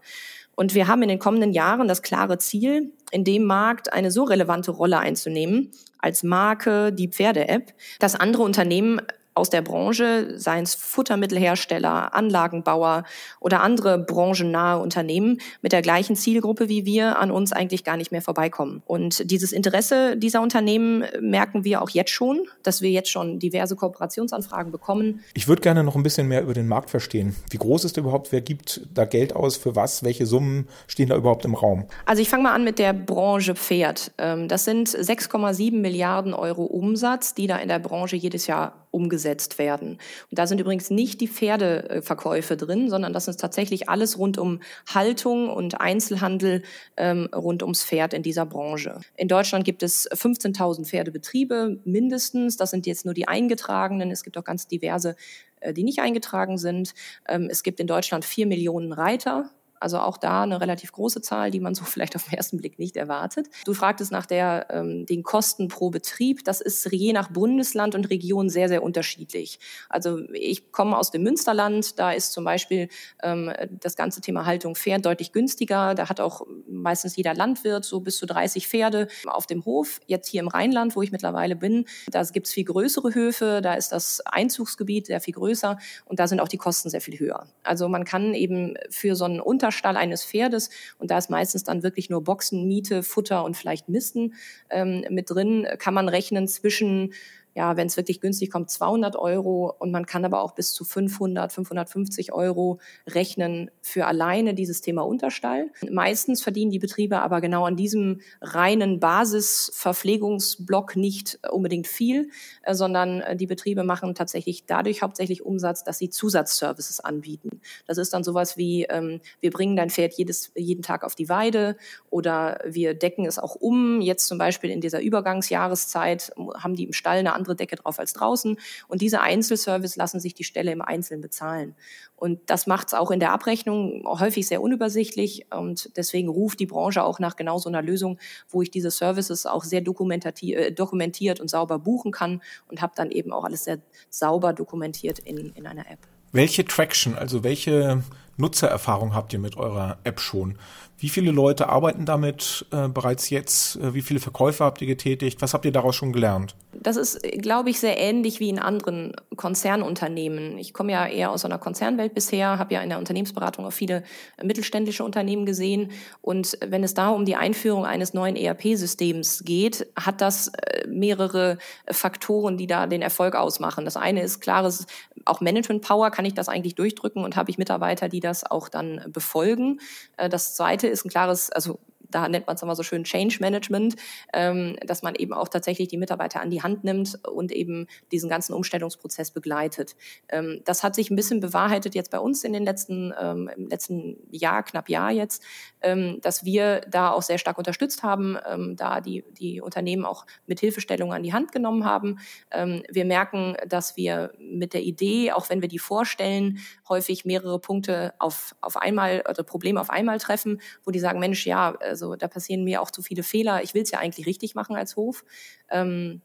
Und 0.54 0.74
wir 0.74 0.88
haben 0.88 1.02
in 1.02 1.08
den 1.08 1.18
kommenden 1.18 1.52
Jahren 1.52 1.86
das 1.86 2.02
klare 2.02 2.38
Ziel, 2.38 2.92
in 3.10 3.24
dem 3.24 3.44
Markt 3.44 3.92
eine 3.92 4.10
so 4.10 4.24
relevante 4.24 4.70
Rolle 4.70 4.98
einzunehmen 4.98 5.70
als 5.98 6.22
Marke, 6.22 6.92
die 6.92 7.08
Pferde-App, 7.08 7.74
dass 7.98 8.14
andere 8.14 8.42
Unternehmen 8.42 9.00
aus 9.36 9.50
der 9.50 9.62
Branche, 9.62 10.38
seien 10.38 10.64
es 10.64 10.74
Futtermittelhersteller, 10.74 12.14
Anlagenbauer 12.14 13.04
oder 13.40 13.60
andere 13.60 13.98
branchennahe 13.98 14.80
Unternehmen 14.80 15.38
mit 15.62 15.72
der 15.72 15.82
gleichen 15.82 16.16
Zielgruppe 16.16 16.68
wie 16.68 16.84
wir 16.84 17.18
an 17.18 17.30
uns 17.30 17.52
eigentlich 17.52 17.84
gar 17.84 17.96
nicht 17.96 18.12
mehr 18.12 18.22
vorbeikommen. 18.22 18.82
Und 18.86 19.30
dieses 19.30 19.52
Interesse 19.52 20.16
dieser 20.16 20.40
Unternehmen 20.40 21.04
merken 21.20 21.64
wir 21.64 21.82
auch 21.82 21.90
jetzt 21.90 22.10
schon, 22.10 22.46
dass 22.62 22.82
wir 22.82 22.90
jetzt 22.90 23.10
schon 23.10 23.38
diverse 23.38 23.76
Kooperationsanfragen 23.76 24.72
bekommen. 24.72 25.20
Ich 25.34 25.48
würde 25.48 25.62
gerne 25.62 25.84
noch 25.84 25.96
ein 25.96 26.02
bisschen 26.02 26.28
mehr 26.28 26.42
über 26.42 26.54
den 26.54 26.68
Markt 26.68 26.90
verstehen. 26.90 27.36
Wie 27.50 27.58
groß 27.58 27.84
ist 27.84 27.96
der 27.96 28.04
überhaupt? 28.04 28.32
Wer 28.32 28.40
gibt 28.40 28.82
da 28.92 29.04
Geld 29.04 29.34
aus? 29.34 29.56
Für 29.56 29.76
was? 29.76 30.02
Welche 30.02 30.26
Summen 30.26 30.68
stehen 30.86 31.08
da 31.08 31.16
überhaupt 31.16 31.44
im 31.44 31.54
Raum? 31.54 31.84
Also 32.04 32.22
ich 32.22 32.28
fange 32.28 32.44
mal 32.44 32.54
an 32.54 32.64
mit 32.64 32.78
der 32.78 32.92
Branche 32.92 33.54
Pferd. 33.54 34.12
Ähm, 34.18 34.48
das 34.48 34.64
sind 34.64 34.88
6,7 34.88 35.76
Milliarden 35.80 36.34
Euro 36.34 36.64
Umsatz, 36.64 37.34
die 37.34 37.46
da 37.46 37.58
in 37.58 37.68
der 37.68 37.78
Branche 37.78 38.16
jedes 38.16 38.46
Jahr 38.46 38.85
umgesetzt 38.96 39.58
werden. 39.58 39.98
Und 40.30 40.38
da 40.38 40.46
sind 40.46 40.58
übrigens 40.58 40.90
nicht 40.90 41.20
die 41.20 41.28
Pferdeverkäufe 41.28 42.56
drin, 42.56 42.88
sondern 42.88 43.12
das 43.12 43.28
ist 43.28 43.38
tatsächlich 43.38 43.90
alles 43.90 44.18
rund 44.18 44.38
um 44.38 44.60
Haltung 44.92 45.50
und 45.50 45.80
Einzelhandel 45.80 46.62
ähm, 46.96 47.28
rund 47.34 47.62
ums 47.62 47.84
Pferd 47.84 48.14
in 48.14 48.22
dieser 48.22 48.46
Branche. 48.46 49.00
In 49.16 49.28
Deutschland 49.28 49.66
gibt 49.66 49.82
es 49.82 50.10
15.000 50.10 50.86
Pferdebetriebe 50.86 51.78
mindestens. 51.84 52.56
Das 52.56 52.70
sind 52.70 52.86
jetzt 52.86 53.04
nur 53.04 53.12
die 53.12 53.28
eingetragenen. 53.28 54.10
Es 54.10 54.24
gibt 54.24 54.38
auch 54.38 54.44
ganz 54.44 54.66
diverse 54.66 55.14
äh, 55.60 55.72
die 55.72 55.84
nicht 55.84 56.00
eingetragen 56.00 56.58
sind. 56.58 56.94
Ähm, 57.28 57.48
es 57.50 57.62
gibt 57.62 57.80
in 57.80 57.86
Deutschland 57.86 58.24
vier 58.24 58.46
Millionen 58.46 58.92
Reiter. 58.92 59.50
Also 59.80 59.98
auch 59.98 60.16
da 60.16 60.42
eine 60.42 60.60
relativ 60.60 60.92
große 60.92 61.20
Zahl, 61.20 61.50
die 61.50 61.60
man 61.60 61.74
so 61.74 61.84
vielleicht 61.96 62.16
auf 62.16 62.24
den 62.24 62.34
ersten 62.34 62.58
Blick 62.58 62.78
nicht 62.78 62.96
erwartet. 62.96 63.48
Du 63.64 63.74
fragtest 63.74 64.12
nach 64.12 64.26
der, 64.26 64.66
ähm, 64.70 65.06
den 65.06 65.22
Kosten 65.22 65.68
pro 65.68 65.90
Betrieb. 65.90 66.44
Das 66.44 66.60
ist 66.60 66.86
je 66.90 67.12
nach 67.12 67.30
Bundesland 67.30 67.94
und 67.94 68.10
Region 68.10 68.48
sehr, 68.48 68.68
sehr 68.68 68.82
unterschiedlich. 68.82 69.58
Also 69.88 70.20
ich 70.32 70.72
komme 70.72 70.96
aus 70.96 71.10
dem 71.10 71.22
Münsterland. 71.22 71.98
Da 71.98 72.12
ist 72.12 72.32
zum 72.32 72.44
Beispiel 72.44 72.88
ähm, 73.22 73.52
das 73.70 73.96
ganze 73.96 74.20
Thema 74.20 74.46
Haltung 74.46 74.74
Pferd 74.74 75.04
deutlich 75.06 75.32
günstiger. 75.32 75.94
Da 75.94 76.08
hat 76.08 76.20
auch 76.20 76.46
meistens 76.68 77.16
jeder 77.16 77.34
Landwirt 77.34 77.84
so 77.84 78.00
bis 78.00 78.18
zu 78.18 78.26
30 78.26 78.68
Pferde 78.68 79.08
auf 79.26 79.46
dem 79.46 79.64
Hof. 79.64 80.00
Jetzt 80.06 80.28
hier 80.28 80.40
im 80.40 80.48
Rheinland, 80.48 80.96
wo 80.96 81.02
ich 81.02 81.12
mittlerweile 81.12 81.56
bin, 81.56 81.84
da 82.10 82.22
gibt 82.22 82.46
es 82.46 82.52
viel 82.52 82.64
größere 82.64 83.14
Höfe. 83.14 83.60
Da 83.62 83.74
ist 83.74 83.92
das 83.92 84.20
Einzugsgebiet 84.26 85.06
sehr 85.06 85.20
viel 85.20 85.34
größer 85.34 85.78
und 86.04 86.18
da 86.18 86.26
sind 86.26 86.40
auch 86.40 86.48
die 86.48 86.56
Kosten 86.56 86.90
sehr 86.90 87.00
viel 87.00 87.18
höher. 87.18 87.46
Also 87.62 87.88
man 87.88 88.04
kann 88.04 88.34
eben 88.34 88.74
für 88.90 89.16
so 89.16 89.24
einen 89.24 89.40
Unter 89.40 89.65
Futterstall 89.66 89.96
eines 89.96 90.24
Pferdes. 90.24 90.70
Und 90.98 91.10
da 91.10 91.18
ist 91.18 91.30
meistens 91.30 91.64
dann 91.64 91.82
wirklich 91.82 92.08
nur 92.10 92.22
Boxen, 92.22 92.66
Miete, 92.68 93.02
Futter 93.02 93.44
und 93.44 93.56
vielleicht 93.56 93.88
Misten 93.88 94.34
ähm, 94.70 95.04
mit 95.10 95.30
drin, 95.30 95.66
kann 95.78 95.94
man 95.94 96.08
rechnen 96.08 96.46
zwischen 96.48 97.12
ja, 97.56 97.76
wenn 97.78 97.86
es 97.86 97.96
wirklich 97.96 98.20
günstig 98.20 98.50
kommt, 98.50 98.68
200 98.68 99.16
Euro 99.16 99.74
und 99.78 99.90
man 99.90 100.04
kann 100.04 100.26
aber 100.26 100.42
auch 100.42 100.52
bis 100.52 100.74
zu 100.74 100.84
500, 100.84 101.50
550 101.50 102.34
Euro 102.34 102.80
rechnen 103.08 103.70
für 103.80 104.06
alleine 104.06 104.52
dieses 104.52 104.82
Thema 104.82 105.06
Unterstall. 105.06 105.70
Meistens 105.90 106.42
verdienen 106.42 106.70
die 106.70 106.78
Betriebe 106.78 107.20
aber 107.20 107.40
genau 107.40 107.64
an 107.64 107.74
diesem 107.74 108.20
reinen 108.42 109.00
Basisverpflegungsblock 109.00 110.96
nicht 110.96 111.38
unbedingt 111.50 111.86
viel, 111.86 112.28
äh, 112.62 112.74
sondern 112.74 113.22
äh, 113.22 113.36
die 113.36 113.46
Betriebe 113.46 113.84
machen 113.84 114.14
tatsächlich 114.14 114.66
dadurch 114.66 115.00
hauptsächlich 115.00 115.42
Umsatz, 115.42 115.82
dass 115.82 115.96
sie 115.96 116.10
Zusatzservices 116.10 117.00
anbieten. 117.00 117.62
Das 117.86 117.96
ist 117.96 118.12
dann 118.12 118.22
sowas 118.22 118.58
wie, 118.58 118.84
ähm, 118.84 119.22
wir 119.40 119.50
bringen 119.50 119.76
dein 119.76 119.88
Pferd 119.88 120.12
jedes, 120.12 120.52
jeden 120.54 120.82
Tag 120.82 121.04
auf 121.04 121.14
die 121.14 121.30
Weide 121.30 121.78
oder 122.10 122.60
wir 122.66 122.92
decken 122.92 123.24
es 123.24 123.38
auch 123.38 123.54
um. 123.54 124.02
Jetzt 124.02 124.26
zum 124.26 124.36
Beispiel 124.36 124.68
in 124.68 124.82
dieser 124.82 125.00
Übergangsjahreszeit 125.00 126.32
haben 126.58 126.74
die 126.74 126.84
im 126.84 126.92
Stall 126.92 127.16
eine 127.16 127.32
andere 127.32 127.45
andere 127.46 127.56
Decke 127.56 127.76
drauf 127.76 127.98
als 127.98 128.12
draußen. 128.12 128.58
Und 128.88 129.02
diese 129.02 129.20
Einzelservice 129.20 129.96
lassen 129.96 130.20
sich 130.20 130.34
die 130.34 130.44
Stelle 130.44 130.72
im 130.72 130.82
Einzelnen 130.82 131.20
bezahlen. 131.20 131.74
Und 132.16 132.40
das 132.46 132.66
macht 132.66 132.88
es 132.88 132.94
auch 132.94 133.10
in 133.10 133.20
der 133.20 133.32
Abrechnung 133.32 134.04
häufig 134.06 134.46
sehr 134.46 134.60
unübersichtlich. 134.60 135.46
Und 135.52 135.96
deswegen 135.96 136.28
ruft 136.28 136.60
die 136.60 136.66
Branche 136.66 137.04
auch 137.04 137.18
nach 137.18 137.36
genau 137.36 137.58
so 137.58 137.68
einer 137.68 137.82
Lösung, 137.82 138.18
wo 138.48 138.62
ich 138.62 138.70
diese 138.70 138.90
Services 138.90 139.46
auch 139.46 139.64
sehr 139.64 139.80
äh, 139.80 140.72
dokumentiert 140.72 141.40
und 141.40 141.48
sauber 141.48 141.78
buchen 141.78 142.10
kann 142.10 142.42
und 142.68 142.82
habe 142.82 142.92
dann 142.96 143.10
eben 143.10 143.32
auch 143.32 143.44
alles 143.44 143.64
sehr 143.64 143.78
sauber 144.10 144.52
dokumentiert 144.52 145.18
in, 145.20 145.52
in 145.54 145.66
einer 145.66 145.90
App. 145.90 146.00
Welche 146.32 146.64
Traction, 146.64 147.14
also 147.14 147.44
welche 147.44 148.02
Nutzererfahrung 148.36 149.14
habt 149.14 149.32
ihr 149.32 149.38
mit 149.38 149.56
eurer 149.56 149.98
App 150.04 150.20
schon? 150.20 150.58
Wie 150.98 151.10
viele 151.10 151.30
Leute 151.30 151.68
arbeiten 151.68 152.06
damit 152.06 152.64
äh, 152.72 152.88
bereits 152.88 153.28
jetzt? 153.28 153.76
Äh, 153.76 153.92
wie 153.92 154.00
viele 154.00 154.18
Verkäufe 154.18 154.64
habt 154.64 154.80
ihr 154.80 154.86
getätigt? 154.86 155.42
Was 155.42 155.52
habt 155.52 155.64
ihr 155.66 155.72
daraus 155.72 155.94
schon 155.94 156.12
gelernt? 156.12 156.56
Das 156.72 156.96
ist, 156.96 157.22
glaube 157.22 157.70
ich, 157.70 157.80
sehr 157.80 157.98
ähnlich 157.98 158.40
wie 158.40 158.48
in 158.48 158.58
anderen 158.58 159.14
Konzernunternehmen. 159.36 160.58
Ich 160.58 160.72
komme 160.72 160.92
ja 160.92 161.06
eher 161.06 161.30
aus 161.30 161.44
einer 161.44 161.58
Konzernwelt 161.58 162.14
bisher, 162.14 162.58
habe 162.58 162.74
ja 162.74 162.80
in 162.80 162.88
der 162.88 162.98
Unternehmensberatung 162.98 163.66
auch 163.66 163.72
viele 163.72 164.04
mittelständische 164.42 165.04
Unternehmen 165.04 165.46
gesehen. 165.46 165.90
Und 166.22 166.58
wenn 166.66 166.84
es 166.84 166.94
da 166.94 167.08
um 167.08 167.24
die 167.24 167.36
Einführung 167.36 167.84
eines 167.84 168.14
neuen 168.14 168.36
ERP-Systems 168.36 169.44
geht, 169.44 169.86
hat 169.96 170.20
das 170.20 170.48
äh, 170.48 170.86
mehrere 170.86 171.58
Faktoren, 171.90 172.56
die 172.56 172.66
da 172.66 172.86
den 172.86 173.02
Erfolg 173.02 173.34
ausmachen. 173.34 173.84
Das 173.84 173.96
eine 173.96 174.22
ist 174.22 174.40
klares, 174.40 174.86
auch 175.24 175.40
Management 175.40 175.82
Power, 175.82 176.10
kann 176.10 176.24
ich 176.24 176.34
das 176.34 176.48
eigentlich 176.48 176.74
durchdrücken 176.74 177.24
und 177.24 177.36
habe 177.36 177.50
ich 177.50 177.58
Mitarbeiter, 177.58 178.08
die 178.08 178.20
das 178.20 178.48
auch 178.48 178.68
dann 178.68 179.02
befolgen. 179.08 179.80
Äh, 180.16 180.28
das 180.28 180.54
zweite 180.54 180.85
Seite 180.86 180.92
ist 180.92 181.04
ein 181.04 181.10
klares, 181.10 181.50
also 181.50 181.78
da 182.08 182.28
nennt 182.28 182.46
man 182.46 182.54
es 182.54 182.62
immer 182.62 182.76
so 182.76 182.84
schön 182.84 183.02
Change 183.02 183.38
Management, 183.40 183.96
ähm, 184.32 184.76
dass 184.86 185.02
man 185.02 185.16
eben 185.16 185.32
auch 185.32 185.48
tatsächlich 185.48 185.88
die 185.88 185.96
Mitarbeiter 185.96 186.40
an 186.40 186.50
die 186.50 186.62
Hand 186.62 186.84
nimmt 186.84 187.18
und 187.26 187.50
eben 187.50 187.88
diesen 188.12 188.30
ganzen 188.30 188.52
Umstellungsprozess 188.52 189.32
begleitet. 189.32 189.96
Ähm, 190.28 190.62
das 190.64 190.84
hat 190.84 190.94
sich 190.94 191.10
ein 191.10 191.16
bisschen 191.16 191.40
bewahrheitet 191.40 191.96
jetzt 191.96 192.12
bei 192.12 192.20
uns 192.20 192.44
in 192.44 192.52
den 192.52 192.64
letzten, 192.64 193.12
ähm, 193.20 193.50
im 193.56 193.66
letzten 193.66 194.18
Jahr, 194.30 194.62
knapp 194.62 194.88
Jahr 194.88 195.10
jetzt, 195.10 195.42
ähm, 195.86 196.18
dass 196.20 196.44
wir 196.44 196.80
da 196.88 197.12
auch 197.12 197.22
sehr 197.22 197.38
stark 197.38 197.58
unterstützt 197.58 198.02
haben, 198.02 198.36
ähm, 198.50 198.74
da 198.76 199.00
die, 199.00 199.24
die 199.30 199.60
Unternehmen 199.60 200.04
auch 200.04 200.26
mit 200.46 200.58
Hilfestellungen 200.58 201.14
an 201.14 201.22
die 201.22 201.32
Hand 201.32 201.52
genommen 201.52 201.84
haben. 201.84 202.18
Ähm, 202.50 202.82
wir 202.90 203.04
merken, 203.04 203.56
dass 203.68 203.96
wir 203.96 204.32
mit 204.38 204.74
der 204.74 204.82
Idee, 204.82 205.30
auch 205.32 205.48
wenn 205.48 205.62
wir 205.62 205.68
die 205.68 205.78
vorstellen, 205.78 206.58
häufig 206.88 207.24
mehrere 207.24 207.60
Punkte 207.60 208.14
auf, 208.18 208.56
auf 208.60 208.76
einmal 208.76 209.22
oder 209.28 209.44
Probleme 209.44 209.80
auf 209.80 209.90
einmal 209.90 210.18
treffen, 210.18 210.60
wo 210.84 210.90
die 210.90 210.98
sagen, 210.98 211.20
Mensch, 211.20 211.46
ja, 211.46 211.76
also 211.80 212.16
da 212.16 212.26
passieren 212.26 212.64
mir 212.64 212.82
auch 212.82 212.90
zu 212.90 213.02
viele 213.02 213.22
Fehler. 213.22 213.62
Ich 213.62 213.74
will 213.74 213.82
es 213.82 213.92
ja 213.92 214.00
eigentlich 214.00 214.26
richtig 214.26 214.56
machen 214.56 214.74
als 214.74 214.96
Hof. 214.96 215.24
Ähm, 215.70 216.22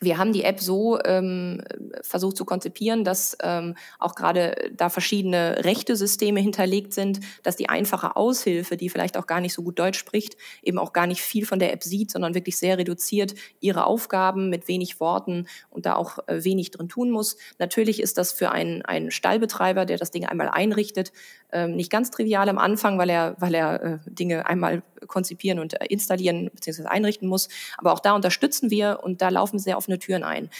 wir 0.00 0.18
haben 0.18 0.32
die 0.32 0.44
App 0.44 0.60
so 0.60 0.98
ähm, 1.04 1.62
versucht 2.02 2.36
zu 2.36 2.44
konzipieren, 2.44 3.04
dass 3.04 3.36
ähm, 3.42 3.76
auch 3.98 4.14
gerade 4.14 4.70
da 4.76 4.88
verschiedene 4.88 5.64
Rechtesysteme 5.64 6.40
hinterlegt 6.40 6.92
sind, 6.92 7.20
dass 7.42 7.56
die 7.56 7.68
einfache 7.68 8.16
Aushilfe, 8.16 8.76
die 8.76 8.88
vielleicht 8.88 9.16
auch 9.16 9.26
gar 9.26 9.40
nicht 9.40 9.54
so 9.54 9.62
gut 9.62 9.78
Deutsch 9.78 9.98
spricht, 9.98 10.36
eben 10.62 10.78
auch 10.78 10.92
gar 10.92 11.06
nicht 11.06 11.22
viel 11.22 11.46
von 11.46 11.58
der 11.58 11.72
App 11.72 11.82
sieht, 11.82 12.10
sondern 12.10 12.34
wirklich 12.34 12.56
sehr 12.58 12.78
reduziert 12.78 13.34
ihre 13.60 13.86
Aufgaben 13.86 14.50
mit 14.50 14.68
wenig 14.68 15.00
Worten 15.00 15.46
und 15.70 15.86
da 15.86 15.96
auch 15.96 16.18
äh, 16.28 16.44
wenig 16.44 16.70
drin 16.70 16.88
tun 16.88 17.10
muss. 17.10 17.36
Natürlich 17.58 18.00
ist 18.00 18.18
das 18.18 18.32
für 18.32 18.50
einen, 18.50 18.82
einen 18.82 19.10
Stallbetreiber, 19.10 19.84
der 19.84 19.98
das 19.98 20.10
Ding 20.10 20.26
einmal 20.26 20.48
einrichtet, 20.48 21.12
ähm, 21.52 21.76
nicht 21.76 21.90
ganz 21.90 22.10
trivial 22.10 22.48
am 22.48 22.58
Anfang, 22.58 22.98
weil 22.98 23.10
er, 23.10 23.36
weil 23.38 23.54
er 23.54 23.82
äh, 23.82 23.98
Dinge 24.06 24.46
einmal 24.46 24.82
konzipieren 25.06 25.58
und 25.58 25.80
äh, 25.80 25.86
installieren 25.86 26.50
bzw. 26.52 26.84
einrichten 26.84 27.28
muss. 27.28 27.48
Aber 27.76 27.92
auch 27.92 28.00
da 28.00 28.14
unterstützen 28.14 28.70
wir 28.70 29.00
und 29.02 29.22
da 29.22 29.28
laufen 29.28 29.58
sehr 29.58 29.76
offene 29.76 29.98
Türen 29.98 30.24
ein. 30.24 30.50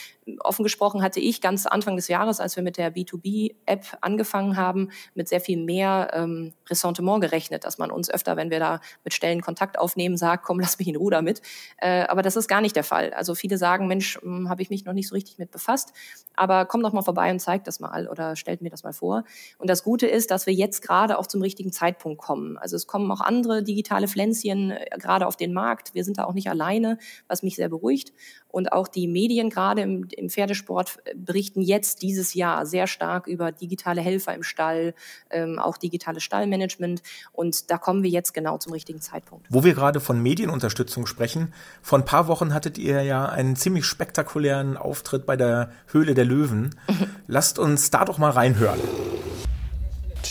Offen 0.40 0.62
gesprochen 0.62 1.02
hatte 1.02 1.20
ich 1.20 1.40
ganz 1.40 1.66
Anfang 1.66 1.96
des 1.96 2.08
Jahres, 2.08 2.40
als 2.40 2.56
wir 2.56 2.62
mit 2.62 2.76
der 2.76 2.94
B2B-App 2.94 3.98
angefangen 4.00 4.56
haben, 4.56 4.90
mit 5.14 5.28
sehr 5.28 5.40
viel 5.40 5.58
mehr 5.58 6.10
ähm, 6.12 6.52
Ressentiment 6.68 7.22
gerechnet, 7.22 7.64
dass 7.64 7.78
man 7.78 7.90
uns 7.90 8.10
öfter, 8.10 8.36
wenn 8.36 8.50
wir 8.50 8.58
da 8.58 8.80
mit 9.04 9.14
Stellen 9.14 9.40
Kontakt 9.40 9.78
aufnehmen, 9.78 10.16
sagt, 10.16 10.44
komm, 10.44 10.60
lass 10.60 10.78
mich 10.78 10.88
in 10.88 10.96
Ruhe 10.96 11.10
damit. 11.10 11.40
Äh, 11.78 12.02
aber 12.02 12.22
das 12.22 12.36
ist 12.36 12.48
gar 12.48 12.60
nicht 12.60 12.76
der 12.76 12.84
Fall. 12.84 13.12
Also 13.14 13.34
viele 13.34 13.56
sagen, 13.56 13.88
Mensch, 13.88 14.18
hm, 14.20 14.48
habe 14.48 14.62
ich 14.62 14.70
mich 14.70 14.84
noch 14.84 14.92
nicht 14.92 15.08
so 15.08 15.14
richtig 15.14 15.38
mit 15.38 15.50
befasst, 15.50 15.92
aber 16.36 16.66
komm 16.66 16.82
doch 16.82 16.92
mal 16.92 17.02
vorbei 17.02 17.30
und 17.30 17.40
zeig 17.40 17.64
das 17.64 17.80
mal 17.80 18.06
oder 18.08 18.36
stellt 18.36 18.60
mir 18.60 18.70
das 18.70 18.82
mal 18.84 18.92
vor. 18.92 19.24
Und 19.58 19.70
das 19.70 19.82
Gute 19.82 20.06
ist, 20.06 20.30
dass 20.30 20.46
wir 20.46 20.52
jetzt 20.52 20.77
gerade 20.82 21.18
auch 21.18 21.26
zum 21.26 21.42
richtigen 21.42 21.72
Zeitpunkt 21.72 22.20
kommen. 22.20 22.56
Also 22.58 22.76
es 22.76 22.86
kommen 22.86 23.10
auch 23.10 23.20
andere 23.20 23.62
digitale 23.62 24.06
Pflänzchen 24.06 24.28
Pflänzchen 24.28 24.70
äh, 24.70 24.86
gerade 24.98 25.26
auf 25.26 25.36
den 25.36 25.52
Markt. 25.52 25.94
Wir 25.94 26.04
sind 26.04 26.18
da 26.18 26.24
auch 26.24 26.34
nicht 26.34 26.50
alleine, 26.50 26.98
was 27.28 27.42
mich 27.42 27.56
sehr 27.56 27.68
beruhigt. 27.68 28.12
Und 28.48 28.72
auch 28.72 28.88
die 28.88 29.06
Medien 29.06 29.50
gerade 29.50 29.82
im, 29.82 30.08
im 30.10 30.30
Pferdesport 30.30 30.98
äh, 31.04 31.14
berichten 31.14 31.60
jetzt 31.60 32.02
dieses 32.02 32.34
Jahr 32.34 32.66
sehr 32.66 32.86
stark 32.86 33.26
über 33.26 33.52
digitale 33.52 34.00
Helfer 34.00 34.34
im 34.34 34.42
Stall, 34.42 34.94
ähm, 35.30 35.58
auch 35.58 35.76
digitales 35.76 36.22
Stallmanagement. 36.22 37.02
Und 37.32 37.70
da 37.70 37.78
kommen 37.78 38.02
wir 38.02 38.10
jetzt 38.10 38.34
genau 38.34 38.58
zum 38.58 38.72
richtigen 38.72 39.00
Zeitpunkt. 39.00 39.46
Wo 39.50 39.64
wir 39.64 39.74
gerade 39.74 40.00
von 40.00 40.20
Medienunterstützung 40.22 41.06
sprechen, 41.06 41.52
vor 41.82 41.98
ein 41.98 42.04
paar 42.04 42.28
Wochen 42.28 42.54
hattet 42.54 42.78
ihr 42.78 43.02
ja 43.02 43.26
einen 43.26 43.56
ziemlich 43.56 43.84
spektakulären 43.84 44.76
Auftritt 44.76 45.26
bei 45.26 45.36
der 45.36 45.70
Höhle 45.86 46.14
der 46.14 46.24
Löwen. 46.24 46.74
Lasst 47.26 47.58
uns 47.58 47.90
da 47.90 48.04
doch 48.04 48.18
mal 48.18 48.30
reinhören. 48.30 48.80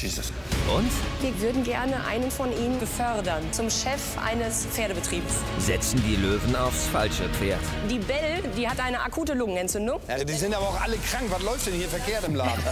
Jesus. 0.01 0.31
Und? 0.75 0.89
Wir 1.21 1.41
würden 1.41 1.63
gerne 1.63 2.05
einen 2.05 2.29
von 2.29 2.51
Ihnen 2.51 2.79
befördern 2.79 3.43
zum 3.51 3.69
Chef 3.69 4.17
eines 4.23 4.65
Pferdebetriebs. 4.67 5.35
Setzen 5.59 6.01
die 6.07 6.15
Löwen 6.15 6.55
aufs 6.55 6.85
falsche 6.87 7.27
Pferd. 7.29 7.59
Die 7.89 7.99
Bell, 7.99 8.43
die 8.55 8.67
hat 8.67 8.79
eine 8.79 9.01
akute 9.01 9.33
Lungenentzündung. 9.33 9.99
Ja, 10.07 10.23
die 10.23 10.33
sind 10.33 10.55
aber 10.55 10.67
auch 10.67 10.81
alle 10.81 10.97
krank. 10.97 11.25
Was 11.29 11.41
läuft 11.41 11.67
denn 11.67 11.73
hier 11.73 11.89
verkehrt 11.89 12.23
im 12.25 12.35
Laden? 12.35 12.63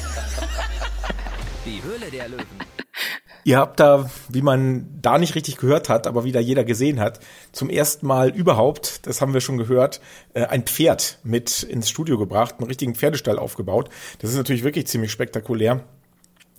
die 1.65 1.81
Höhle 1.81 2.11
der 2.11 2.29
Löwen. 2.29 2.45
Ihr 3.43 3.59
habt 3.59 3.79
da, 3.79 4.09
wie 4.27 4.41
man 4.41 4.87
da 5.03 5.19
nicht 5.19 5.35
richtig 5.35 5.57
gehört 5.57 5.87
hat, 5.87 6.07
aber 6.07 6.23
wieder 6.23 6.39
jeder 6.39 6.63
gesehen 6.63 6.99
hat, 6.99 7.19
zum 7.51 7.69
ersten 7.69 8.07
Mal 8.07 8.29
überhaupt, 8.29 9.05
das 9.05 9.21
haben 9.21 9.35
wir 9.35 9.41
schon 9.41 9.57
gehört, 9.57 10.01
äh, 10.33 10.45
ein 10.45 10.63
Pferd 10.63 11.19
mit 11.23 11.61
ins 11.61 11.87
Studio 11.87 12.17
gebracht, 12.17 12.55
einen 12.57 12.67
richtigen 12.67 12.95
Pferdestall 12.95 13.37
aufgebaut. 13.37 13.89
Das 14.17 14.31
ist 14.31 14.37
natürlich 14.37 14.63
wirklich 14.63 14.87
ziemlich 14.87 15.11
spektakulär. 15.11 15.83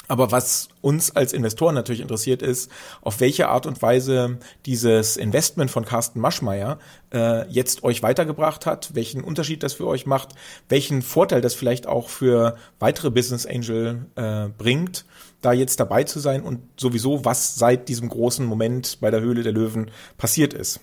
Aber 0.08 0.30
was 0.30 0.68
uns 0.80 1.14
als 1.14 1.32
Investoren 1.32 1.74
natürlich 1.74 2.00
interessiert 2.00 2.42
ist, 2.42 2.70
auf 3.02 3.20
welche 3.20 3.48
Art 3.48 3.66
und 3.66 3.82
Weise 3.82 4.38
dieses 4.64 5.16
Investment 5.16 5.70
von 5.70 5.84
Carsten 5.84 6.20
Maschmeyer 6.20 6.78
äh, 7.12 7.48
jetzt 7.50 7.82
euch 7.82 8.02
weitergebracht 8.02 8.66
hat, 8.66 8.94
welchen 8.94 9.22
Unterschied 9.22 9.62
das 9.62 9.74
für 9.74 9.86
euch 9.86 10.06
macht, 10.06 10.34
welchen 10.68 11.02
Vorteil 11.02 11.40
das 11.40 11.54
vielleicht 11.54 11.86
auch 11.86 12.08
für 12.08 12.56
weitere 12.78 13.10
Business 13.10 13.46
Angel 13.46 14.06
äh, 14.14 14.48
bringt, 14.56 15.04
da 15.40 15.52
jetzt 15.52 15.80
dabei 15.80 16.04
zu 16.04 16.20
sein 16.20 16.42
und 16.42 16.60
sowieso, 16.78 17.24
was 17.24 17.56
seit 17.56 17.88
diesem 17.88 18.08
großen 18.08 18.46
Moment 18.46 18.98
bei 19.00 19.10
der 19.10 19.20
Höhle 19.20 19.42
der 19.42 19.52
Löwen 19.52 19.90
passiert 20.18 20.54
ist. 20.54 20.80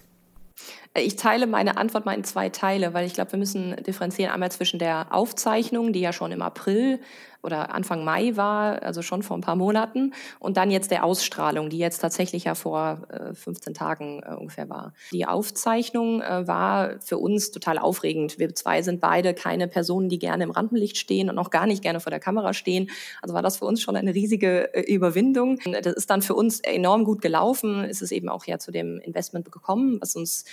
Ich 0.96 1.16
teile 1.16 1.48
meine 1.48 1.78
Antwort 1.78 2.06
mal 2.06 2.14
in 2.14 2.24
zwei 2.24 2.50
Teile, 2.50 2.94
weil 2.94 3.08
ich 3.08 3.16
glaube, 3.16 3.32
wir 3.32 3.40
müssen 3.40 3.76
differenzieren 3.84 4.32
einmal 4.32 4.52
zwischen 4.52 4.78
der 4.78 5.08
Aufzeichnung, 5.10 5.92
die 5.92 6.02
ja 6.02 6.14
schon 6.14 6.32
im 6.32 6.44
April 6.44 7.00
oder 7.44 7.74
Anfang 7.74 8.04
Mai 8.04 8.36
war, 8.36 8.82
also 8.82 9.02
schon 9.02 9.22
vor 9.22 9.38
ein 9.38 9.42
paar 9.42 9.56
Monaten, 9.56 10.14
und 10.40 10.58
dann 10.58 10.72
jetzt 10.72 10.92
der 10.92 11.04
Ausstrahlung, 11.04 11.70
die 11.70 11.78
jetzt 11.78 12.00
tatsächlich 12.00 12.46
ja 12.46 12.56
vor 12.56 13.02
äh, 13.10 13.34
15 13.34 13.74
Tagen 13.74 14.24
äh, 14.24 14.34
ungefähr 14.34 14.70
war. 14.70 14.94
Die 15.12 15.26
Aufzeichnung 15.26 16.22
äh, 16.22 16.48
war 16.48 17.00
für 17.02 17.18
uns 17.18 17.52
total 17.52 17.78
aufregend. 17.78 18.40
Wir 18.40 18.56
zwei 18.56 18.82
sind 18.82 19.02
beide 19.02 19.34
keine 19.34 19.68
Personen, 19.68 20.10
die 20.10 20.20
gerne 20.20 20.46
im 20.46 20.52
Rampenlicht 20.52 20.98
stehen 20.98 21.30
und 21.30 21.38
auch 21.38 21.50
gar 21.50 21.68
nicht 21.68 21.82
gerne 21.82 22.00
vor 22.00 22.12
der 22.12 22.20
Kamera 22.20 22.54
stehen. 22.54 22.90
Also 23.22 23.34
war 23.34 23.42
das 23.42 23.58
für 23.58 23.66
uns 23.66 23.82
schon 23.82 23.96
eine 23.96 24.14
riesige 24.14 24.74
äh, 24.74 24.82
Überwindung. 24.82 25.60
Das 25.84 25.94
ist 25.94 26.10
dann 26.10 26.22
für 26.22 26.36
uns 26.36 26.62
enorm 26.62 27.04
gut 27.04 27.22
gelaufen. 27.22 27.84
Ist 27.84 28.02
es 28.02 28.12
eben 28.12 28.30
auch 28.30 28.46
ja 28.46 28.58
zu 28.58 28.72
dem 28.72 29.00
Investment 29.00 29.52
gekommen, 29.52 29.98
was 30.00 30.16
uns 30.16 30.46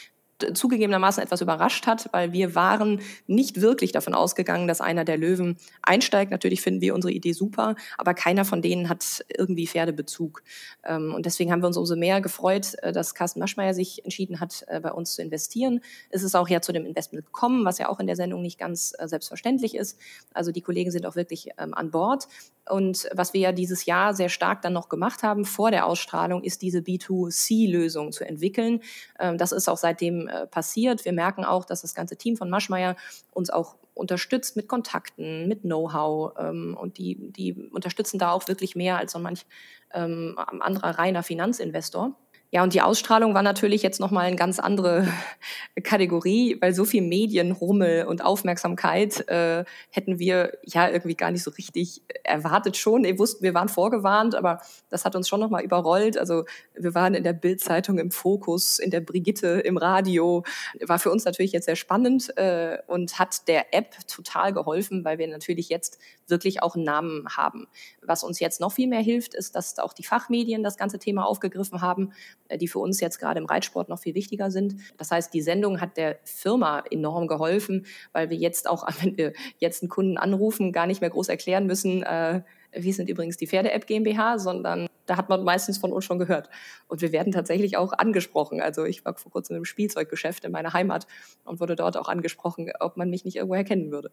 zugegebenermaßen 0.55 1.22
etwas 1.22 1.40
überrascht 1.40 1.87
hat, 1.87 2.09
weil 2.12 2.33
wir 2.33 2.55
waren 2.55 3.00
nicht 3.26 3.61
wirklich 3.61 3.92
davon 3.92 4.14
ausgegangen, 4.14 4.68
dass 4.68 4.81
einer 4.81 5.05
der 5.05 5.16
Löwen 5.16 5.57
einsteigt. 5.83 6.31
Natürlich 6.31 6.61
finden 6.61 6.81
wir 6.81 6.94
unsere 6.94 7.12
Idee 7.12 7.33
super, 7.33 7.74
aber 7.98 8.14
keiner 8.14 8.44
von 8.44 8.62
denen 8.62 8.88
hat 8.88 9.24
irgendwie 9.37 9.66
Pferdebezug. 9.66 10.42
Ähm, 10.85 11.14
und 11.14 11.26
deswegen 11.26 11.53
haben 11.53 11.62
wir 11.62 11.66
uns 11.66 11.76
umso 11.76 11.96
mehr 11.96 12.20
gefreut, 12.20 12.74
äh, 12.83 12.92
dass 12.92 13.14
Carsten 13.14 13.40
Maschmeyer 13.40 13.74
sich 13.74 14.05
entschieden 14.05 14.40
hat, 14.40 14.64
äh, 14.68 14.81
bei 14.81 14.92
uns 14.92 15.14
zu 15.14 15.22
investieren. 15.22 15.81
Es 16.11 16.22
ist 16.22 16.35
auch 16.35 16.48
ja 16.48 16.61
zu 16.61 16.72
dem 16.72 16.87
Investment 16.87 17.26
gekommen, 17.26 17.64
was 17.64 17.79
ja 17.79 17.88
auch 17.88 18.00
in 18.00 18.07
der 18.07 18.16
Sendung 18.16 18.42
nicht 18.42 18.59
ganz 18.59 18.92
äh, 18.98 19.09
selbstverständlich 19.09 19.74
ist. 19.74 19.98
Also 20.33 20.53
die 20.53 20.62
Kollegen 20.62 20.90
sind 20.90 21.07
auch 21.07 21.16
wirklich 21.16 21.50
ähm, 21.59 21.74
an 21.74 21.90
Bord. 21.90 22.29
Und 22.68 23.09
was 23.12 23.35
wir 23.35 23.40
ja 23.40 23.53
dieses 23.53 23.87
Jahr 23.87 24.14
sehr 24.14 24.29
stark 24.29 24.62
dann 24.62 24.72
noch 24.72 24.88
gemacht 24.88 25.22
haben 25.22 25.44
vor 25.44 25.70
der 25.70 25.87
Ausstrahlung, 25.87 26.42
ist 26.44 26.62
diese 26.62 26.79
B2C-Lösung 26.79 28.12
zu 28.12 28.24
entwickeln. 28.24 28.81
Ähm, 29.18 29.38
das 29.38 29.53
ist 29.53 29.68
auch 29.68 29.76
seitdem 29.76 30.29
äh, 30.30 30.46
passiert. 30.46 31.04
Wir 31.04 31.12
merken 31.12 31.44
auch, 31.44 31.64
dass 31.64 31.82
das 31.82 31.94
ganze 31.94 32.16
Team 32.16 32.36
von 32.36 32.50
Maschmeyer 32.50 32.96
uns 33.32 33.50
auch 33.50 33.76
unterstützt 33.94 34.56
mit 34.56 34.68
Kontakten, 34.68 35.48
mit 35.48 35.62
Know-how 35.62 36.32
ähm, 36.38 36.76
und 36.80 36.98
die, 36.98 37.16
die 37.32 37.68
unterstützen 37.70 38.18
da 38.18 38.32
auch 38.32 38.48
wirklich 38.48 38.74
mehr 38.76 38.96
als 38.96 39.12
so 39.12 39.18
manch 39.18 39.46
ähm, 39.92 40.36
anderer 40.38 40.98
reiner 40.98 41.22
Finanzinvestor. 41.22 42.16
Ja, 42.52 42.64
und 42.64 42.74
die 42.74 42.82
Ausstrahlung 42.82 43.32
war 43.32 43.44
natürlich 43.44 43.80
jetzt 43.80 44.00
nochmal 44.00 44.26
eine 44.26 44.34
ganz 44.34 44.58
andere 44.58 45.06
Kategorie, 45.84 46.56
weil 46.60 46.74
so 46.74 46.84
viel 46.84 47.00
Medienrummel 47.00 48.06
und 48.06 48.24
Aufmerksamkeit 48.24 49.28
äh, 49.28 49.64
hätten 49.90 50.18
wir 50.18 50.58
ja 50.64 50.88
irgendwie 50.88 51.14
gar 51.14 51.30
nicht 51.30 51.44
so 51.44 51.52
richtig 51.52 52.02
erwartet 52.24 52.76
schon. 52.76 53.04
Wir 53.04 53.20
wussten, 53.20 53.44
wir 53.44 53.54
waren 53.54 53.68
vorgewarnt, 53.68 54.34
aber 54.34 54.60
das 54.88 55.04
hat 55.04 55.14
uns 55.14 55.28
schon 55.28 55.38
nochmal 55.38 55.62
überrollt. 55.62 56.18
Also 56.18 56.44
wir 56.74 56.92
waren 56.92 57.14
in 57.14 57.22
der 57.22 57.34
Bildzeitung 57.34 58.00
im 58.00 58.10
Fokus, 58.10 58.80
in 58.80 58.90
der 58.90 59.00
Brigitte, 59.00 59.60
im 59.60 59.76
Radio. 59.76 60.42
War 60.84 60.98
für 60.98 61.12
uns 61.12 61.24
natürlich 61.24 61.53
jetzt 61.53 61.66
sehr 61.66 61.76
spannend 61.76 62.36
äh, 62.36 62.78
und 62.88 63.20
hat 63.20 63.46
der 63.46 63.72
App 63.72 63.94
total 64.09 64.53
geholfen, 64.53 65.05
weil 65.05 65.18
wir 65.18 65.28
natürlich 65.28 65.68
jetzt 65.68 66.01
wirklich 66.26 66.64
auch 66.64 66.74
einen 66.74 66.84
Namen 66.84 67.28
haben. 67.36 67.68
Was 68.03 68.24
uns 68.24 68.40
jetzt 68.40 68.61
noch 68.61 68.72
viel 68.72 68.88
mehr 68.88 69.03
hilft, 69.03 69.34
ist, 69.34 69.55
dass 69.55 69.78
auch 69.78 69.92
die 69.92 70.05
Fachmedien 70.05 70.64
das 70.64 70.76
ganze 70.76 70.98
Thema 70.98 71.26
aufgegriffen 71.26 71.80
haben 71.80 72.12
die 72.57 72.68
für 72.68 72.78
uns 72.78 73.01
jetzt 73.01 73.18
gerade 73.18 73.40
im 73.40 73.46
Reitsport 73.46 73.88
noch 73.88 74.01
viel 74.01 74.14
wichtiger 74.14 74.51
sind. 74.51 74.76
Das 74.96 75.11
heißt, 75.11 75.32
die 75.32 75.42
Sendung 75.42 75.80
hat 75.80 75.96
der 75.96 76.18
Firma 76.24 76.82
enorm 76.90 77.26
geholfen, 77.26 77.86
weil 78.12 78.30
wir 78.30 78.36
jetzt 78.36 78.68
auch, 78.68 78.86
wenn 79.03 79.16
wir 79.16 79.32
jetzt 79.59 79.82
einen 79.82 79.88
Kunden 79.88 80.18
anrufen, 80.18 80.72
gar 80.72 80.86
nicht 80.86 81.01
mehr 81.01 81.11
groß 81.11 81.28
erklären 81.28 81.66
müssen, 81.66 82.03
äh, 82.03 82.42
wir 82.72 82.94
sind 82.94 83.11
übrigens 83.11 83.36
die 83.36 83.46
Pferde-App 83.46 83.86
GmbH, 83.86 84.38
sondern 84.38 84.86
da 85.07 85.16
hat 85.16 85.28
man 85.28 85.42
meistens 85.42 85.78
von 85.78 85.92
uns 85.92 86.05
schon 86.05 86.20
gehört. 86.20 86.48
Und 86.86 87.01
wir 87.01 87.11
werden 87.11 87.32
tatsächlich 87.32 87.76
auch 87.76 87.92
angesprochen. 87.92 88.61
Also 88.61 88.84
ich 88.84 89.05
war 89.05 89.16
vor 89.16 89.32
kurzem 89.32 89.57
im 89.57 89.64
Spielzeuggeschäft 89.64 90.44
in 90.44 90.53
meiner 90.53 90.72
Heimat 90.72 91.09
und 91.44 91.59
wurde 91.59 91.74
dort 91.74 91.96
auch 91.96 92.09
angesprochen, 92.09 92.70
ob 92.78 92.96
man 92.96 93.11
mich 93.11 93.24
nicht 93.24 93.36
irgendwo 93.36 93.57
erkennen 93.57 93.90
würde. 93.90 94.12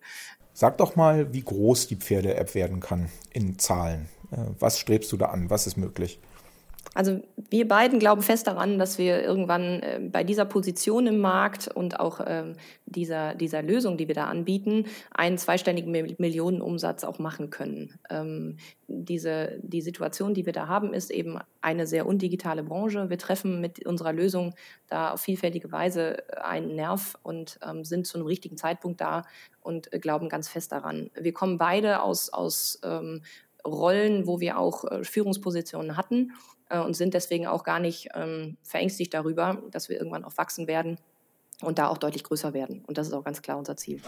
Sag 0.54 0.80
doch 0.80 0.96
mal, 0.96 1.32
wie 1.34 1.44
groß 1.44 1.88
die 1.88 1.98
Pferde-App 1.98 2.56
werden 2.56 2.80
kann 2.80 3.10
in 3.32 3.60
Zahlen. 3.60 4.10
Äh, 4.32 4.38
was 4.60 4.80
strebst 4.80 5.12
du 5.12 5.18
da 5.18 5.28
an? 5.28 5.52
Was 5.52 5.68
ist 5.68 5.78
möglich? 5.78 6.20
Also 6.94 7.22
wir 7.50 7.68
beiden 7.68 8.00
glauben 8.00 8.22
fest 8.22 8.48
daran, 8.48 8.80
dass 8.80 8.98
wir 8.98 9.22
irgendwann 9.22 9.82
äh, 9.82 10.00
bei 10.02 10.24
dieser 10.24 10.46
Position 10.46 11.08
im 11.08 11.20
Markt 11.20 11.68
und 11.68 12.00
auch 12.00 12.20
äh, 12.20 12.54
dieser, 12.86 13.36
dieser 13.36 13.62
Lösung, 13.62 13.98
die 13.98 14.08
wir 14.08 14.16
da 14.16 14.26
anbieten, 14.26 14.86
einen 15.12 15.38
zweistelligen 15.38 15.92
Millionenumsatz 16.18 17.04
auch 17.04 17.20
machen 17.20 17.50
können. 17.50 18.00
Ähm, 18.10 18.58
diese, 18.88 19.60
die 19.62 19.82
Situation, 19.82 20.34
die 20.34 20.46
wir 20.46 20.54
da 20.54 20.68
haben, 20.68 20.94
ist 20.94 21.12
eben 21.12 21.40
eine 21.62 21.88
sehr 21.88 22.06
undigitale 22.06 22.64
Branche. 22.64 23.10
Wir 23.10 23.18
treffen 23.18 23.62
mit 23.62 23.86
unserer 23.86 24.14
Lösung 24.14 24.56
da 24.88 25.12
auf 25.12 25.22
vielfältige 25.22 25.72
Weise 25.72 26.24
einen 26.42 26.76
Nerv 26.76 27.18
und 27.22 27.60
ähm, 27.68 27.84
sind 27.84 28.08
zu 28.08 28.18
einem 28.18 28.28
richtigen 28.28 28.58
Zeitpunkt 28.58 29.02
da 29.02 29.24
und 29.62 29.92
äh, 29.94 30.00
glauben 30.00 30.30
ganz 30.30 30.50
fest 30.50 30.72
daran. 30.72 31.12
Wir 31.20 31.34
kommen 31.34 31.58
beide 31.58 32.02
aus, 32.02 32.30
aus 32.30 32.80
ähm, 32.84 33.22
Rollen, 33.66 34.28
wo 34.28 34.40
wir 34.40 34.58
auch 34.58 34.86
äh, 34.86 35.04
Führungspositionen 35.04 35.98
hatten 35.98 36.32
äh, 36.70 36.80
und 36.80 36.96
sind 36.96 37.14
deswegen 37.14 37.48
auch 37.48 37.64
gar 37.64 37.80
nicht 37.80 38.10
ähm, 38.14 38.58
verängstigt 38.64 39.14
darüber, 39.14 39.62
dass 39.72 39.90
wir 39.90 39.98
irgendwann 39.98 40.24
auch 40.24 40.38
wachsen 40.38 40.68
werden 40.68 40.98
und 41.62 41.80
da 41.80 41.88
auch 41.88 41.98
deutlich 41.98 42.24
größer 42.24 42.54
werden. 42.54 42.84
Und 42.86 42.98
das 42.98 43.08
ist 43.08 43.14
auch 43.14 43.24
ganz 43.24 43.42
klar 43.42 43.58
unser 43.58 43.76
Ziel. 43.78 44.02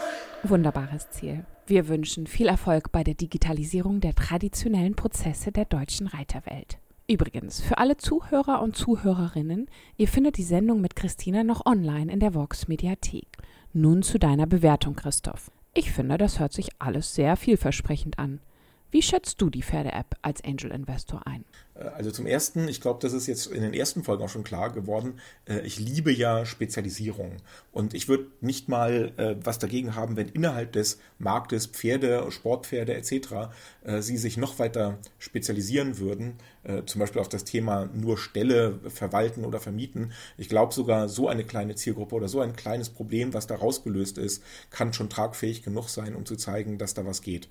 Wunderbares 0.43 1.09
Ziel. 1.09 1.45
Wir 1.65 1.87
wünschen 1.87 2.27
viel 2.27 2.47
Erfolg 2.47 2.91
bei 2.91 3.03
der 3.03 3.15
Digitalisierung 3.15 4.01
der 4.01 4.15
traditionellen 4.15 4.95
Prozesse 4.95 5.51
der 5.51 5.65
deutschen 5.65 6.07
Reiterwelt. 6.07 6.77
Übrigens, 7.07 7.59
für 7.59 7.79
alle 7.79 7.97
Zuhörer 7.97 8.61
und 8.61 8.75
Zuhörerinnen, 8.75 9.67
ihr 9.97 10.07
findet 10.07 10.37
die 10.37 10.43
Sendung 10.43 10.79
mit 10.79 10.95
Christina 10.95 11.43
noch 11.43 11.65
online 11.65 12.11
in 12.11 12.19
der 12.19 12.35
Vox 12.35 12.67
Mediathek. 12.67 13.27
Nun 13.73 14.03
zu 14.03 14.19
deiner 14.19 14.45
Bewertung, 14.45 14.95
Christoph. 14.95 15.49
Ich 15.73 15.91
finde, 15.91 16.19
das 16.19 16.39
hört 16.39 16.53
sich 16.53 16.69
alles 16.77 17.15
sehr 17.15 17.35
vielversprechend 17.35 18.19
an. 18.19 18.41
Wie 18.91 19.01
schätzt 19.03 19.39
du 19.39 19.51
die 19.51 19.61
Pferde-App 19.61 20.15
als 20.23 20.43
Angel 20.43 20.71
Investor 20.71 21.27
ein? 21.27 21.45
Äh, 21.79 21.83
also 21.89 22.11
zum 22.11 22.25
Ersten, 22.25 22.67
ich 22.67 22.81
glaube, 22.81 22.99
das 23.01 23.13
ist 23.13 23.27
jetzt 23.27 23.47
in 23.47 23.61
den 23.61 23.73
ersten 23.73 24.03
Folgen 24.03 24.23
auch 24.23 24.29
schon 24.29 24.43
klar 24.43 24.71
geworden, 24.71 25.19
äh, 25.47 25.59
ich 25.61 25.79
liebe 25.79 26.11
ja 26.11 26.45
Spezialisierung. 26.45 27.37
Und 27.71 27.93
ich 27.93 28.07
würde 28.07 28.27
nicht 28.41 28.67
mal 28.67 29.11
äh, 29.17 29.35
was 29.43 29.59
dagegen 29.59 29.95
haben, 29.95 30.15
wenn 30.15 30.27
innerhalb 30.29 30.71
des 30.73 30.99
Marktes 31.19 31.67
Pferde, 31.67 32.31
Sportpferde 32.31 32.93
etc. 32.93 33.51
sie 33.99 34.17
sich 34.17 34.37
noch 34.37 34.57
weiter 34.57 34.97
spezialisieren 35.17 35.99
würden, 35.99 36.35
zum 36.85 36.99
Beispiel 36.99 37.19
auf 37.19 37.27
das 37.27 37.43
Thema 37.43 37.89
nur 37.93 38.17
Ställe 38.17 38.79
verwalten 38.87 39.43
oder 39.43 39.59
vermieten. 39.59 40.13
Ich 40.37 40.47
glaube 40.47 40.73
sogar, 40.73 41.09
so 41.09 41.27
eine 41.27 41.43
kleine 41.43 41.75
Zielgruppe 41.75 42.15
oder 42.15 42.29
so 42.29 42.39
ein 42.39 42.55
kleines 42.55 42.89
Problem, 42.89 43.33
was 43.33 43.47
da 43.47 43.55
rausgelöst 43.55 44.17
ist, 44.17 44.43
kann 44.69 44.93
schon 44.93 45.09
tragfähig 45.09 45.63
genug 45.63 45.89
sein, 45.89 46.15
um 46.15 46.25
zu 46.25 46.37
zeigen, 46.37 46.77
dass 46.77 46.93
da 46.93 47.05
was 47.05 47.21
geht. 47.21 47.49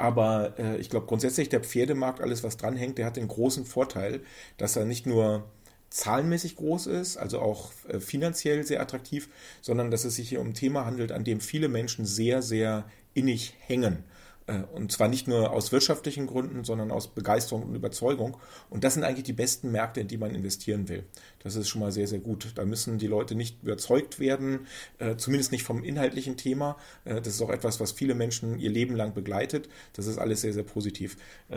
Aber 0.00 0.58
äh, 0.58 0.78
ich 0.78 0.88
glaube 0.88 1.06
grundsätzlich 1.06 1.50
der 1.50 1.60
Pferdemarkt, 1.60 2.22
alles 2.22 2.42
was 2.42 2.56
dranhängt, 2.56 2.96
der 2.96 3.04
hat 3.04 3.16
den 3.16 3.28
großen 3.28 3.66
Vorteil, 3.66 4.20
dass 4.56 4.74
er 4.74 4.86
nicht 4.86 5.06
nur 5.06 5.44
zahlenmäßig 5.90 6.56
groß 6.56 6.86
ist, 6.86 7.18
also 7.18 7.40
auch 7.40 7.72
äh, 7.86 8.00
finanziell 8.00 8.64
sehr 8.64 8.80
attraktiv, 8.80 9.28
sondern 9.60 9.90
dass 9.90 10.04
es 10.04 10.16
sich 10.16 10.30
hier 10.30 10.40
um 10.40 10.48
ein 10.48 10.54
Thema 10.54 10.86
handelt, 10.86 11.12
an 11.12 11.24
dem 11.24 11.40
viele 11.40 11.68
Menschen 11.68 12.06
sehr, 12.06 12.40
sehr 12.40 12.84
innig 13.12 13.54
hängen. 13.58 14.04
Äh, 14.50 14.64
und 14.74 14.92
zwar 14.92 15.08
nicht 15.08 15.28
nur 15.28 15.52
aus 15.52 15.72
wirtschaftlichen 15.72 16.26
Gründen, 16.26 16.64
sondern 16.64 16.90
aus 16.90 17.08
Begeisterung 17.08 17.62
und 17.62 17.74
Überzeugung. 17.74 18.36
Und 18.68 18.84
das 18.84 18.94
sind 18.94 19.04
eigentlich 19.04 19.24
die 19.24 19.32
besten 19.32 19.70
Märkte, 19.70 20.00
in 20.00 20.08
die 20.08 20.18
man 20.18 20.34
investieren 20.34 20.88
will. 20.88 21.04
Das 21.42 21.56
ist 21.56 21.68
schon 21.68 21.80
mal 21.80 21.92
sehr, 21.92 22.08
sehr 22.08 22.18
gut. 22.18 22.52
Da 22.56 22.64
müssen 22.64 22.98
die 22.98 23.06
Leute 23.06 23.34
nicht 23.34 23.62
überzeugt 23.62 24.18
werden, 24.18 24.66
äh, 24.98 25.16
zumindest 25.16 25.52
nicht 25.52 25.62
vom 25.62 25.84
inhaltlichen 25.84 26.36
Thema. 26.36 26.76
Äh, 27.04 27.20
das 27.20 27.34
ist 27.34 27.42
auch 27.42 27.50
etwas, 27.50 27.80
was 27.80 27.92
viele 27.92 28.14
Menschen 28.14 28.58
ihr 28.58 28.70
Leben 28.70 28.96
lang 28.96 29.14
begleitet. 29.14 29.68
Das 29.92 30.06
ist 30.06 30.18
alles 30.18 30.40
sehr, 30.40 30.52
sehr 30.52 30.62
positiv. 30.62 31.16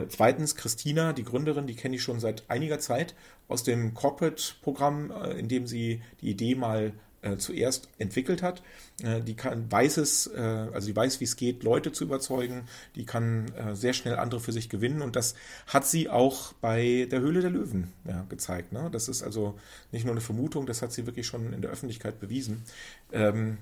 Zweitens, 0.09 0.55
Christina, 0.55 1.13
die 1.13 1.23
Gründerin, 1.23 1.67
die 1.67 1.75
kenne 1.75 1.95
ich 1.95 2.03
schon 2.03 2.19
seit 2.19 2.49
einiger 2.49 2.79
Zeit 2.79 3.15
aus 3.47 3.63
dem 3.63 3.93
Corporate-Programm, 3.93 5.11
in 5.37 5.47
dem 5.47 5.67
sie 5.67 6.01
die 6.21 6.29
Idee 6.29 6.55
mal 6.55 6.93
äh, 7.23 7.37
zuerst 7.37 7.89
entwickelt 7.97 8.43
hat. 8.43 8.61
Äh, 9.01 9.21
die 9.21 9.35
kann, 9.35 9.71
weiß 9.71 9.97
es, 9.97 10.27
äh, 10.27 10.39
also 10.39 10.87
die 10.87 10.95
weiß, 10.95 11.19
wie 11.19 11.23
es 11.23 11.35
geht, 11.35 11.63
Leute 11.63 11.91
zu 11.91 12.03
überzeugen. 12.03 12.67
Die 12.95 13.05
kann 13.05 13.51
äh, 13.55 13.75
sehr 13.75 13.93
schnell 13.93 14.17
andere 14.17 14.39
für 14.39 14.51
sich 14.51 14.69
gewinnen. 14.69 15.01
Und 15.01 15.15
das 15.15 15.33
hat 15.67 15.87
sie 15.87 16.09
auch 16.09 16.53
bei 16.53 17.07
der 17.09 17.21
Höhle 17.21 17.41
der 17.41 17.49
Löwen 17.49 17.91
ja, 18.05 18.25
gezeigt. 18.29 18.71
Ne? 18.71 18.89
Das 18.91 19.07
ist 19.07 19.23
also 19.23 19.57
nicht 19.91 20.05
nur 20.05 20.13
eine 20.13 20.21
Vermutung, 20.21 20.65
das 20.65 20.81
hat 20.81 20.93
sie 20.93 21.05
wirklich 21.05 21.25
schon 21.25 21.53
in 21.53 21.61
der 21.61 21.71
Öffentlichkeit 21.71 22.19
bewiesen. 22.19 22.63
Ähm, 23.11 23.57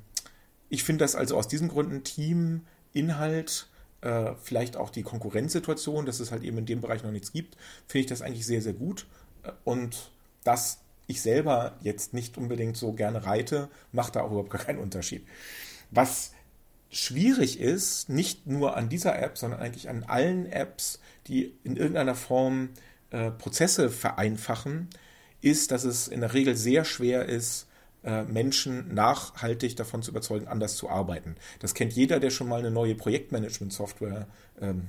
ich 0.70 0.84
finde 0.84 1.03
das 1.03 1.16
also 1.16 1.38
aus 1.38 1.47
diesen 1.47 1.68
Gründen 1.68 2.03
Team, 2.03 2.62
Inhalt, 2.93 3.68
äh, 4.01 4.34
vielleicht 4.41 4.78
auch 4.78 4.89
die 4.89 5.03
Konkurrenzsituation, 5.03 6.05
dass 6.05 6.20
es 6.20 6.32
halt 6.32 6.43
eben 6.43 6.57
in 6.57 6.66
dem 6.66 6.82
Bereich 6.82 7.03
noch 7.03 7.12
nichts 7.12 7.32
gibt, 7.32 7.55
finde 7.88 8.01
ich 8.01 8.07
das 8.07 8.22
eigentlich 8.22 8.45
sehr, 8.45 8.62
sehr 8.62 8.74
gut. 8.74 9.05
Äh, 9.43 9.51
und 9.64 10.12
das 10.43 10.81
ich 11.12 11.22
selber 11.22 11.78
jetzt 11.82 12.14
nicht 12.14 12.38
unbedingt 12.38 12.78
so 12.78 12.93
gerne 12.93 13.26
reite, 13.26 13.70
macht 13.91 14.16
da 14.16 14.22
auch 14.22 14.32
überhaupt 14.32 14.49
gar 14.49 14.62
keinen 14.62 14.80
Unterschied. 14.80 15.26
Was 15.91 16.32
schwierig 16.89 17.59
ist, 17.59 18.09
nicht 18.09 18.47
nur 18.47 18.76
an 18.76 18.89
dieser 18.89 19.18
App, 19.22 19.38
sondern 19.38 19.62
eigentlich 19.62 19.89
an 19.89 20.03
allen 20.03 20.45
Apps, 20.45 20.99
die 21.28 21.53
in 21.64 21.78
irgendeiner 21.78 22.16
Form 22.16 22.70
äh, 23.12 23.32
Prozesse 23.32 23.89
vereinfachen, 23.89 24.89
ist, 25.41 25.72
dass 25.72 25.84
es 25.84 26.07
in 26.07 26.22
der 26.22 26.34
Regel 26.34 26.55
sehr 26.55 26.86
schwer 26.86 27.26
ist, 27.26 27.68
äh, 28.03 28.24
Menschen 28.24 28.93
nachhaltig 28.93 29.76
davon 29.76 30.01
zu 30.01 30.12
überzeugen, 30.12 30.47
anders 30.47 30.76
zu 30.76 30.89
arbeiten. 30.89 31.36
Das 31.59 31.74
kennt 31.74 31.93
jeder, 31.93 32.20
der 32.20 32.30
schon 32.30 32.47
mal 32.47 32.59
eine 32.59 32.72
neue 32.72 32.95
Projektmanagement-Software 32.95 34.28
ähm, 34.59 34.88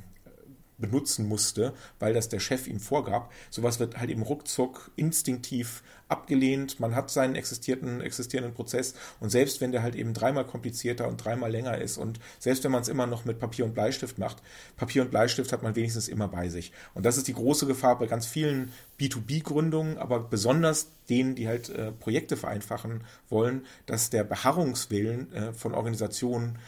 benutzen 0.82 1.26
musste, 1.26 1.72
weil 1.98 2.12
das 2.12 2.28
der 2.28 2.40
Chef 2.40 2.66
ihm 2.66 2.80
vorgab. 2.80 3.32
Sowas 3.48 3.80
wird 3.80 3.96
halt 3.96 4.10
eben 4.10 4.22
ruckzuck 4.22 4.90
instinktiv 4.96 5.82
abgelehnt. 6.08 6.78
Man 6.78 6.94
hat 6.94 7.10
seinen 7.10 7.34
existierenden, 7.34 8.02
existierenden 8.02 8.52
Prozess 8.52 8.94
und 9.18 9.30
selbst 9.30 9.62
wenn 9.62 9.72
der 9.72 9.82
halt 9.82 9.94
eben 9.94 10.12
dreimal 10.12 10.44
komplizierter 10.44 11.08
und 11.08 11.16
dreimal 11.24 11.50
länger 11.50 11.78
ist 11.78 11.96
und 11.96 12.20
selbst 12.38 12.62
wenn 12.64 12.70
man 12.70 12.82
es 12.82 12.88
immer 12.88 13.06
noch 13.06 13.24
mit 13.24 13.38
Papier 13.38 13.64
und 13.64 13.72
Bleistift 13.72 14.18
macht, 14.18 14.42
Papier 14.76 15.02
und 15.02 15.10
Bleistift 15.10 15.52
hat 15.52 15.62
man 15.62 15.74
wenigstens 15.74 16.08
immer 16.08 16.28
bei 16.28 16.50
sich. 16.50 16.72
Und 16.92 17.06
das 17.06 17.16
ist 17.16 17.28
die 17.28 17.34
große 17.34 17.66
Gefahr 17.66 17.98
bei 17.98 18.06
ganz 18.06 18.26
vielen 18.26 18.72
B2B-Gründungen, 19.00 19.96
aber 19.96 20.20
besonders 20.20 20.90
denen, 21.08 21.34
die 21.34 21.48
halt 21.48 21.70
äh, 21.70 21.92
Projekte 21.92 22.36
vereinfachen 22.36 23.04
wollen, 23.28 23.66
dass 23.86 24.10
der 24.10 24.24
Beharrungswillen 24.24 25.32
äh, 25.32 25.52
von 25.54 25.74
Organisationen 25.74 26.58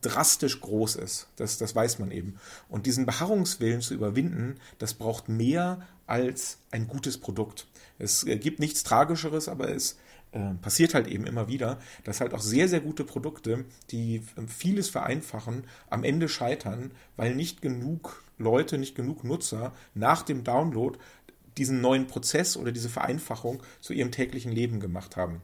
drastisch 0.00 0.60
groß 0.60 0.96
ist. 0.96 1.28
Das, 1.36 1.58
das 1.58 1.74
weiß 1.74 1.98
man 1.98 2.10
eben. 2.10 2.38
Und 2.68 2.86
diesen 2.86 3.06
Beharrungswillen 3.06 3.80
zu 3.80 3.94
überwinden, 3.94 4.56
das 4.78 4.94
braucht 4.94 5.28
mehr 5.28 5.80
als 6.06 6.58
ein 6.70 6.88
gutes 6.88 7.18
Produkt. 7.18 7.66
Es 7.98 8.24
gibt 8.24 8.60
nichts 8.60 8.82
Tragischeres, 8.84 9.48
aber 9.48 9.70
es 9.70 9.98
äh, 10.32 10.54
passiert 10.60 10.94
halt 10.94 11.06
eben 11.06 11.26
immer 11.26 11.48
wieder, 11.48 11.78
dass 12.04 12.20
halt 12.20 12.34
auch 12.34 12.40
sehr, 12.40 12.68
sehr 12.68 12.80
gute 12.80 13.04
Produkte, 13.04 13.64
die 13.90 14.22
ähm, 14.36 14.48
vieles 14.48 14.88
vereinfachen, 14.88 15.64
am 15.90 16.04
Ende 16.04 16.28
scheitern, 16.28 16.92
weil 17.16 17.34
nicht 17.34 17.62
genug 17.62 18.22
Leute, 18.36 18.78
nicht 18.78 18.94
genug 18.94 19.24
Nutzer 19.24 19.72
nach 19.94 20.22
dem 20.22 20.44
Download 20.44 20.98
diesen 21.56 21.80
neuen 21.80 22.06
Prozess 22.06 22.56
oder 22.56 22.72
diese 22.72 22.88
Vereinfachung 22.88 23.62
zu 23.80 23.92
ihrem 23.92 24.12
täglichen 24.12 24.52
Leben 24.52 24.80
gemacht 24.80 25.16
haben. 25.16 25.42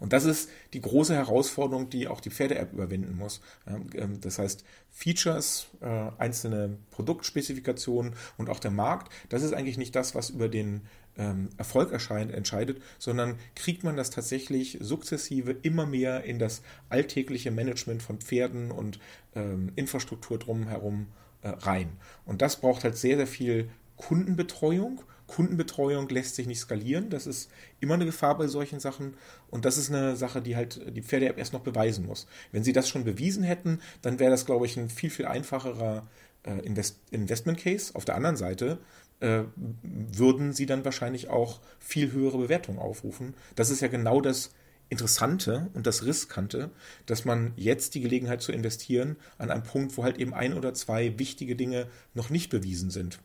Und 0.00 0.12
das 0.12 0.24
ist 0.24 0.50
die 0.72 0.80
große 0.80 1.14
Herausforderung, 1.14 1.90
die 1.90 2.08
auch 2.08 2.20
die 2.20 2.30
Pferde-App 2.30 2.72
überwinden 2.72 3.16
muss. 3.16 3.40
Ähm, 3.66 4.20
das 4.20 4.38
heißt, 4.38 4.64
Features, 4.90 5.68
äh, 5.80 6.10
einzelne 6.18 6.76
Produktspezifikationen 6.90 8.14
und 8.36 8.50
auch 8.50 8.60
der 8.60 8.70
Markt, 8.70 9.12
das 9.28 9.42
ist 9.42 9.54
eigentlich 9.54 9.78
nicht 9.78 9.96
das, 9.96 10.14
was 10.14 10.30
über 10.30 10.48
den 10.48 10.82
ähm, 11.16 11.50
Erfolg 11.58 11.92
entscheidet, 11.92 12.82
sondern 12.98 13.38
kriegt 13.54 13.84
man 13.84 13.96
das 13.96 14.10
tatsächlich 14.10 14.78
sukzessive 14.80 15.52
immer 15.62 15.86
mehr 15.86 16.24
in 16.24 16.38
das 16.38 16.62
alltägliche 16.88 17.50
Management 17.50 18.02
von 18.02 18.18
Pferden 18.18 18.70
und 18.70 18.98
ähm, 19.34 19.72
Infrastruktur 19.76 20.38
drumherum 20.38 21.08
äh, 21.42 21.48
rein. 21.48 21.90
Und 22.24 22.42
das 22.42 22.60
braucht 22.60 22.84
halt 22.84 22.96
sehr, 22.96 23.16
sehr 23.16 23.26
viel 23.26 23.70
Kundenbetreuung. 23.96 25.02
Kundenbetreuung 25.26 26.08
lässt 26.08 26.34
sich 26.34 26.46
nicht 26.46 26.60
skalieren. 26.60 27.10
Das 27.10 27.26
ist 27.26 27.50
immer 27.80 27.94
eine 27.94 28.06
Gefahr 28.06 28.36
bei 28.36 28.46
solchen 28.46 28.80
Sachen. 28.80 29.14
Und 29.50 29.64
das 29.64 29.78
ist 29.78 29.90
eine 29.90 30.16
Sache, 30.16 30.42
die 30.42 30.56
halt 30.56 30.96
die 30.96 31.02
Pferde-App 31.02 31.38
erst 31.38 31.52
noch 31.52 31.60
beweisen 31.60 32.06
muss. 32.06 32.26
Wenn 32.50 32.64
sie 32.64 32.72
das 32.72 32.88
schon 32.88 33.04
bewiesen 33.04 33.42
hätten, 33.42 33.80
dann 34.02 34.18
wäre 34.18 34.30
das, 34.30 34.46
glaube 34.46 34.66
ich, 34.66 34.76
ein 34.76 34.90
viel, 34.90 35.10
viel 35.10 35.26
einfacherer 35.26 36.06
äh, 36.44 36.58
Invest 36.60 37.00
Investment 37.10 37.58
Case. 37.58 37.94
Auf 37.94 38.04
der 38.04 38.16
anderen 38.16 38.36
Seite 38.36 38.78
äh, 39.20 39.42
würden 39.82 40.52
sie 40.52 40.66
dann 40.66 40.84
wahrscheinlich 40.84 41.28
auch 41.28 41.60
viel 41.78 42.12
höhere 42.12 42.38
Bewertungen 42.38 42.78
aufrufen. 42.78 43.34
Das 43.54 43.70
ist 43.70 43.80
ja 43.80 43.88
genau 43.88 44.20
das 44.20 44.50
Interessante 44.88 45.70
und 45.72 45.86
das 45.86 46.04
Riskante, 46.04 46.70
dass 47.06 47.24
man 47.24 47.54
jetzt 47.56 47.94
die 47.94 48.02
Gelegenheit 48.02 48.42
zu 48.42 48.52
investieren 48.52 49.16
an 49.38 49.50
einem 49.50 49.62
Punkt, 49.62 49.96
wo 49.96 50.04
halt 50.04 50.18
eben 50.18 50.34
ein 50.34 50.52
oder 50.52 50.74
zwei 50.74 51.18
wichtige 51.18 51.56
Dinge 51.56 51.86
noch 52.12 52.28
nicht 52.28 52.50
bewiesen 52.50 52.90
sind. 52.90 53.18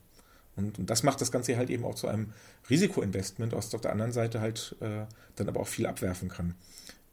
Und, 0.58 0.80
und 0.80 0.90
das 0.90 1.04
macht 1.04 1.22
das 1.22 1.32
Ganze 1.32 1.56
halt 1.56 1.70
eben 1.70 1.86
auch 1.86 1.96
zu 1.96 2.08
einem 2.08 2.34
Risikoinvestment, 2.70 3.54
was 3.54 3.74
auf 3.74 3.82
der 3.82 3.92
anderen 3.92 4.12
Seite 4.12 4.42
halt 4.42 4.76
äh, 4.82 5.06
dann 5.36 5.48
aber 5.48 5.62
auch 5.62 5.68
viel 5.68 5.86
abwerfen 5.86 6.30
kann. 6.30 6.56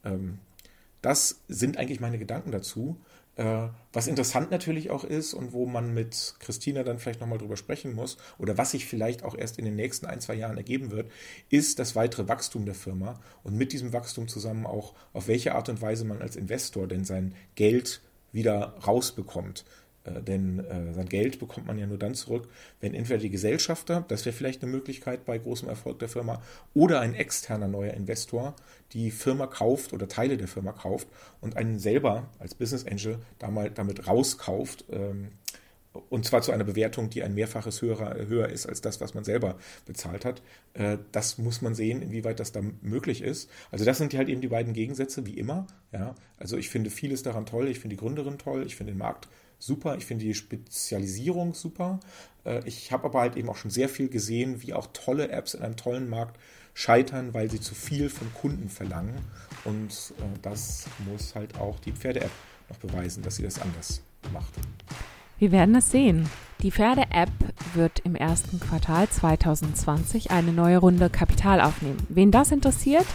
Ähm, 0.05 0.38
das 1.03 1.40
sind 1.49 1.76
eigentlich 1.76 2.01
meine 2.01 2.18
Gedanken 2.18 2.51
dazu. 2.51 2.99
Äh, 3.36 3.68
was 3.92 4.07
interessant 4.07 4.51
natürlich 4.51 4.90
auch 4.90 5.05
ist 5.05 5.34
und 5.34 5.53
wo 5.53 5.66
man 5.66 5.92
mit 5.92 6.36
Christina 6.38 6.84
dann 6.84 6.99
vielleicht 6.99 7.20
nochmal 7.20 7.38
drüber 7.38 7.57
sprechen 7.57 7.92
muss 7.92 8.16
oder 8.38 8.57
was 8.59 8.70
sich 8.70 8.86
vielleicht 8.86 9.24
auch 9.24 9.36
erst 9.36 9.59
in 9.59 9.64
den 9.64 9.74
nächsten 9.74 10.07
ein, 10.07 10.20
zwei 10.20 10.34
Jahren 10.34 10.57
ergeben 10.57 10.92
wird, 10.92 11.11
ist 11.51 11.80
das 11.80 11.97
weitere 11.97 12.28
Wachstum 12.28 12.64
der 12.64 12.76
Firma 12.76 13.20
und 13.42 13.57
mit 13.57 13.72
diesem 13.72 13.92
Wachstum 13.92 14.28
zusammen 14.28 14.66
auch, 14.66 14.95
auf 15.12 15.26
welche 15.26 15.55
Art 15.55 15.68
und 15.68 15.82
Weise 15.82 16.05
man 16.05 16.22
als 16.22 16.36
Investor 16.36 16.86
denn 16.86 17.05
sein 17.05 17.34
Geld 17.57 18.01
wieder 18.30 18.76
rausbekommt. 18.86 19.64
Äh, 20.05 20.22
denn 20.22 20.61
äh, 20.61 20.92
sein 20.92 21.09
Geld 21.09 21.38
bekommt 21.38 21.66
man 21.66 21.78
ja 21.78 21.86
nur 21.86 21.98
dann 21.98 22.14
zurück, 22.14 22.48
wenn 22.80 22.94
entweder 22.94 23.18
die 23.18 23.30
Gesellschafter, 23.30 24.05
das 24.09 24.24
wäre 24.24 24.36
vielleicht 24.36 24.62
eine 24.62 24.70
Möglichkeit 24.70 25.24
bei 25.24 25.38
großem 25.38 25.68
Erfolg 25.68 25.98
der 25.98 26.09
Firma, 26.09 26.42
oder 26.74 27.00
ein 27.00 27.14
externer 27.14 27.68
neuer 27.68 27.94
Investor 27.94 28.55
die 28.92 29.11
Firma 29.11 29.46
kauft 29.46 29.92
oder 29.92 30.09
Teile 30.09 30.36
der 30.36 30.48
Firma 30.48 30.72
kauft 30.72 31.09
und 31.40 31.57
einen 31.57 31.78
selber 31.78 32.28
als 32.38 32.55
Business 32.55 32.86
Angel 32.86 33.18
damit, 33.38 34.07
rauskauft. 34.07 34.84
Ähm, 34.90 35.32
und 36.09 36.24
zwar 36.24 36.42
zu 36.42 36.50
einer 36.50 36.64
Bewertung, 36.64 37.09
die 37.09 37.22
ein 37.22 37.34
Mehrfaches 37.34 37.80
höher, 37.80 38.16
höher 38.26 38.48
ist 38.48 38.66
als 38.66 38.80
das, 38.80 39.00
was 39.00 39.14
man 39.14 39.22
selber 39.22 39.57
bezahlt 39.86 40.24
hat. 40.24 40.42
Äh, 40.74 40.98
das 41.12 41.38
muss 41.38 41.62
man 41.62 41.74
sehen, 41.74 42.02
inwieweit 42.02 42.40
das 42.40 42.52
da 42.52 42.62
möglich 42.82 43.22
ist. 43.22 43.48
Also 43.70 43.84
das 43.84 43.98
sind 43.98 44.12
halt 44.14 44.28
eben 44.28 44.40
die 44.40 44.48
beiden 44.48 44.72
Gegensätze, 44.72 45.24
wie 45.26 45.38
immer. 45.38 45.66
Ja, 45.92 46.14
also 46.36 46.57
ich 46.57 46.68
finde 46.68 46.90
vieles 46.90 47.22
daran 47.22 47.46
toll. 47.46 47.68
Ich 47.68 47.78
finde 47.78 47.94
die 47.94 48.00
Gründerin 48.00 48.38
toll. 48.38 48.64
Ich 48.66 48.74
finde 48.74 48.92
den 48.92 48.98
Markt 48.98 49.28
super. 49.66 49.96
Ich 49.96 50.06
finde 50.06 50.24
die 50.24 50.34
Spezialisierung 50.34 51.54
super. 51.54 52.00
Äh, 52.44 52.66
ich 52.66 52.92
habe 52.92 53.04
aber 53.04 53.20
halt 53.20 53.36
eben 53.36 53.48
auch 53.48 53.56
schon 53.56 53.70
sehr 53.70 53.88
viel 53.88 54.08
gesehen, 54.08 54.62
wie 54.62 54.74
auch 54.74 54.88
tolle 54.92 55.28
Apps 55.30 55.54
in 55.54 55.62
einem 55.62 55.76
tollen 55.76 56.08
Markt 56.08 56.38
scheitern, 56.74 57.34
weil 57.34 57.50
sie 57.50 57.60
zu 57.60 57.74
viel 57.74 58.08
von 58.10 58.32
Kunden 58.34 58.68
verlangen. 58.68 59.14
Und 59.64 60.12
äh, 60.18 60.38
das 60.42 60.86
muss 61.10 61.34
halt 61.34 61.58
auch 61.58 61.78
die 61.80 61.92
Pferde-App 61.92 62.30
noch 62.68 62.78
beweisen, 62.78 63.22
dass 63.22 63.36
sie 63.36 63.42
das 63.42 63.60
anders 63.60 64.02
macht. 64.32 64.54
Wir 65.38 65.52
werden 65.52 65.74
es 65.74 65.90
sehen. 65.90 66.28
Die 66.62 66.70
Pferde-App 66.70 67.30
wird 67.74 68.00
im 68.00 68.14
ersten 68.14 68.60
Quartal 68.60 69.08
2020 69.08 70.30
eine 70.30 70.52
neue 70.52 70.78
Runde 70.78 71.10
Kapital 71.10 71.60
aufnehmen. 71.60 71.98
Wen 72.08 72.30
das 72.30 72.52
interessiert, 72.52 73.06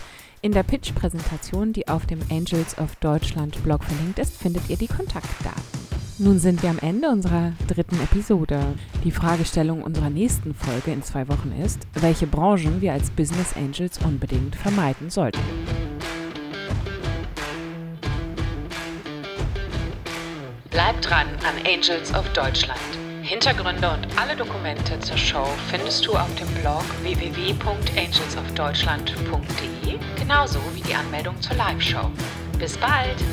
in 0.42 0.52
der 0.52 0.64
Pitch-Präsentation, 0.64 1.74
die 1.74 1.88
auf 1.88 2.06
dem 2.06 2.20
Angels 2.30 2.78
of 2.78 2.96
Deutschland 2.98 3.62
Blog 3.64 3.84
verlinkt 3.84 4.20
ist, 4.20 4.38
findet 4.38 4.70
ihr 4.70 4.78
die 4.78 4.88
Kontaktdaten. 4.88 5.89
Nun 6.22 6.38
sind 6.38 6.62
wir 6.62 6.70
am 6.70 6.80
Ende 6.80 7.08
unserer 7.08 7.54
dritten 7.66 7.98
Episode. 8.02 8.60
Die 9.06 9.12
Fragestellung 9.12 9.82
unserer 9.82 10.10
nächsten 10.10 10.54
Folge 10.54 10.92
in 10.92 11.02
zwei 11.02 11.30
Wochen 11.30 11.54
ist, 11.64 11.88
welche 11.94 12.28
Branchen 12.28 12.82
wir 12.82 12.92
als 12.92 13.10
Business 13.10 13.56
Angels 13.56 14.00
unbedingt 14.04 14.58
vermeiden 14.58 15.10
sollten. 15.10 15.40
Bleib 20.72 21.02
dran 21.02 21.28
an 21.48 21.56
Angels 21.66 22.14
of 22.14 22.28
Deutschland. 22.34 22.82
Hintergründe 23.22 23.90
und 23.90 24.06
alle 24.20 24.36
Dokumente 24.36 25.00
zur 25.00 25.18
Show 25.18 25.48
findest 25.72 26.06
du 26.06 26.18
auf 26.18 26.36
dem 26.36 26.50
Blog 26.62 26.84
www.angelsofdeutschland.de, 27.02 29.98
genauso 30.18 30.60
wie 30.74 30.82
die 30.82 30.96
Anmeldung 30.96 31.42
zur 31.42 31.56
Live-Show. 31.56 32.12
Bis 32.58 32.78
bald! 32.78 33.24